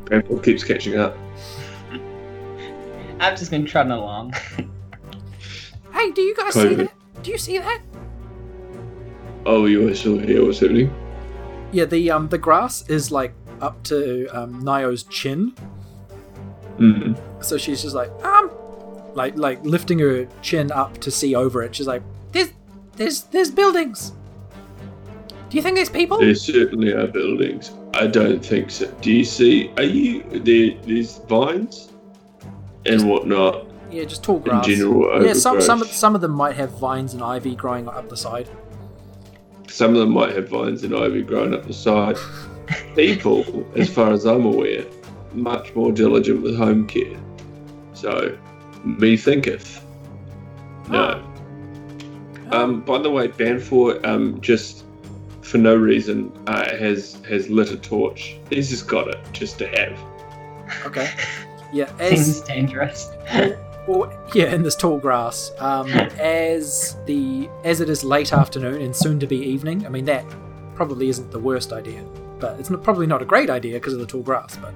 Banfor 0.07 0.43
keeps 0.43 0.65
catching 0.65 0.97
up. 0.99 1.17
I've 3.21 3.39
just 3.39 3.51
been 3.53 3.65
trotting 3.65 3.93
along. 3.93 4.33
Hey, 5.93 6.11
do 6.11 6.23
you 6.23 6.35
guys 6.35 6.55
see 6.55 6.75
that? 6.75 6.93
Do 7.23 7.31
you 7.31 7.39
see 7.39 7.59
that? 7.59 7.81
Oh, 9.47 9.67
you 9.67 9.87
are 9.89 9.95
still 9.95 10.19
here? 10.19 10.45
What's 10.45 10.59
happening? 10.59 10.93
Yeah, 11.71 11.85
the 11.85 12.11
um 12.11 12.29
the 12.29 12.39
grass 12.39 12.89
is 12.89 13.13
like 13.13 13.33
up 13.61 13.81
to 13.85 14.27
um 14.37 14.59
Nio's 14.65 15.05
chin, 15.05 15.55
Mm. 16.79 17.17
so 17.45 17.57
she's 17.59 17.83
just 17.83 17.95
like 17.95 18.11
um, 18.25 18.51
like 19.15 19.37
like 19.37 19.63
lifting 19.65 19.99
her 19.99 20.27
chin 20.41 20.73
up 20.73 20.99
to 20.99 21.11
see 21.11 21.35
over 21.35 21.63
it. 21.63 21.75
She's 21.75 21.87
like, 21.87 22.03
there's 22.33 22.53
there's 22.97 23.23
there's 23.25 23.51
buildings. 23.51 24.13
Do 25.51 25.57
you 25.57 25.63
think 25.63 25.77
there's 25.77 25.91
people? 25.91 26.19
There 26.19 26.35
certainly 26.35 26.93
are 26.93 27.07
buildings. 27.07 27.73
I 27.95 28.07
don't 28.07 28.45
think 28.45 28.71
so. 28.71 28.91
Do 29.03 29.13
you 29.13 29.25
see? 29.25 29.71
Are 29.77 29.83
you 29.83 30.23
there? 30.31 30.77
There's 30.87 31.19
vines 31.29 31.93
and 32.87 33.09
whatnot 33.09 33.67
Yeah, 33.91 34.05
just 34.05 34.25
tall 34.25 34.37
in 34.37 34.43
grass. 34.43 34.67
general. 34.67 35.25
Yeah, 35.25 35.35
some 35.35 35.61
some 35.61 35.83
of, 35.83 35.89
some 35.89 36.15
of 36.15 36.21
them 36.21 36.33
might 36.33 36.57
have 36.57 36.71
vines 36.79 37.13
and 37.15 37.23
ivy 37.23 37.55
growing 37.55 37.87
up 37.89 38.09
the 38.09 38.17
side. 38.17 38.49
Some 39.69 39.91
of 39.93 40.01
them 40.01 40.11
might 40.11 40.35
have 40.35 40.49
vines 40.49 40.85
and 40.85 40.95
ivy 40.97 41.23
growing 41.23 41.55
up 41.55 41.67
the 41.67 41.75
side. 41.75 42.17
People, 42.97 43.67
as 43.77 43.93
far 43.93 44.11
as 44.13 44.25
I'm 44.25 44.47
aware, 44.47 44.85
much 45.35 45.75
more 45.75 45.93
diligent 45.93 46.43
with 46.43 46.57
home 46.57 46.87
care. 46.87 47.19
So, 47.95 48.37
me 48.85 49.17
thinketh. 49.17 49.85
No. 50.89 51.25
Um, 52.51 52.83
by 52.83 52.99
the 52.99 53.11
way, 53.11 53.29
Banfor, 53.29 54.05
um, 54.05 54.41
just 54.41 54.85
for 55.41 55.59
no 55.59 55.75
reason, 55.75 56.33
uh, 56.47 56.77
has 56.77 57.15
has 57.29 57.49
lit 57.49 57.71
a 57.71 57.77
torch. 57.77 58.37
He's 58.51 58.69
just 58.71 58.87
got 58.87 59.09
it, 59.09 59.19
just 59.33 59.59
to 59.59 59.69
have. 59.69 59.99
Okay. 60.87 61.11
Yeah, 61.73 61.87
Seems 61.97 62.29
as 62.29 62.41
dangerous. 62.43 63.11
well, 63.89 64.13
yeah, 64.35 64.53
in 64.55 64.63
this 64.63 64.77
tall 64.77 64.99
grass. 64.99 65.53
Um, 65.59 65.89
as 66.21 66.97
the 67.07 67.49
as 67.65 67.81
it 67.81 67.89
is 67.89 68.05
late 68.05 68.33
afternoon 68.33 68.83
and 68.83 68.95
soon 68.95 69.19
to 69.21 69.27
be 69.27 69.39
evening. 69.39 69.87
I 69.87 69.89
mean 69.89 70.05
that 70.05 70.27
probably 70.75 71.09
isn't 71.09 71.31
the 71.31 71.39
worst 71.39 71.73
idea, 71.73 72.05
but 72.39 72.61
it's 72.61 72.69
not, 72.69 72.83
probably 72.83 73.07
not 73.07 73.23
a 73.23 73.25
great 73.25 73.49
idea 73.49 73.75
because 73.75 73.95
of 73.95 74.01
the 74.01 74.07
tall 74.07 74.23
grass. 74.23 74.57
But 74.57 74.75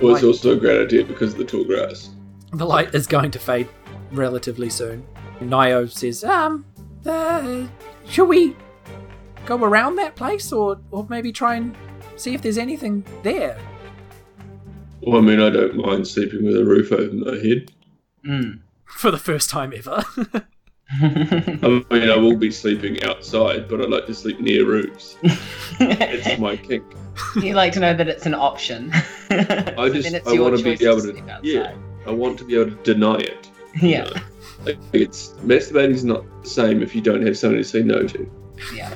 Well, 0.00 0.14
it's 0.14 0.24
also 0.24 0.52
a 0.52 0.56
great 0.56 0.80
idea 0.80 1.04
because 1.04 1.32
of 1.32 1.38
the 1.38 1.44
tall 1.44 1.64
grass. 1.64 2.10
the 2.52 2.64
light 2.66 2.94
is 2.94 3.06
going 3.06 3.30
to 3.32 3.38
fade 3.38 3.68
relatively 4.12 4.70
soon. 4.70 5.04
Nio 5.40 5.90
says, 5.90 6.22
"Um, 6.24 6.64
uh, 7.04 7.66
should 8.08 8.26
we 8.28 8.54
go 9.46 9.56
around 9.62 9.96
that 9.96 10.14
place, 10.16 10.52
or 10.52 10.78
or 10.90 11.06
maybe 11.08 11.32
try 11.32 11.56
and 11.56 11.74
see 12.16 12.34
if 12.34 12.42
there's 12.42 12.58
anything 12.58 13.04
there?" 13.22 13.58
Well, 15.02 15.18
I 15.18 15.20
mean, 15.20 15.40
I 15.40 15.50
don't 15.50 15.76
mind 15.76 16.06
sleeping 16.06 16.44
with 16.44 16.56
a 16.56 16.64
roof 16.64 16.90
over 16.92 17.12
my 17.12 17.36
head. 17.36 17.70
Mm. 18.26 18.60
For 18.86 19.10
the 19.10 19.18
first 19.18 19.50
time 19.50 19.72
ever. 19.76 20.04
I 20.90 21.84
mean, 21.90 22.10
I 22.10 22.16
will 22.16 22.36
be 22.36 22.50
sleeping 22.50 23.02
outside, 23.02 23.68
but 23.68 23.80
I 23.80 23.84
like 23.84 24.06
to 24.06 24.14
sleep 24.14 24.38
near 24.40 24.64
roofs. 24.64 25.16
It's 25.80 26.38
my 26.40 26.56
kink. 26.68 26.84
you 27.42 27.54
like 27.54 27.72
to 27.72 27.80
know 27.80 27.94
that 27.94 28.08
it's 28.08 28.26
an 28.26 28.34
option. 28.34 28.90
I 29.30 29.88
just- 29.92 30.26
I 30.26 30.38
wanna 30.38 30.58
be 30.58 30.72
able 30.84 31.00
to- 31.02 31.40
yeah. 31.42 31.74
I 32.06 32.10
want 32.10 32.38
to 32.38 32.44
be 32.44 32.54
able 32.54 32.70
to 32.70 32.82
deny 32.94 33.16
it. 33.16 33.50
Yeah. 33.82 34.08
Like, 34.64 34.78
it's 34.92 35.34
is 35.44 36.04
not 36.04 36.24
the 36.42 36.48
same 36.48 36.82
if 36.82 36.94
you 36.94 37.00
don't 37.00 37.24
have 37.26 37.36
something 37.36 37.58
to 37.58 37.64
say 37.64 37.82
no 37.82 38.06
to. 38.06 38.30
Yeah. 38.74 38.94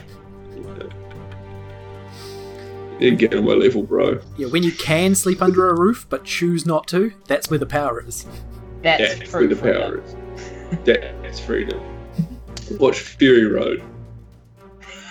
You 3.00 3.14
get 3.16 3.34
on 3.34 3.44
my 3.46 3.52
level, 3.52 3.82
bro. 3.82 4.20
yeah, 4.36 4.46
when 4.48 4.62
you 4.62 4.72
can 4.72 5.14
sleep 5.14 5.40
under 5.40 5.70
a 5.70 5.74
roof 5.78 6.06
but 6.10 6.22
choose 6.24 6.66
not 6.66 6.86
to, 6.88 7.12
that's 7.26 7.48
where 7.48 7.58
the 7.58 7.64
power 7.66 8.04
is. 8.06 8.26
That's 8.82 9.16
That's 9.18 9.30
true 9.30 9.40
where 9.40 9.48
the 9.48 9.56
freedom. 9.56 9.82
power 9.82 10.02
is. 10.04 10.14
That's 10.84 11.40
freedom. 11.40 11.80
Watch 12.78 13.00
Fury 13.00 13.46
Road. 13.46 13.82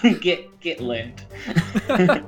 get 0.22 0.60
get 0.60 0.80
learned. 0.80 1.22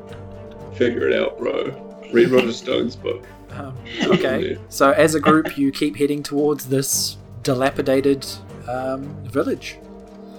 Figure 0.76 1.08
it 1.10 1.20
out, 1.22 1.38
bro. 1.38 1.88
Read 2.14 2.30
Roger 2.30 2.52
Stone's 2.54 2.96
book. 2.96 3.26
Um, 3.52 3.76
okay. 4.06 4.58
So 4.70 4.92
as 4.92 5.16
a 5.16 5.20
group, 5.20 5.58
you 5.58 5.72
keep 5.72 5.96
heading 5.96 6.24
towards 6.24 6.68
this 6.68 7.18
dilapidated 7.44 8.26
um, 8.68 9.04
village. 9.26 9.78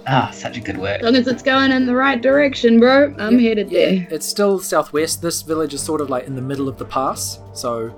Ah, 0.05 0.29
such 0.33 0.57
a 0.57 0.59
good 0.59 0.77
work. 0.77 0.97
As 0.97 1.03
long 1.03 1.15
as 1.15 1.27
it's 1.27 1.41
going 1.43 1.71
in 1.71 1.85
the 1.85 1.95
right 1.95 2.21
direction, 2.21 2.79
bro, 2.79 3.15
I'm 3.17 3.39
Yeah, 3.39 3.49
headed 3.49 3.71
yeah, 3.71 3.85
there. 3.85 4.07
It's 4.11 4.25
still 4.25 4.59
southwest. 4.59 5.21
This 5.21 5.41
village 5.43 5.73
is 5.73 5.81
sort 5.81 6.01
of 6.01 6.09
like 6.09 6.27
in 6.27 6.35
the 6.35 6.41
middle 6.41 6.67
of 6.67 6.77
the 6.77 6.85
pass. 6.85 7.39
So 7.53 7.93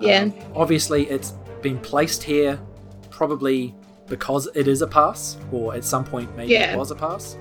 Yeah. 0.00 0.20
um, 0.22 0.34
obviously, 0.54 1.08
it's 1.10 1.32
been 1.62 1.78
placed 1.78 2.22
here 2.22 2.60
probably 3.10 3.74
because 4.08 4.48
it 4.54 4.68
is 4.68 4.82
a 4.82 4.86
pass, 4.86 5.36
or 5.52 5.74
at 5.74 5.84
some 5.84 6.04
point 6.04 6.34
maybe 6.36 6.52
Yeah. 6.52 6.72
it 6.72 6.78
was 6.78 6.90
a 6.90 6.94
pass. 6.94 7.36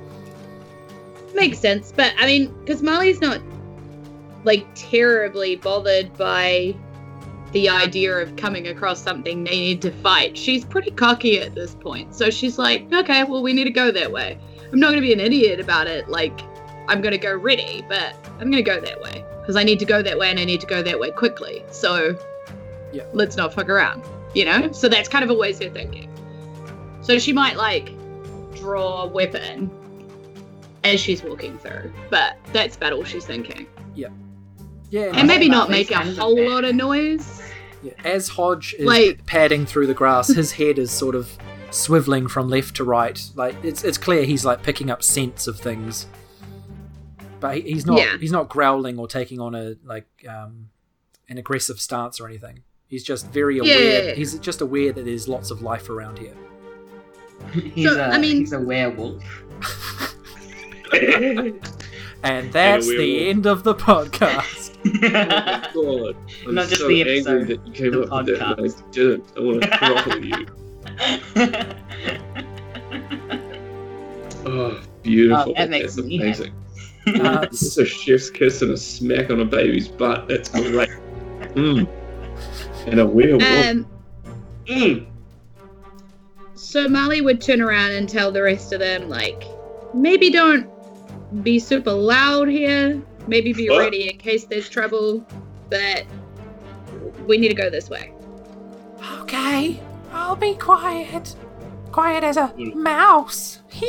Makes 1.34 1.60
sense, 1.60 1.92
but 1.96 2.14
I 2.18 2.26
mean, 2.26 2.54
because 2.60 2.82
Molly's 2.82 3.20
not 3.22 3.42
like 4.46 4.66
terribly 4.76 5.56
bothered 5.56 6.16
by 6.18 6.76
the 7.52 7.68
idea 7.70 8.16
of 8.18 8.36
coming 8.36 8.68
across 8.68 9.02
something 9.02 9.44
they 9.44 9.52
need 9.60 9.82
to 9.82 9.92
fight. 9.92 10.38
She's 10.38 10.64
pretty 10.66 10.92
cocky 10.92 11.40
at 11.40 11.56
this 11.56 11.74
point, 11.76 12.14
so 12.16 12.30
she's 12.30 12.58
like, 12.58 12.92
okay, 12.94 13.24
well, 13.24 13.42
we 13.42 13.54
need 13.54 13.64
to 13.66 13.70
go 13.72 13.92
that 13.92 14.12
way. 14.12 14.38
I'm 14.72 14.80
not 14.80 14.88
going 14.88 15.02
to 15.02 15.08
be 15.08 15.14
an 15.14 15.20
idiot 15.20 15.60
about 15.60 15.88
it. 15.88 16.10
Like, 16.10 16.40
I'm 16.88 17.02
going 17.02 17.14
to 17.14 17.18
go 17.18 17.36
ready, 17.36 17.84
but 17.88 18.14
I'm 18.40 18.52
going 18.52 18.64
to 18.64 18.70
go 18.70 18.80
that 18.82 19.02
way 19.02 19.24
because 19.42 19.56
I 19.56 19.64
need 19.64 19.80
to 19.80 19.86
go 19.86 20.02
that 20.02 20.18
way 20.18 20.30
and 20.30 20.40
I 20.40 20.44
need 20.46 20.60
to 20.62 20.68
go 20.68 20.82
that 20.84 21.00
way 21.00 21.12
quickly. 21.12 21.64
So, 21.72 22.18
Yeah. 22.94 23.04
let's 23.14 23.36
not 23.38 23.54
fuck 23.54 23.70
around, 23.70 24.04
you 24.34 24.44
know? 24.46 24.72
So 24.72 24.90
that's 24.90 25.08
kind 25.08 25.24
of 25.24 25.30
always 25.32 25.60
her 25.62 25.70
thinking. 25.70 26.10
So 27.06 27.20
she 27.20 27.34
might 27.34 27.56
like 27.56 27.92
draw 28.56 29.04
a 29.04 29.08
weapon 29.08 29.70
as 30.84 31.00
she's 31.00 31.24
walking 31.24 31.58
through, 31.60 31.92
but 32.10 32.38
that's 32.52 32.76
about 32.76 32.94
all 32.94 33.04
she's 33.04 33.26
thinking. 33.26 33.68
Yeah, 33.96 34.10
Yeah. 34.90 35.12
And 35.14 35.28
maybe 35.28 35.48
not 35.50 35.70
make 35.70 35.92
a 35.92 35.98
whole 35.98 36.50
lot 36.50 36.64
of 36.64 36.76
noise. 36.76 37.42
yeah. 37.84 37.94
As 38.04 38.28
Hodge 38.28 38.74
is 38.78 38.86
Like- 38.86 39.26
padding 39.26 39.66
through 39.66 39.88
the 39.88 39.94
grass, 39.94 40.28
his 40.30 40.52
head 40.54 40.80
is 40.80 40.92
sort 40.92 41.16
of 41.16 41.30
swiveling 41.70 42.30
from 42.30 42.50
left 42.50 42.76
to 42.78 42.84
right. 42.84 43.22
Like 43.36 43.56
it's 43.64 43.84
it's 43.84 43.98
clear 43.98 44.24
he's 44.26 44.44
like 44.46 44.64
picking 44.64 44.90
up 44.90 45.04
scents 45.04 45.46
of 45.48 45.60
things, 45.60 46.08
but 47.40 47.56
he, 47.58 47.62
he's 47.74 47.86
not 47.86 47.98
Yeah. 48.00 48.18
he's 48.18 48.32
not 48.32 48.50
growling 48.50 48.98
or 48.98 49.08
taking 49.08 49.40
on 49.40 49.54
a 49.56 49.76
like 49.84 50.08
um, 50.28 50.70
an 51.30 51.38
aggressive 51.38 51.80
stance 51.80 52.20
or 52.20 52.28
anything. 52.28 52.64
He's 52.88 53.04
just 53.04 53.28
very 53.32 53.58
aware. 53.60 54.10
Yeah. 54.10 54.14
He's 54.16 54.38
just 54.40 54.62
aware 54.62 54.92
that 54.94 55.04
there's 55.06 55.28
lots 55.28 55.52
of 55.52 55.62
life 55.62 55.90
around 55.90 56.18
here. 56.20 56.36
He's 57.54 57.90
So, 57.90 58.00
a 58.00 58.04
I 58.10 58.18
mean- 58.18 58.38
he's 58.38 58.54
a 58.54 58.60
werewolf. 58.60 59.24
And 62.24 62.52
that's 62.52 62.88
the 62.88 63.30
end 63.30 63.46
of 63.46 63.64
the 63.64 63.76
podcast. 63.76 64.72
Oh 65.76 66.14
God, 66.14 66.16
I'm 66.48 66.56
Not 66.56 66.68
just 66.70 66.82
so 66.82 66.88
the 66.88 67.02
angry 67.02 67.18
episode, 67.44 67.48
that 67.48 67.68
you 67.68 67.74
came 67.74 67.92
the 67.92 68.02
up 68.04 68.26
with 68.26 68.40
that. 68.40 68.60
I 68.60 68.68
didn't. 68.92 69.24
I 69.36 69.40
want 69.42 69.62
to 69.62 69.68
throttle 69.78 70.26
you. 70.26 70.46
Oh, 74.46 74.80
beautiful. 75.04 75.52
Oh, 75.52 75.54
that 75.58 75.70
makes 75.70 75.96
That's 75.96 76.08
me 76.08 76.22
amazing. 76.22 76.54
Uh, 77.20 77.46
This 77.48 77.62
is 77.64 77.78
a 77.78 77.86
chef's 77.86 78.30
kiss 78.30 78.62
and 78.62 78.72
a 78.72 78.78
smack 78.78 79.30
on 79.32 79.40
a 79.42 79.46
baby's 79.46 79.88
butt. 79.88 80.28
That's 80.28 80.50
great. 80.50 80.90
Mm. 81.56 81.88
And 82.88 83.00
a 83.00 83.06
werewolf. 83.06 83.44
Um, 83.44 83.88
Mm. 84.66 85.06
So 86.66 86.88
Molly 86.88 87.22
would 87.22 87.40
turn 87.42 87.62
around 87.62 87.92
and 87.92 88.10
tell 88.10 88.32
the 88.32 88.42
rest 88.42 88.74
of 88.74 88.80
them, 88.80 89.08
like, 89.08 89.44
maybe 89.94 90.30
don't 90.32 90.68
be 91.44 91.60
super 91.60 91.92
loud 91.92 92.48
here. 92.48 93.02
Maybe 93.28 93.54
be 93.54 93.70
What? 93.70 93.80
ready 93.80 94.10
in 94.10 94.18
case 94.18 94.46
there's 94.46 94.68
trouble. 94.68 95.26
But 95.70 96.06
we 97.28 97.38
need 97.38 97.50
to 97.50 97.56
go 97.56 97.70
this 97.70 97.90
way. 97.90 98.12
okay, 99.22 99.80
I'll 100.12 100.36
be 100.36 100.56
quiet. 100.56 101.36
Quiet 101.92 102.24
as 102.24 102.38
a 102.38 102.48
mm. 102.58 102.74
mouse. 102.76 103.62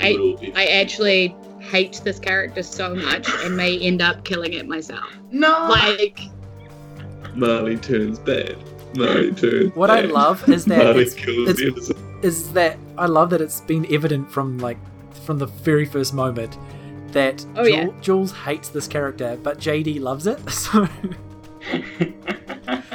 I, 0.00 0.52
I 0.54 0.66
actually 0.66 1.34
hate 1.60 2.00
this 2.04 2.18
character 2.18 2.62
so 2.62 2.94
much 2.94 3.28
and 3.42 3.56
may 3.56 3.78
end 3.78 4.00
up 4.02 4.24
killing 4.24 4.52
it 4.52 4.68
myself. 4.68 5.04
no. 5.30 5.66
Like, 5.68 6.20
Marley 7.34 7.76
turns 7.76 8.18
bad. 8.18 8.56
Marley 8.94 9.32
turns 9.32 9.74
What 9.76 9.90
I 9.90 10.02
love 10.02 10.48
is 10.48 10.64
that 10.66 10.96
it's, 10.96 11.14
kills 11.14 11.48
it's 11.50 11.88
the 11.88 11.96
is 12.22 12.52
that 12.52 12.78
I 12.96 13.06
love 13.06 13.30
that 13.30 13.40
it's 13.40 13.60
been 13.62 13.86
evident 13.92 14.30
from 14.30 14.58
like 14.58 14.78
from 15.24 15.38
the 15.38 15.46
very 15.46 15.84
first 15.86 16.14
moment 16.14 16.56
that 17.12 17.44
Oh, 17.56 17.64
Jul- 17.64 17.72
yeah. 17.72 17.88
Jules 18.00 18.32
hates 18.32 18.68
this 18.70 18.86
character, 18.88 19.38
but 19.42 19.58
JD 19.58 20.00
loves 20.00 20.26
it. 20.26 20.38
So 20.50 20.88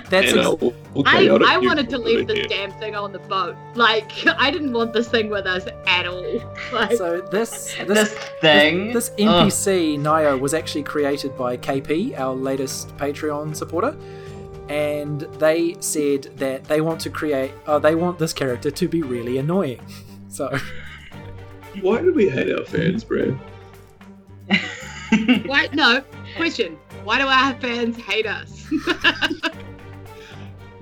that's 0.09 0.31
And, 0.31 0.39
ex- 0.39 0.47
uh, 0.47 0.55
we'll- 0.59 0.73
we'll 0.93 1.07
I, 1.07 1.27
I 1.53 1.57
wanted 1.57 1.89
to 1.89 1.97
leave 1.97 2.27
this 2.27 2.45
damn 2.47 2.71
thing 2.73 2.95
on 2.95 3.11
the 3.11 3.19
boat. 3.19 3.55
Like, 3.75 4.11
I 4.37 4.51
didn't 4.51 4.73
want 4.73 4.93
this 4.93 5.07
thing 5.07 5.29
with 5.29 5.45
us 5.45 5.65
at 5.87 6.05
all. 6.07 6.41
Like, 6.71 6.95
so 6.97 7.21
this 7.21 7.73
this 7.75 7.87
this 7.87 8.13
thing. 8.41 8.93
This, 8.93 9.09
this 9.09 9.27
Ugh. 9.27 9.47
NPC, 9.47 9.97
Nio, 9.99 10.39
was 10.39 10.53
actually 10.53 10.83
created 10.83 11.35
by 11.37 11.57
KP, 11.57 12.17
our 12.19 12.33
latest 12.35 12.95
Patreon 12.97 13.55
supporter. 13.55 13.95
And 14.69 15.21
they 15.39 15.75
said 15.81 16.23
that 16.37 16.63
they 16.65 16.79
want 16.81 16.99
to 17.01 17.09
create, 17.09 17.51
oh, 17.67 17.79
they 17.79 17.95
want 17.95 18.17
this 18.19 18.31
character 18.33 18.71
to 18.71 18.87
be 18.87 19.01
really 19.01 19.37
annoying. 19.37 19.79
So, 20.29 20.49
Why 21.81 22.01
do 22.01 22.11
we 22.11 22.27
hate 22.27 22.51
our 22.57 22.65
fans, 22.65 23.03
Brad? 23.03 23.37
why? 25.45 25.67
No. 25.73 26.03
Question. 26.37 26.75
Why 27.03 27.19
do 27.19 27.27
our 27.27 27.53
fans 27.61 27.95
hate 27.97 28.25
us? 28.25 28.65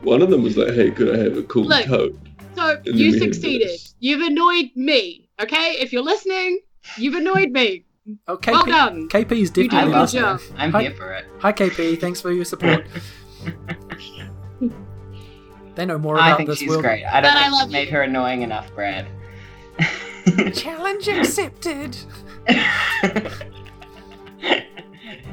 One 0.03 0.21
of 0.21 0.29
them 0.29 0.41
was 0.43 0.55
like, 0.55 0.73
"Hey, 0.73 0.91
could 0.91 1.13
I 1.13 1.17
have 1.21 1.37
a 1.37 1.43
cool 1.43 1.65
Look. 1.65 1.85
coat?" 1.85 2.17
so 2.55 2.77
then 2.85 2.97
you 2.97 3.19
succeeded. 3.19 3.77
You've 3.99 4.21
annoyed 4.21 4.71
me. 4.75 5.27
Okay? 5.41 5.75
If 5.79 5.91
you're 5.91 6.03
listening, 6.03 6.61
you've 6.97 7.15
annoyed 7.15 7.51
me. 7.51 7.83
oh, 8.27 8.37
KP, 8.37 8.51
Well 8.53 8.65
done. 8.65 9.09
KP 9.09 9.31
is 9.33 9.51
You 9.55 9.67
did 9.69 9.73
I 9.73 9.83
a 9.83 9.85
definitely 9.85 9.85
good 9.85 9.91
love 9.91 10.01
listening. 10.01 10.23
job. 10.23 10.39
it. 10.39 10.53
I'm 10.57 10.71
Hi. 10.71 10.81
here 10.83 10.93
for 10.95 11.13
it. 11.13 11.25
Hi, 11.39 11.53
KP. 11.53 11.99
Thanks 11.99 12.21
for 12.21 12.31
your 12.31 12.45
support. 12.45 12.85
they 15.75 15.85
know 15.85 15.97
more 15.97 16.15
about 16.15 16.23
I 16.23 16.27
about 16.29 16.37
think 16.37 16.49
this 16.49 16.59
she's 16.59 16.69
world. 16.69 16.83
great. 16.83 17.03
I 17.05 17.21
don't 17.21 17.31
But 17.31 17.37
I 17.37 17.41
think 17.43 17.53
love 17.53 17.61
you've 17.63 17.71
made 17.71 17.87
you. 17.87 17.93
her 17.95 18.01
annoying 18.03 18.41
enough, 18.41 18.73
Brad. 18.75 19.07
Challenge 20.53 21.07
accepted. 21.07 21.97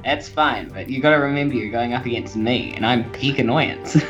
That's 0.04 0.28
fine, 0.28 0.68
but 0.68 0.88
you 0.88 1.00
gotta 1.00 1.18
remember 1.18 1.54
you're 1.54 1.70
going 1.70 1.92
up 1.92 2.06
against 2.06 2.36
me, 2.36 2.72
and 2.74 2.84
I'm 2.86 3.10
peak 3.12 3.38
annoyance. 3.38 3.96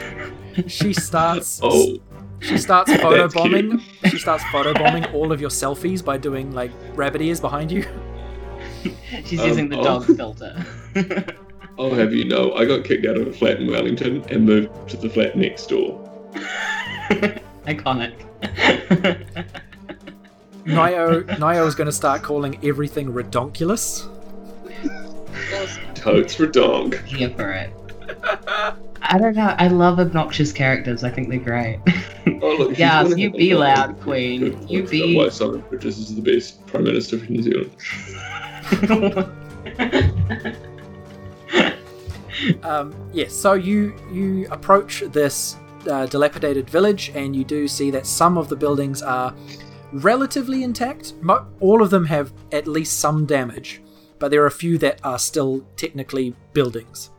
She 0.66 0.92
starts. 0.92 1.60
Oh, 1.62 1.98
She 2.40 2.58
starts 2.58 2.90
That's 2.90 3.00
photobombing. 3.00 3.80
she 4.10 4.18
starts 4.18 4.42
photobombing 4.44 5.14
all 5.14 5.30
of 5.30 5.40
your 5.40 5.50
selfies 5.50 6.04
by 6.04 6.18
doing 6.18 6.50
like 6.50 6.72
rabbit 6.96 7.22
ears 7.22 7.40
behind 7.40 7.70
you. 7.70 7.84
She's 9.24 9.38
Um, 9.38 9.46
using 9.46 9.68
the 9.68 9.78
oh. 9.78 9.84
dog 9.84 10.04
filter. 10.16 10.66
I'll 11.78 11.94
have 11.94 12.12
you 12.12 12.24
know, 12.24 12.52
I 12.54 12.64
got 12.64 12.84
kicked 12.84 13.06
out 13.06 13.16
of 13.16 13.26
a 13.28 13.32
flat 13.32 13.60
in 13.60 13.70
Wellington 13.70 14.24
and 14.30 14.44
moved 14.44 14.88
to 14.90 14.96
the 14.96 15.08
flat 15.08 15.36
next 15.36 15.66
door. 15.68 16.04
Iconic. 17.66 18.14
Nio 20.64 21.24
Nio 21.38 21.66
is 21.66 21.74
going 21.74 21.86
to 21.86 21.92
start 21.92 22.22
calling 22.22 22.58
everything 22.64 23.12
redonkulous. 23.12 24.06
Totes 25.94 26.34
for 26.34 26.46
dong. 26.46 26.92
here 27.06 27.30
for 27.30 27.50
it. 27.52 27.72
I 29.02 29.18
don't 29.18 29.36
know. 29.36 29.54
I 29.58 29.68
love 29.68 29.98
obnoxious 30.00 30.52
characters. 30.52 31.04
I 31.04 31.10
think 31.10 31.28
they're 31.28 31.38
great. 31.38 31.78
Oh 32.42 32.56
look, 32.58 32.70
she's 32.72 32.78
Yes, 32.80 33.08
gonna 33.10 33.16
you 33.20 33.30
be 33.30 33.54
lot 33.54 33.76
loud, 33.90 34.00
Queen. 34.00 34.40
good 34.40 34.70
You 34.70 34.78
points 34.80 34.90
be- 34.90 35.14
about 35.16 35.24
Why 35.24 35.28
Simon 35.30 35.60
Bridges 35.68 35.98
is 35.98 36.14
the 36.16 36.22
best 36.22 36.66
Prime 36.66 36.84
Minister 36.84 37.16
of 37.16 37.30
New 37.30 37.42
Zealand. 37.42 37.70
Um, 42.62 42.94
yes, 43.12 43.34
so 43.34 43.54
you 43.54 43.94
you 44.12 44.46
approach 44.50 45.00
this 45.12 45.56
uh, 45.88 46.06
dilapidated 46.06 46.68
village, 46.68 47.10
and 47.14 47.34
you 47.34 47.44
do 47.44 47.68
see 47.68 47.90
that 47.90 48.06
some 48.06 48.38
of 48.38 48.48
the 48.48 48.56
buildings 48.56 49.02
are 49.02 49.34
relatively 49.92 50.62
intact. 50.62 51.14
Mo- 51.20 51.46
all 51.60 51.82
of 51.82 51.90
them 51.90 52.04
have 52.06 52.32
at 52.52 52.66
least 52.66 52.98
some 53.00 53.26
damage, 53.26 53.82
but 54.18 54.30
there 54.30 54.42
are 54.42 54.46
a 54.46 54.50
few 54.50 54.78
that 54.78 55.00
are 55.04 55.18
still 55.18 55.64
technically 55.76 56.34
buildings. 56.52 57.10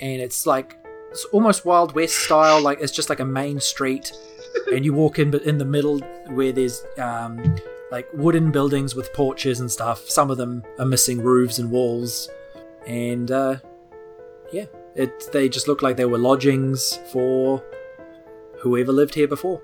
And 0.00 0.20
it's 0.20 0.46
like 0.46 0.76
it's 1.10 1.24
almost 1.26 1.64
Wild 1.64 1.94
West 1.94 2.16
style, 2.16 2.60
like 2.60 2.80
it's 2.80 2.92
just 2.92 3.08
like 3.08 3.20
a 3.20 3.24
main 3.24 3.60
street, 3.60 4.12
and 4.72 4.84
you 4.84 4.92
walk 4.92 5.18
in, 5.18 5.30
but 5.30 5.42
in 5.42 5.58
the 5.58 5.64
middle 5.64 6.00
where 6.28 6.52
there's 6.52 6.84
um, 6.98 7.56
like 7.90 8.08
wooden 8.12 8.50
buildings 8.50 8.94
with 8.94 9.12
porches 9.12 9.60
and 9.60 9.70
stuff. 9.70 10.08
Some 10.08 10.30
of 10.30 10.36
them 10.36 10.62
are 10.78 10.86
missing 10.86 11.22
roofs 11.22 11.58
and 11.58 11.70
walls 11.70 12.28
and 12.86 13.30
uh, 13.30 13.56
yeah, 14.52 14.66
it 14.94 15.30
they 15.32 15.48
just 15.48 15.68
look 15.68 15.82
like 15.82 15.96
they 15.96 16.04
were 16.04 16.18
lodgings 16.18 16.98
for 17.10 17.62
whoever 18.58 18.92
lived 18.92 19.14
here 19.14 19.28
before. 19.28 19.62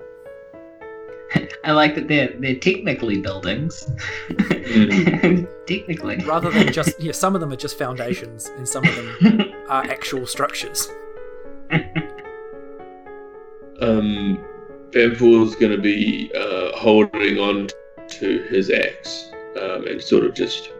I 1.63 1.71
like 1.71 1.95
that 1.95 2.07
they're 2.07 2.33
they're 2.39 2.55
technically 2.55 3.19
buildings. 3.21 3.89
technically. 5.67 6.17
Rather 6.25 6.49
than 6.51 6.71
just 6.73 6.99
yeah, 6.99 7.11
some 7.11 7.35
of 7.35 7.41
them 7.41 7.51
are 7.51 7.57
just 7.57 7.77
foundations, 7.77 8.47
and 8.57 8.67
some 8.67 8.85
of 8.85 8.95
them 8.95 9.53
are 9.69 9.83
actual 9.83 10.25
structures. 10.25 10.87
Um, 13.81 14.43
Banfor's 14.91 15.55
going 15.55 15.71
to 15.71 15.81
be 15.81 16.31
uh, 16.35 16.77
holding 16.77 17.39
on 17.39 17.69
to 18.09 18.43
his 18.43 18.69
axe 18.69 19.31
um, 19.59 19.87
and 19.87 20.01
sort 20.01 20.25
of 20.25 20.35
just 20.35 20.71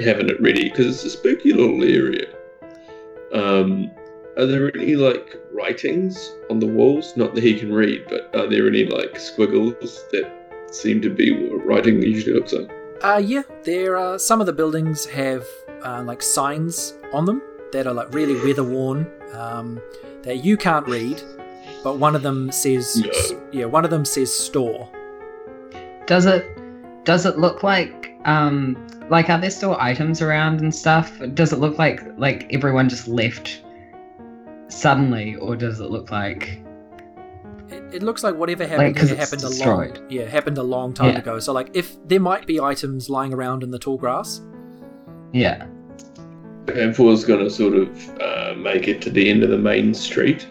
having 0.00 0.28
it 0.28 0.40
ready 0.40 0.68
because 0.68 0.86
it's 0.86 1.04
a 1.04 1.10
spooky 1.10 1.52
little 1.52 1.82
area. 1.82 2.26
Um, 3.32 3.90
are 4.36 4.46
there 4.46 4.74
any 4.76 4.96
like 4.96 5.36
writings 5.52 6.32
on 6.50 6.58
the 6.58 6.66
walls? 6.66 7.16
Not 7.16 7.34
that 7.34 7.44
he 7.44 7.58
can 7.58 7.72
read, 7.72 8.04
but 8.08 8.34
are 8.34 8.46
there 8.46 8.66
any 8.66 8.84
like 8.86 9.18
squiggles 9.18 10.04
that 10.12 10.30
seem 10.70 11.00
to 11.02 11.10
be 11.10 11.30
what 11.48 11.66
writing 11.66 12.02
usually 12.02 12.34
looks 12.34 12.52
like? 12.52 12.70
Uh, 13.02 13.20
yeah, 13.22 13.42
there 13.64 13.96
are 13.96 14.18
some 14.18 14.40
of 14.40 14.46
the 14.46 14.52
buildings 14.52 15.04
have 15.06 15.44
uh, 15.82 16.02
like 16.04 16.22
signs 16.22 16.94
on 17.12 17.24
them 17.24 17.42
that 17.72 17.86
are 17.86 17.94
like 17.94 18.12
really 18.14 18.34
weather 18.46 18.64
worn 18.64 19.10
um, 19.34 19.80
that 20.22 20.44
you 20.44 20.56
can't 20.56 20.86
read, 20.86 21.20
but 21.82 21.98
one 21.98 22.14
of 22.14 22.22
them 22.22 22.50
says 22.52 22.96
No. 22.96 23.42
yeah, 23.52 23.64
one 23.64 23.84
of 23.84 23.90
them 23.90 24.04
says 24.04 24.32
store. 24.32 24.88
Does 26.06 26.26
it 26.26 26.46
does 27.04 27.26
it 27.26 27.38
look 27.38 27.62
like 27.62 28.11
um 28.24 28.76
like 29.10 29.28
are 29.30 29.38
there 29.40 29.50
still 29.50 29.76
items 29.80 30.22
around 30.22 30.60
and 30.60 30.74
stuff? 30.74 31.12
Does 31.34 31.52
it 31.52 31.58
look 31.58 31.78
like 31.78 32.00
like 32.18 32.46
everyone 32.52 32.88
just 32.88 33.08
left 33.08 33.62
suddenly, 34.68 35.36
or 35.36 35.56
does 35.56 35.80
it 35.80 35.90
look 35.90 36.10
like 36.10 36.58
It, 37.68 37.82
it 37.96 38.02
looks 38.02 38.22
like 38.22 38.34
whatever 38.36 38.66
happened 38.66 38.96
'cause 38.96 39.10
here 39.10 39.18
it's 39.20 39.30
happened 39.30 39.44
a 39.44 39.64
long 39.66 39.96
yeah 40.10 40.24
happened 40.24 40.58
a 40.58 40.62
long 40.62 40.92
time 40.94 41.12
Yeah. 41.14 41.18
ago. 41.18 41.38
So 41.38 41.52
like 41.52 41.70
if 41.74 41.96
there 42.08 42.20
might 42.20 42.46
be 42.46 42.60
items 42.60 43.08
lying 43.10 43.32
around 43.34 43.62
in 43.62 43.70
the 43.70 43.78
tall 43.78 43.96
grass. 43.98 44.40
yeah? 45.32 45.66
Banfor's 46.66 47.24
going 47.24 47.40
to 47.42 47.50
sort 47.50 47.74
of 47.74 48.20
uh, 48.20 48.54
make 48.56 48.86
it 48.86 49.02
to 49.02 49.10
the 49.10 49.28
end 49.28 49.42
of 49.42 49.50
the 49.50 49.58
main 49.58 49.92
street 49.94 50.46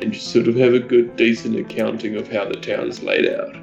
and 0.00 0.12
just 0.12 0.28
sort 0.28 0.48
of 0.48 0.54
have 0.56 0.72
a 0.72 0.78
good, 0.78 1.16
decent 1.16 1.54
accounting 1.56 2.16
of 2.16 2.30
how 2.32 2.44
the 2.46 2.54
town's 2.54 3.02
laid 3.02 3.28
out. 3.28 3.54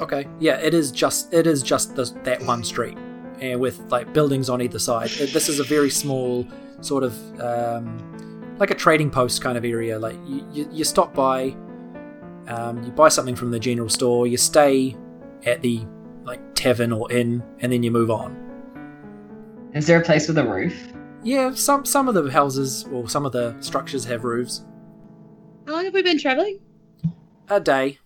Okay, 0.00 0.26
yeah, 0.38 0.56
it 0.58 0.72
is 0.74 0.90
just 0.90 1.32
it 1.32 1.46
is 1.46 1.62
just 1.62 1.94
the, 1.94 2.04
that 2.24 2.42
one 2.42 2.64
street, 2.64 2.96
and 3.40 3.60
with 3.60 3.78
like 3.90 4.12
buildings 4.12 4.48
on 4.48 4.62
either 4.62 4.78
side. 4.78 5.10
It- 5.20 5.32
This 5.32 5.48
is 5.48 5.60
a 5.60 5.64
very 5.64 5.90
small 5.90 6.46
sort 6.80 7.04
of 7.04 7.40
um, 7.40 8.56
like 8.58 8.70
a 8.70 8.74
trading 8.74 9.10
post 9.10 9.42
kind 9.42 9.58
of 9.58 9.64
area. 9.64 9.98
Like 9.98 10.16
you, 10.26 10.46
you, 10.52 10.68
you 10.72 10.84
stop 10.84 11.12
by, 11.14 11.54
um, 12.48 12.82
you 12.82 12.90
buy 12.92 13.08
something 13.10 13.36
from 13.36 13.50
the 13.50 13.58
general 13.58 13.88
store, 13.90 14.26
you 14.26 14.36
stay 14.38 14.96
at 15.44 15.60
the 15.60 15.84
like 16.24 16.40
tavern 16.54 16.92
or 16.92 17.10
inn, 17.12 17.42
and 17.60 17.70
then 17.72 17.82
you 17.82 17.90
move 17.90 18.10
on. 18.10 18.36
Is 19.74 19.86
there 19.86 20.00
a 20.00 20.04
place 20.04 20.28
with 20.28 20.38
a 20.38 20.44
roof? 20.44 20.74
Yeah, 21.22 21.52
some 21.52 21.84
some 21.84 22.08
of 22.08 22.14
the 22.14 22.30
houses 22.30 22.86
or 22.90 23.06
some 23.08 23.26
of 23.26 23.32
the 23.32 23.54
structures 23.60 24.06
have 24.06 24.24
roofs. 24.24 24.64
How 25.66 25.74
long 25.74 25.84
have 25.84 25.92
we 25.92 26.02
been 26.02 26.18
traveling? 26.18 26.58
A 27.48 27.60
day. 27.60 27.98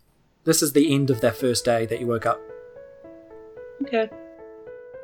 This 0.44 0.62
is 0.62 0.72
the 0.72 0.94
end 0.94 1.10
of 1.10 1.20
that 1.22 1.36
first 1.36 1.64
day 1.64 1.86
that 1.86 2.00
you 2.00 2.06
woke 2.06 2.26
up. 2.26 2.40
Okay. 3.82 4.08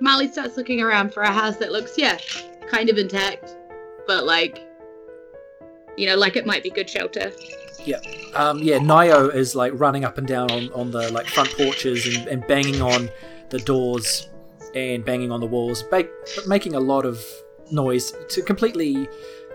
Molly 0.00 0.28
starts 0.28 0.56
looking 0.56 0.80
around 0.80 1.12
for 1.12 1.22
a 1.22 1.32
house 1.32 1.56
that 1.56 1.72
looks, 1.72 1.98
yeah, 1.98 2.18
kind 2.68 2.88
of 2.88 2.98
intact, 2.98 3.56
but 4.06 4.24
like, 4.24 4.66
you 5.96 6.06
know, 6.06 6.16
like 6.16 6.36
it 6.36 6.46
might 6.46 6.62
be 6.62 6.70
good 6.70 6.88
shelter. 6.88 7.32
Yeah. 7.84 8.00
Um, 8.34 8.58
yeah, 8.58 8.78
Nio 8.78 9.34
is 9.34 9.54
like 9.54 9.72
running 9.74 10.04
up 10.04 10.18
and 10.18 10.26
down 10.26 10.50
on, 10.50 10.72
on 10.72 10.90
the 10.90 11.10
like 11.12 11.26
front 11.26 11.50
porches 11.56 12.06
and, 12.06 12.28
and 12.28 12.46
banging 12.46 12.80
on 12.80 13.10
the 13.50 13.58
doors 13.58 14.28
and 14.74 15.04
banging 15.04 15.32
on 15.32 15.40
the 15.40 15.46
walls, 15.46 15.82
ba- 15.82 16.08
making 16.46 16.74
a 16.74 16.80
lot 16.80 17.04
of 17.04 17.22
noise 17.70 18.12
to 18.28 18.42
completely 18.42 19.08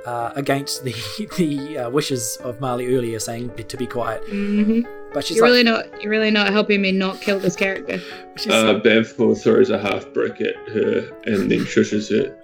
uh, 0.05 0.31
against 0.35 0.83
the 0.83 0.93
the 1.37 1.77
uh, 1.77 1.89
wishes 1.89 2.37
of 2.37 2.59
Marley 2.59 2.95
earlier, 2.95 3.19
saying 3.19 3.51
to 3.55 3.77
be 3.77 3.87
quiet. 3.87 4.23
Mm-hmm. 4.25 5.04
But 5.15 5.25
she's 5.25 5.37
You're 5.37 5.45
like, 5.47 5.51
really 5.51 5.63
not. 5.63 6.01
You're 6.03 6.11
really 6.11 6.29
not 6.29 6.51
helping 6.51 6.81
me 6.81 6.91
not 6.91 7.21
kill 7.21 7.39
this 7.39 7.55
character. 7.55 7.99
she's 8.35 8.51
Uh, 8.51 8.73
like, 8.73 8.83
Banfor 8.83 9.41
throws 9.41 9.69
a 9.69 9.79
half 9.79 10.11
brick 10.13 10.41
at 10.41 10.55
her 10.73 11.09
and 11.25 11.49
then 11.49 11.61
shushes 11.61 12.09
her. 12.11 12.35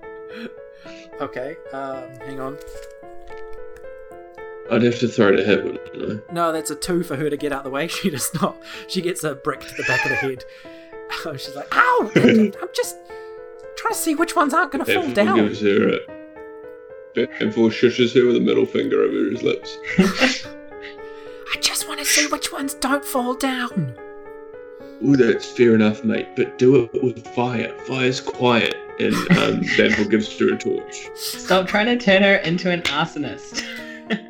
okay, 1.20 1.58
um, 1.74 2.04
hang 2.26 2.40
on. 2.40 2.58
I'd 4.72 4.84
have 4.84 4.98
to 5.00 5.10
throw 5.10 5.36
to 5.36 5.44
hit, 5.44 5.66
wouldn't 5.66 6.22
I? 6.30 6.34
No, 6.34 6.54
that's 6.54 6.72
a 6.72 6.76
two 6.76 7.04
for 7.04 7.18
her 7.18 7.30
to 7.30 7.36
get 7.36 7.52
out 7.52 7.66
the 7.66 7.70
way. 7.70 7.88
She 7.90 8.10
does 8.10 8.34
not. 8.42 8.56
She 8.88 9.02
gets 9.02 9.22
a 9.26 9.36
brick 9.36 9.60
to 9.60 9.76
the 9.76 9.84
back 9.84 10.06
of 10.06 10.10
the 10.12 10.16
head. 10.16 10.46
Oh, 11.26 11.36
She's 11.36 11.54
like, 11.58 11.68
ow! 11.76 12.10
I'm 12.16 12.54
just 12.74 12.96
trying 13.76 13.92
to 13.94 14.00
see 14.00 14.16
which 14.16 14.34
ones 14.34 14.54
aren't 14.54 14.72
going 14.72 14.86
to 14.86 14.94
fall 14.94 15.04
Banfor 15.04 15.14
down. 15.14 15.36
gives 15.36 15.60
her 15.60 15.90
a. 15.90 15.98
Banfor 17.16 17.68
shushes 17.70 18.16
her 18.16 18.26
with 18.26 18.38
a 18.38 18.40
middle 18.40 18.66
finger 18.66 19.02
over 19.04 19.30
his 19.30 19.44
lips. 19.44 19.78
I 22.02 22.04
just 22.04 22.18
want 22.18 22.18
to 22.18 22.24
see 22.24 22.32
which 22.32 22.52
ones 22.52 22.74
don't 22.74 23.06
fall 23.06 23.36
down. 23.36 23.96
Oh, 25.04 25.16
that's 25.16 25.46
fair 25.52 25.76
enough, 25.76 26.04
mate. 26.04 26.30
But 26.36 26.58
do 26.58 26.78
it 26.92 27.04
with 27.04 27.28
fire. 27.36 27.72
Fire's 27.86 28.20
quiet. 28.20 28.74
And 29.00 29.14
um, 29.38 29.62
Banfor 29.78 30.10
gives 30.10 30.36
her 30.40 30.52
a 30.56 30.58
torch. 30.58 31.10
Stop 31.14 31.68
trying 31.68 31.86
to 31.86 32.04
turn 32.04 32.24
her 32.24 32.38
into 32.38 32.72
an 32.72 32.82
arsonist. 32.84 33.64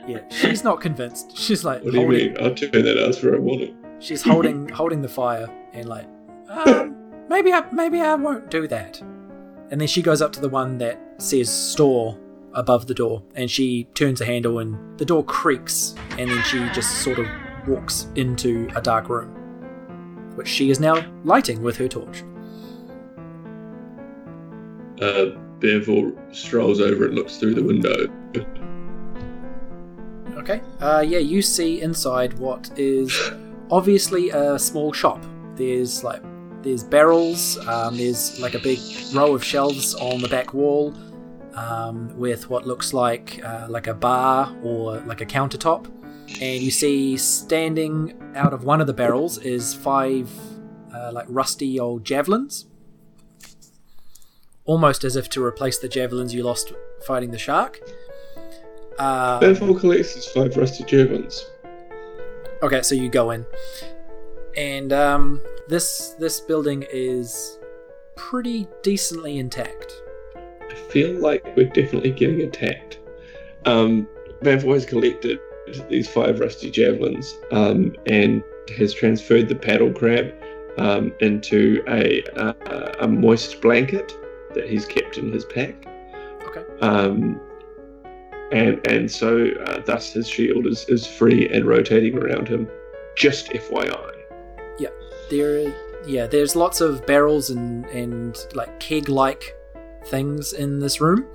Yeah, 0.08 0.20
she's 0.30 0.64
not 0.64 0.80
convinced. 0.80 1.36
She's 1.36 1.64
like 1.64 1.82
What 1.84 1.94
do 1.94 2.00
you 2.00 2.06
holding. 2.06 2.34
mean? 2.34 2.44
I'll 2.44 2.54
turn 2.54 2.70
that 2.72 3.04
ass 3.08 3.18
for 3.18 3.34
I 3.36 3.40
want 3.40 3.62
it. 3.62 3.74
She's 3.98 4.22
holding 4.22 4.70
holding 4.80 5.02
the 5.02 5.10
fire 5.10 5.50
and 5.74 5.90
like, 5.90 6.06
um, 6.50 6.96
maybe 7.30 7.52
I 7.52 7.62
maybe 7.72 8.00
I 8.00 8.14
won't 8.14 8.52
do 8.52 8.68
that. 8.68 9.02
And 9.72 9.82
then 9.82 9.88
she 9.88 10.04
goes 10.04 10.22
up 10.22 10.34
to 10.34 10.40
the 10.40 10.50
one 10.50 10.78
that 10.80 11.00
says 11.18 11.50
store 11.50 12.16
above 12.54 12.86
the 12.86 12.94
door, 12.94 13.24
and 13.34 13.50
she 13.50 13.86
turns 13.96 14.22
a 14.22 14.26
handle, 14.26 14.60
and 14.60 15.00
the 15.00 15.06
door 15.06 15.24
creaks, 15.24 15.96
and 16.20 16.30
then 16.30 16.44
she 16.44 16.60
just 16.76 17.00
sort 17.02 17.18
of 17.18 17.26
walks 17.68 18.08
into 18.16 18.70
a 18.76 18.82
dark 18.82 19.10
room, 19.10 19.30
which 20.36 20.48
she 20.48 20.70
is 20.70 20.80
now 20.80 21.06
lighting 21.24 21.62
with 21.62 21.78
her 21.78 21.88
torch. 21.88 22.24
Uh, 25.02 25.36
Banfor 25.60 26.16
strolls 26.36 26.80
over 26.80 27.06
and 27.06 27.16
looks 27.16 27.38
through 27.38 27.56
the 27.56 27.64
window. 27.64 28.08
Okay. 30.38 30.62
Uh, 30.80 31.04
yeah, 31.08 31.20
you 31.20 31.42
see 31.42 31.82
inside 31.82 32.34
what 32.40 32.72
is 32.78 33.32
obviously 33.70 34.30
a 34.32 34.58
small 34.58 34.92
shop. 34.92 35.24
There's 35.56 36.04
like 36.04 36.22
there's 36.64 36.84
barrels. 36.84 37.58
Um, 37.68 37.98
there's 37.98 38.40
like 38.40 38.56
a 38.56 38.60
big 38.60 38.80
row 39.14 39.36
of 39.36 39.44
shelves 39.44 39.94
on 39.96 40.22
the 40.22 40.28
back 40.28 40.54
wall, 40.54 40.94
um, 41.56 42.16
with 42.18 42.50
what 42.50 42.66
looks 42.66 42.94
like 42.94 43.44
uh, 43.44 43.68
like 43.70 43.88
a 43.88 43.94
bar 43.94 44.56
or 44.64 45.00
like 45.02 45.22
a 45.22 45.26
countertop. 45.26 45.88
And 46.40 46.62
you 46.62 46.72
see 46.72 47.18
standing 47.18 48.14
out 48.36 48.54
of 48.54 48.64
one 48.64 48.82
of 48.82 48.88
the 48.88 48.94
barrels 48.94 49.38
is 49.38 49.74
five 49.74 50.30
uh, 50.94 51.12
like 51.14 51.26
rusty 51.30 51.80
old 51.80 52.04
javelins, 52.04 52.66
almost 54.66 55.04
as 55.04 55.16
if 55.16 55.30
to 55.30 55.44
replace 55.44 55.80
the 55.80 55.88
javelins 55.88 56.34
you 56.34 56.44
lost 56.44 56.74
fighting 57.06 57.32
the 57.32 57.38
shark. 57.38 57.80
Uh, 59.00 59.40
collects 59.80 60.14
his 60.14 60.28
five 60.28 60.56
rusty 60.58 60.84
javelins. 60.84 61.46
Okay, 62.62 62.82
so 62.82 62.94
you 62.94 63.10
go 63.10 63.32
in, 63.32 63.46
and 64.56 64.94
um, 64.94 65.42
this 65.68 66.16
this 66.20 66.40
building 66.40 66.86
is 66.92 67.58
pretty 68.16 68.68
decently 68.84 69.40
intact. 69.40 69.94
I 70.36 70.76
feel 70.76 71.20
like 71.20 71.44
we're 71.56 71.70
definitely 71.70 72.12
getting 72.12 72.42
attacked. 72.42 73.00
Um, 73.66 74.08
has 74.44 74.86
collected 74.86 75.40
these 75.90 76.10
five 76.10 76.40
rusty 76.40 76.70
javelins 76.70 77.38
um, 77.52 77.96
and 78.06 78.44
has 78.78 78.94
transferred 78.94 79.48
the 79.48 79.56
paddle 79.56 79.92
crab 79.92 80.34
um, 80.78 81.14
into 81.20 81.84
a, 81.88 82.24
a, 82.36 82.96
a 83.02 83.08
moist 83.08 83.62
blanket 83.62 84.18
that 84.54 84.70
he's 84.70 84.86
kept 84.86 85.18
in 85.18 85.32
his 85.32 85.46
pack. 85.46 85.88
Okay. 86.48 86.64
Um, 86.82 87.40
and 88.52 88.86
and 88.88 89.10
so 89.10 89.50
uh, 89.66 89.82
thus 89.86 90.12
his 90.12 90.28
shield 90.28 90.68
is, 90.68 90.86
is 90.90 91.08
free 91.08 91.48
and 91.50 91.66
rotating 91.66 92.18
around 92.18 92.48
him. 92.48 92.70
Just 93.16 93.50
FYI. 93.50 94.14
Yeah, 94.80 94.90
There, 95.30 95.74
yeah, 96.06 96.28
there's 96.28 96.56
lots 96.56 96.82
of 96.82 97.06
barrels 97.06 97.50
and 97.50 97.86
and 97.88 98.38
like 98.54 98.80
keg-like 98.80 99.56
things 100.06 100.54
in 100.54 100.80
this 100.80 101.00
room. 101.00 101.26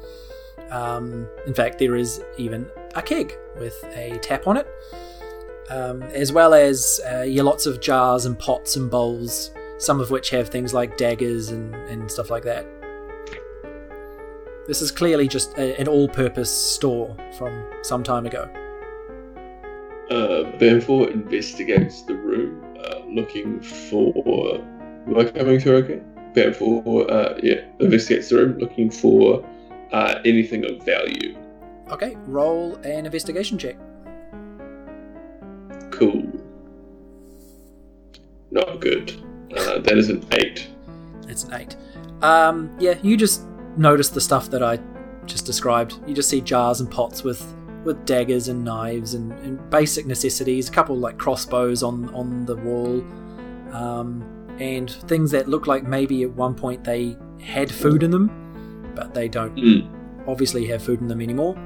Um, 0.70 1.28
in 1.47 1.55
fact, 1.55 1.78
there 1.78 1.97
is 1.97 2.22
even 2.39 2.68
a 2.97 3.03
keg 3.03 3.36
with 3.59 3.74
a 3.94 4.18
tap 4.18 4.47
on 4.47 4.57
it, 4.57 4.66
um, 5.70 6.03
as 6.03 6.32
well 6.32 6.55
as 6.55 7.01
uh, 7.07 7.24
lots 7.28 7.66
of 7.66 7.80
jars 7.80 8.24
and 8.24 8.38
pots 8.38 8.76
and 8.76 8.90
bowls. 8.90 9.51
Some 9.78 10.01
of 10.01 10.11
which 10.11 10.30
have 10.30 10.49
things 10.49 10.72
like 10.72 10.97
daggers 10.97 11.51
and, 11.51 11.74
and 11.74 12.11
stuff 12.11 12.30
like 12.30 12.44
that. 12.44 12.66
This 14.66 14.80
is 14.80 14.90
clearly 14.90 15.28
just 15.28 15.57
a, 15.59 15.78
an 15.78 15.86
all-purpose 15.86 16.51
store 16.51 17.14
from 17.36 17.62
some 17.82 18.03
time 18.03 18.24
ago. 18.24 18.49
Uh, 20.09 20.51
Banfor 20.59 21.12
investigates 21.12 22.03
the 22.03 22.14
room, 22.14 22.64
uh, 22.82 23.01
looking 23.07 23.61
for. 23.61 24.57
Am 25.07 25.18
I 25.18 25.24
coming 25.24 25.61
through 25.61 25.76
okay? 25.76 26.01
Banfor, 26.32 27.11
uh, 27.11 27.38
yeah, 27.42 27.61
investigates 27.78 28.30
the 28.30 28.36
room, 28.36 28.59
looking 28.59 28.90
for 28.90 29.44
uh, 29.92 30.20
anything 30.24 30.64
of 30.64 30.82
value. 30.84 31.36
Okay, 31.91 32.16
roll 32.26 32.74
an 32.76 33.07
investigation 33.07 33.59
check. 33.59 33.76
Cool. 35.91 36.24
Not 38.51 38.80
good. 38.80 39.12
Uh, 39.57 39.78
that 39.78 39.97
is 39.97 40.09
an 40.11 40.24
eight. 40.32 40.68
It's 41.28 41.45
an 41.45 41.55
eight. 41.55 41.76
Um, 42.22 42.74
yeah, 42.78 42.95
you 43.03 43.16
just 43.16 43.43
notice 43.76 44.09
the 44.09 44.20
stuff 44.20 44.51
that 44.51 44.62
I 44.62 44.78
just 45.26 45.47
described. 45.47 45.99
You 46.07 46.14
just 46.14 46.28
see 46.28 46.41
jars 46.41 46.80
and 46.80 46.91
pots 46.91 47.22
with 47.22 47.45
with 47.84 48.05
daggers 48.05 48.49
and 48.49 48.64
knives 48.64 49.14
and, 49.14 49.32
and 49.45 49.70
basic 49.70 50.07
necessities. 50.07 50.68
A 50.68 50.72
couple 50.72 50.97
like 50.97 51.18
crossbows 51.18 51.82
on 51.82 52.12
on 52.14 52.45
the 52.47 52.57
wall, 52.57 53.05
um, 53.72 54.24
and 54.59 54.91
things 54.91 55.30
that 55.30 55.49
look 55.49 55.66
like 55.66 55.84
maybe 55.84 56.22
at 56.24 56.30
one 56.32 56.55
point 56.55 56.82
they 56.84 57.16
had 57.41 57.70
food 57.70 58.03
in 58.03 58.11
them, 58.11 58.93
but 58.95 59.14
they 59.14 59.28
don't 59.28 59.55
Mm. 59.57 59.89
obviously 60.26 60.66
have 60.66 60.82
food 60.82 61.01
in 61.01 61.07
them 61.09 61.20
anymore. 61.20 61.57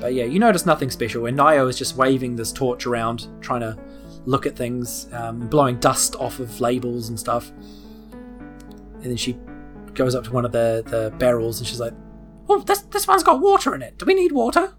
But 0.00 0.14
yeah, 0.14 0.24
you 0.24 0.38
notice 0.38 0.64
nothing 0.66 0.90
special, 0.90 1.26
and 1.26 1.38
Nio 1.38 1.68
is 1.68 1.76
just 1.76 1.96
waving 1.96 2.36
this 2.36 2.52
torch 2.52 2.86
around, 2.86 3.26
trying 3.42 3.60
to 3.60 3.78
look 4.24 4.46
at 4.46 4.56
things, 4.56 5.06
um, 5.12 5.40
blowing 5.48 5.78
dust 5.78 6.16
off 6.16 6.40
of 6.40 6.60
labels 6.60 7.08
and 7.10 7.18
stuff. 7.20 7.50
And 8.10 9.04
then 9.04 9.16
she 9.16 9.38
goes 9.94 10.14
up 10.14 10.24
to 10.24 10.32
one 10.32 10.44
of 10.44 10.52
the, 10.52 10.82
the 10.86 11.14
barrels 11.18 11.58
and 11.58 11.66
she's 11.66 11.80
like, 11.80 11.92
"Oh, 12.48 12.60
this 12.60 12.80
this 12.82 13.06
one's 13.06 13.22
got 13.22 13.40
water 13.40 13.74
in 13.74 13.82
it. 13.82 13.98
Do 13.98 14.06
we 14.06 14.14
need 14.14 14.32
water?" 14.32 14.72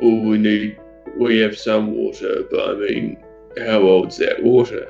Well, 0.00 0.20
we 0.20 0.38
need. 0.38 0.78
We 1.16 1.38
have 1.40 1.56
some 1.58 1.92
water, 1.92 2.44
but 2.50 2.70
I 2.70 2.74
mean, 2.74 3.16
how 3.58 3.80
old's 3.80 4.16
that 4.18 4.42
water? 4.42 4.86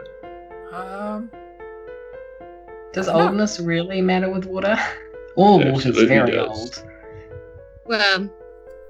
Um, 0.73 1.31
Does 2.93 3.09
No. 3.09 3.15
oldness 3.27 3.59
really 3.61 4.01
matter 4.01 4.31
with 4.31 4.45
water? 4.47 4.77
All 5.37 5.61
It 5.61 5.73
water's 5.73 6.01
very 6.03 6.31
does. 6.31 6.49
old. 6.49 6.85
Well, 7.93 8.31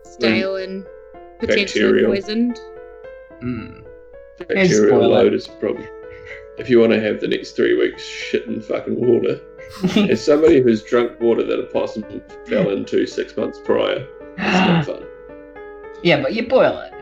stale 0.04 0.56
and 0.58 0.86
potentially 1.40 1.82
Bacterial. 1.82 2.12
poisoned. 2.12 2.56
Mm. 3.42 3.84
Bacterial 4.38 4.90
spoil 4.90 5.08
load 5.10 5.34
is 5.34 5.48
a 5.48 5.50
problem. 5.52 5.88
If 6.56 6.70
you 6.70 6.78
want 6.78 6.92
to 6.92 7.00
have 7.00 7.20
the 7.20 7.26
next 7.26 7.56
three 7.56 7.76
weeks 7.76 8.04
shit 8.06 8.46
in 8.46 8.60
fucking 8.60 8.94
water, 8.94 9.40
as 10.08 10.24
somebody 10.24 10.60
who's 10.60 10.84
drunk 10.84 11.18
water 11.20 11.42
that 11.42 11.58
a 11.58 11.64
possum 11.64 12.04
fell 12.46 12.70
into 12.70 13.04
six 13.08 13.36
months 13.36 13.58
prior, 13.64 14.06
it's 14.38 14.38
not 14.38 14.86
fun. 14.86 15.04
yeah, 16.04 16.22
but 16.22 16.32
you 16.32 16.46
boil 16.46 16.78
it. 16.78 16.92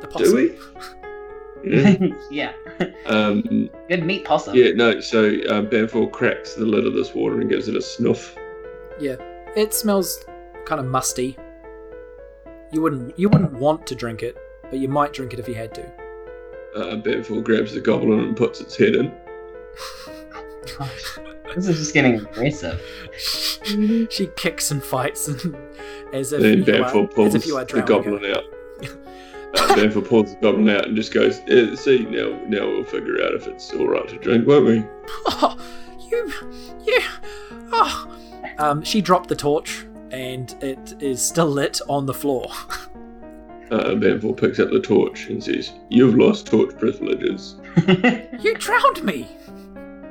the 0.00 0.06
possum. 0.06 0.28
Do 0.28 0.36
we? 0.36 1.72
Yeah. 1.72 2.06
yeah. 2.78 2.86
um, 3.06 3.68
Good 3.88 4.04
meat 4.06 4.24
possum. 4.24 4.54
yeah, 4.54 4.70
no, 4.76 5.00
so 5.00 5.24
um, 5.48 5.66
Banfor 5.66 6.12
cracks 6.12 6.54
the 6.54 6.66
lid 6.66 6.86
of 6.86 6.94
this 6.94 7.12
water 7.16 7.40
and 7.40 7.50
gives 7.50 7.66
it 7.66 7.74
a 7.74 7.82
snuff. 7.82 8.36
Yeah. 9.00 9.16
It 9.56 9.72
smells 9.74 10.24
kind 10.66 10.80
of 10.80 10.86
musty. 10.86 11.36
You 12.72 12.80
wouldn't 12.82 13.18
you 13.18 13.28
wouldn't 13.28 13.52
want 13.52 13.86
to 13.88 13.94
drink 13.94 14.22
it, 14.22 14.36
but 14.70 14.78
you 14.78 14.88
might 14.88 15.12
drink 15.12 15.32
it 15.32 15.38
if 15.38 15.46
you 15.48 15.54
had 15.54 15.74
to. 15.74 15.84
Uh, 16.74 16.96
Banfor 16.96 17.42
grabs 17.42 17.72
the 17.72 17.80
goblin 17.80 18.18
and 18.20 18.36
puts 18.36 18.60
its 18.60 18.76
head 18.76 18.96
in. 18.96 19.12
Gosh, 20.78 21.18
this 21.54 21.68
is 21.68 21.78
just 21.78 21.94
getting 21.94 22.16
aggressive. 22.16 22.80
she 24.10 24.28
kicks 24.36 24.70
and 24.70 24.82
fights 24.82 25.28
and 25.28 25.56
as 26.12 26.32
if 26.32 26.40
Then 26.42 26.64
you 26.64 26.82
are, 26.84 27.06
pulls 27.06 27.34
as 27.34 27.42
if 27.42 27.46
you 27.46 27.56
are 27.56 27.64
the 27.64 27.80
drowning 27.82 28.04
her. 28.12 28.18
goblin 28.20 28.32
out. 28.32 28.44
Uh, 29.56 29.74
Banfor 29.76 30.04
pulls 30.06 30.34
the 30.34 30.40
goblin 30.40 30.68
out 30.68 30.86
and 30.88 30.96
just 30.96 31.14
goes, 31.14 31.38
eh, 31.48 31.76
"See 31.76 32.04
now, 32.06 32.30
now 32.48 32.66
we'll 32.68 32.82
figure 32.84 33.22
out 33.24 33.34
if 33.34 33.46
it's 33.46 33.72
all 33.72 33.86
right 33.86 34.08
to 34.08 34.18
drink, 34.18 34.48
won't 34.48 34.66
we?" 34.66 34.84
Oh, 35.26 35.56
you, 36.10 36.32
you, 36.84 37.00
oh. 37.72 38.10
Um, 38.58 38.82
she 38.82 39.00
dropped 39.00 39.28
the 39.28 39.36
torch, 39.36 39.84
and 40.14 40.54
it 40.62 40.94
is 41.02 41.20
still 41.20 41.48
lit 41.48 41.80
on 41.88 42.06
the 42.06 42.14
floor. 42.14 42.50
Uh, 43.70 43.94
Banfor 43.94 44.36
picks 44.36 44.60
up 44.60 44.70
the 44.70 44.78
torch 44.78 45.28
and 45.30 45.42
says, 45.42 45.72
"You've 45.88 46.16
lost 46.16 46.46
torch 46.46 46.76
privileges. 46.78 47.56
You 48.38 48.54
drowned 48.56 49.02
me. 49.02 49.26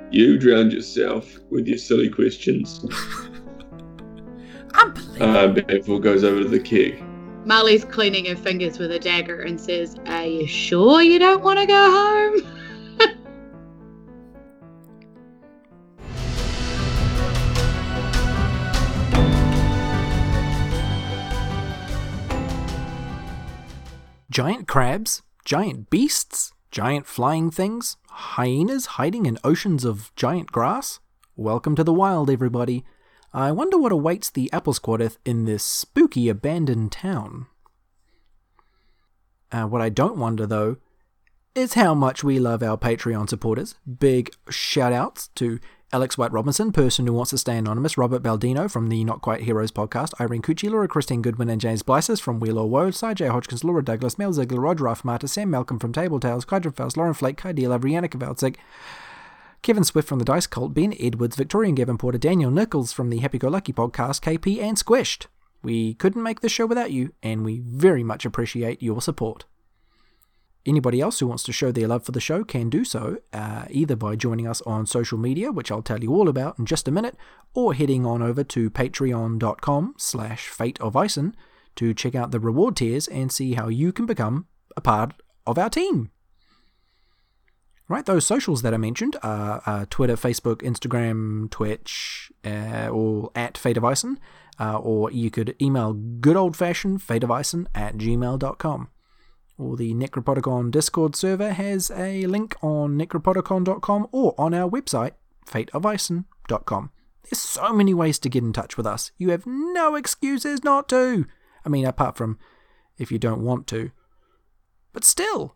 You 0.10 0.39
drowned 0.39 0.74
yourself 0.74 1.38
with 1.51 1.68
your 1.68 1.78
silly 1.78 2.10
questions." 2.10 2.84
Unbelievable. 4.74 5.22
Uh, 5.24 5.54
Banfor 5.54 6.01
goes 6.01 6.24
over 6.24 6.41
to 6.41 6.49
the 6.49 6.60
keg 6.60 7.04
Marley's 7.45 7.84
cleaning 7.84 8.26
her 8.26 8.36
fingers 8.36 8.80
with 8.80 8.91
a 8.91 8.99
dagger 8.99 9.41
and 9.41 9.60
says, 9.60 9.97
Are 10.06 10.26
you 10.26 10.47
sure 10.47 11.01
you 11.01 11.20
don't 11.20 11.43
want 11.43 11.60
to 11.60 11.66
go 11.66 11.91
home? 11.91 12.62
Giant 24.34 24.67
crabs, 24.67 25.21
giant 25.45 25.91
beasts, 25.91 26.53
giant 26.71 27.05
flying 27.05 27.51
things, 27.51 27.97
hyenas 28.09 28.97
hiding 28.97 29.27
in 29.27 29.38
oceans 29.43 29.86
of 29.86 30.11
giant 30.15 30.51
grass. 30.51 30.99
Welcome 31.36 31.75
to 31.75 31.84
the 31.84 31.93
wild, 31.93 32.31
everybody. 32.31 32.84
I 33.31 33.51
wonder 33.51 33.77
what 33.77 33.91
awaits 33.91 34.31
the 34.31 34.51
Apple 34.51 34.73
Squadeth 34.73 35.19
in 35.23 35.45
this 35.45 35.63
spooky 35.63 36.29
abandoned 36.29 36.91
town. 36.91 37.45
Uh, 39.51 39.65
what 39.65 39.84
I 39.84 39.89
don't 39.89 40.17
wonder, 40.17 40.47
though, 40.47 40.77
is 41.53 41.75
how 41.75 41.93
much 41.93 42.23
we 42.23 42.39
love 42.39 42.63
our 42.63 42.75
Patreon 42.75 43.29
supporters. 43.29 43.75
Big 43.99 44.34
shout 44.49 44.93
outs 44.93 45.27
to 45.36 45.59
Alex 45.93 46.17
White 46.17 46.31
Robinson, 46.31 46.71
person 46.71 47.05
who 47.05 47.13
wants 47.13 47.29
to 47.29 47.37
stay 47.37 47.55
anonymous, 47.55 47.99
Robert 47.99 48.23
Baldino 48.23 48.69
from 48.69 48.89
the 48.89 49.03
Not 49.03 49.21
Quite 49.21 49.41
Heroes 49.43 49.71
podcast, 49.71 50.19
Irene 50.19 50.41
Cucci, 50.41 50.67
Laura 50.67 50.87
Christine 50.87 51.21
Goodwin, 51.21 51.49
and 51.49 51.61
James 51.61 51.83
Blyses 51.83 52.19
from 52.19 52.39
Wheel 52.39 52.57
or 52.57 52.67
Woe, 52.67 52.89
J. 52.89 53.27
Hodgkins, 53.27 53.63
Laura 53.63 53.83
Douglas, 53.83 54.17
Mel 54.17 54.33
Ziegler, 54.33 54.59
Roger 54.59 54.85
Ruff, 54.85 55.03
Sam 55.27 55.51
Malcolm 55.51 55.77
from 55.77 55.93
Table 55.93 56.19
Tales, 56.19 56.45
Kydra 56.45 56.75
Faust, 56.75 56.97
Lauren 56.97 57.13
Flake, 57.13 57.37
Kai 57.37 57.51
Dealer, 57.51 57.77
Brianna 57.77 58.09
Kavalczyk, 58.09 58.55
Kevin 59.61 59.83
Swift 59.83 60.07
from 60.07 60.17
the 60.17 60.25
Dice 60.25 60.47
Cult, 60.47 60.73
Ben 60.73 60.95
Edwards, 60.99 61.35
Victorian 61.35 61.75
Gavin 61.75 61.99
Porter, 61.99 62.17
Daniel 62.17 62.49
Nichols 62.49 62.91
from 62.91 63.11
the 63.11 63.19
Happy 63.19 63.37
Go 63.37 63.49
Lucky 63.49 63.71
podcast, 63.71 64.21
KP, 64.21 64.63
and 64.63 64.77
Squished. 64.77 65.27
We 65.61 65.93
couldn't 65.93 66.23
make 66.23 66.41
this 66.41 66.51
show 66.51 66.65
without 66.65 66.91
you, 66.91 67.13
and 67.21 67.45
we 67.45 67.59
very 67.59 68.03
much 68.03 68.25
appreciate 68.25 68.81
your 68.81 68.99
support. 68.99 69.45
Anybody 70.66 71.01
else 71.01 71.20
who 71.20 71.28
wants 71.28 71.43
to 71.43 71.51
show 71.51 71.72
their 71.72 71.89
love 71.89 72.05
for 72.05 72.14
the 72.14 72.22
show 72.22 72.45
can 72.45 72.70
do 72.70 72.86
so 72.86 73.18
uh, 73.34 73.66
either 73.70 73.97
by 73.97 74.16
joining 74.16 74.47
us 74.47 74.61
on 74.61 74.86
social 74.86 75.18
media, 75.18 75.51
which 75.51 75.70
I'll 75.70 75.82
tell 75.82 76.01
you 76.01 76.14
all 76.14 76.30
about 76.30 76.57
in 76.57 76.66
just 76.66 76.88
a 76.88 76.91
minute, 76.91 77.18
or 77.53 77.74
heading 77.74 78.05
on 78.05 78.22
over 78.22 78.45
to 78.45 78.70
patreon.com 78.70 79.95
slash 79.97 80.47
fate 80.47 80.80
of 80.80 80.95
Ison 80.95 81.36
to 81.76 81.93
check 81.93 82.16
out 82.16 82.32
the 82.32 82.39
reward 82.39 82.78
tiers 82.78 83.09
and 83.09 83.30
see 83.32 83.55
how 83.55 83.68
you 83.68 83.91
can 83.91 84.05
become 84.05 84.47
a 84.78 84.82
part 84.82 85.14
of 85.45 85.57
our 85.57 85.70
team. 85.70 86.11
Right, 87.89 88.05
those 88.05 88.26
socials 88.26 88.61
that 88.61 88.74
I 88.74 88.78
mentioned 88.78 89.18
are 89.22 89.61
uh, 89.66 89.86
Twitter, 89.89 90.16
Facebook, 90.16 90.61
Instagram, 90.61 91.51
Twitch, 91.51 92.32
uh, 92.45 92.88
all 92.89 93.34
at 93.36 93.57
Fate 93.57 93.76
of 93.76 93.84
uh, 94.59 94.78
or 94.78 95.11
you 95.11 95.30
could 95.30 95.55
email 95.61 95.93
good 95.93 96.38
old 96.38 96.55
fashioned 96.55 97.01
fateofison 97.01 97.68
at 97.76 97.97
gmail.com 97.97 98.88
or 99.64 99.78
the 99.78 99.93
Necropodicon 99.93 100.72
Discord 100.72 101.16
server 101.16 101.53
has 101.53 101.89
a 101.91 102.26
link 102.26 102.55
on 102.61 102.97
necropodicon.com 102.97 104.07
or 104.11 104.36
on 104.38 104.53
our 104.53 104.70
website, 104.70 105.11
fateofison.com. 105.45 106.91
There's 107.24 107.39
so 107.39 107.72
many 107.72 107.93
ways 107.93 108.20
to 108.20 108.30
get 108.30 108.43
in 108.43 108.53
touch 108.53 108.76
with 108.76 108.86
us. 108.86 109.11
You 109.18 109.30
have 109.32 109.45
no 109.45 109.95
excuses 109.95 110.64
not 110.64 110.89
to. 110.89 111.26
I 111.66 111.70
mean, 111.70 111.86
apart 111.86 112.18
from 112.18 112.38
if 112.97 113.11
you 113.11 113.20
don't 113.20 113.43
want 113.43 113.68
to. 113.68 113.91
But 114.91 115.03
still. 115.03 115.55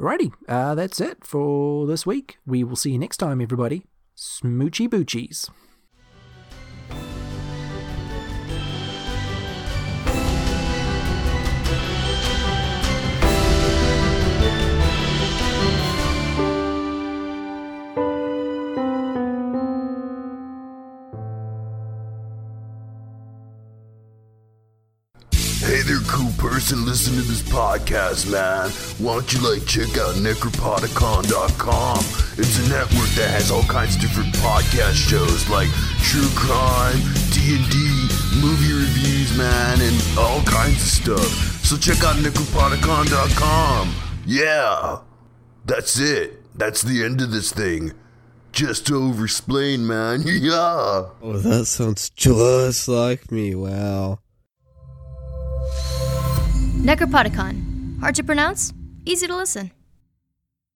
Alrighty, 0.00 0.32
uh, 0.48 0.74
that's 0.74 1.00
it 1.00 1.24
for 1.24 1.86
this 1.86 2.04
week. 2.04 2.38
We 2.44 2.64
will 2.64 2.76
see 2.76 2.92
you 2.92 2.98
next 2.98 3.18
time, 3.18 3.40
everybody. 3.40 3.84
Smoochy 4.16 4.88
boochies. 4.88 5.50
Person, 26.64 26.86
listen 26.86 27.12
to 27.12 27.20
this 27.20 27.42
podcast, 27.42 28.32
man. 28.32 28.70
Why 28.96 29.12
don't 29.12 29.30
you 29.34 29.40
like 29.46 29.66
check 29.66 29.98
out 29.98 30.14
necropodicon.com? 30.14 31.98
It's 32.40 32.58
a 32.58 32.68
network 32.70 33.10
that 33.20 33.28
has 33.28 33.50
all 33.50 33.64
kinds 33.64 33.96
of 33.96 34.00
different 34.00 34.32
podcast 34.36 34.94
shows 34.94 35.46
like 35.50 35.68
true 36.00 36.30
crime, 36.34 36.96
D&D, 37.36 38.08
movie 38.40 38.72
reviews, 38.72 39.36
man, 39.36 39.78
and 39.82 40.18
all 40.18 40.40
kinds 40.44 40.80
of 40.80 40.88
stuff. 40.88 41.60
So 41.66 41.76
check 41.76 42.02
out 42.02 42.16
necropodicon.com. 42.16 43.94
Yeah. 44.24 45.00
That's 45.66 45.98
it. 45.98 46.40
That's 46.56 46.80
the 46.80 47.04
end 47.04 47.20
of 47.20 47.30
this 47.30 47.52
thing. 47.52 47.92
Just 48.52 48.86
to 48.86 48.98
man. 49.02 50.22
yeah. 50.24 51.10
Oh, 51.20 51.38
that 51.42 51.66
sounds 51.66 52.08
just 52.08 52.88
like 52.88 53.30
me. 53.30 53.54
Wow. 53.54 54.20
Necropodicon. 56.84 57.98
Hard 58.00 58.14
to 58.16 58.22
pronounce, 58.22 58.74
easy 59.06 59.26
to 59.26 59.34
listen. 59.34 59.70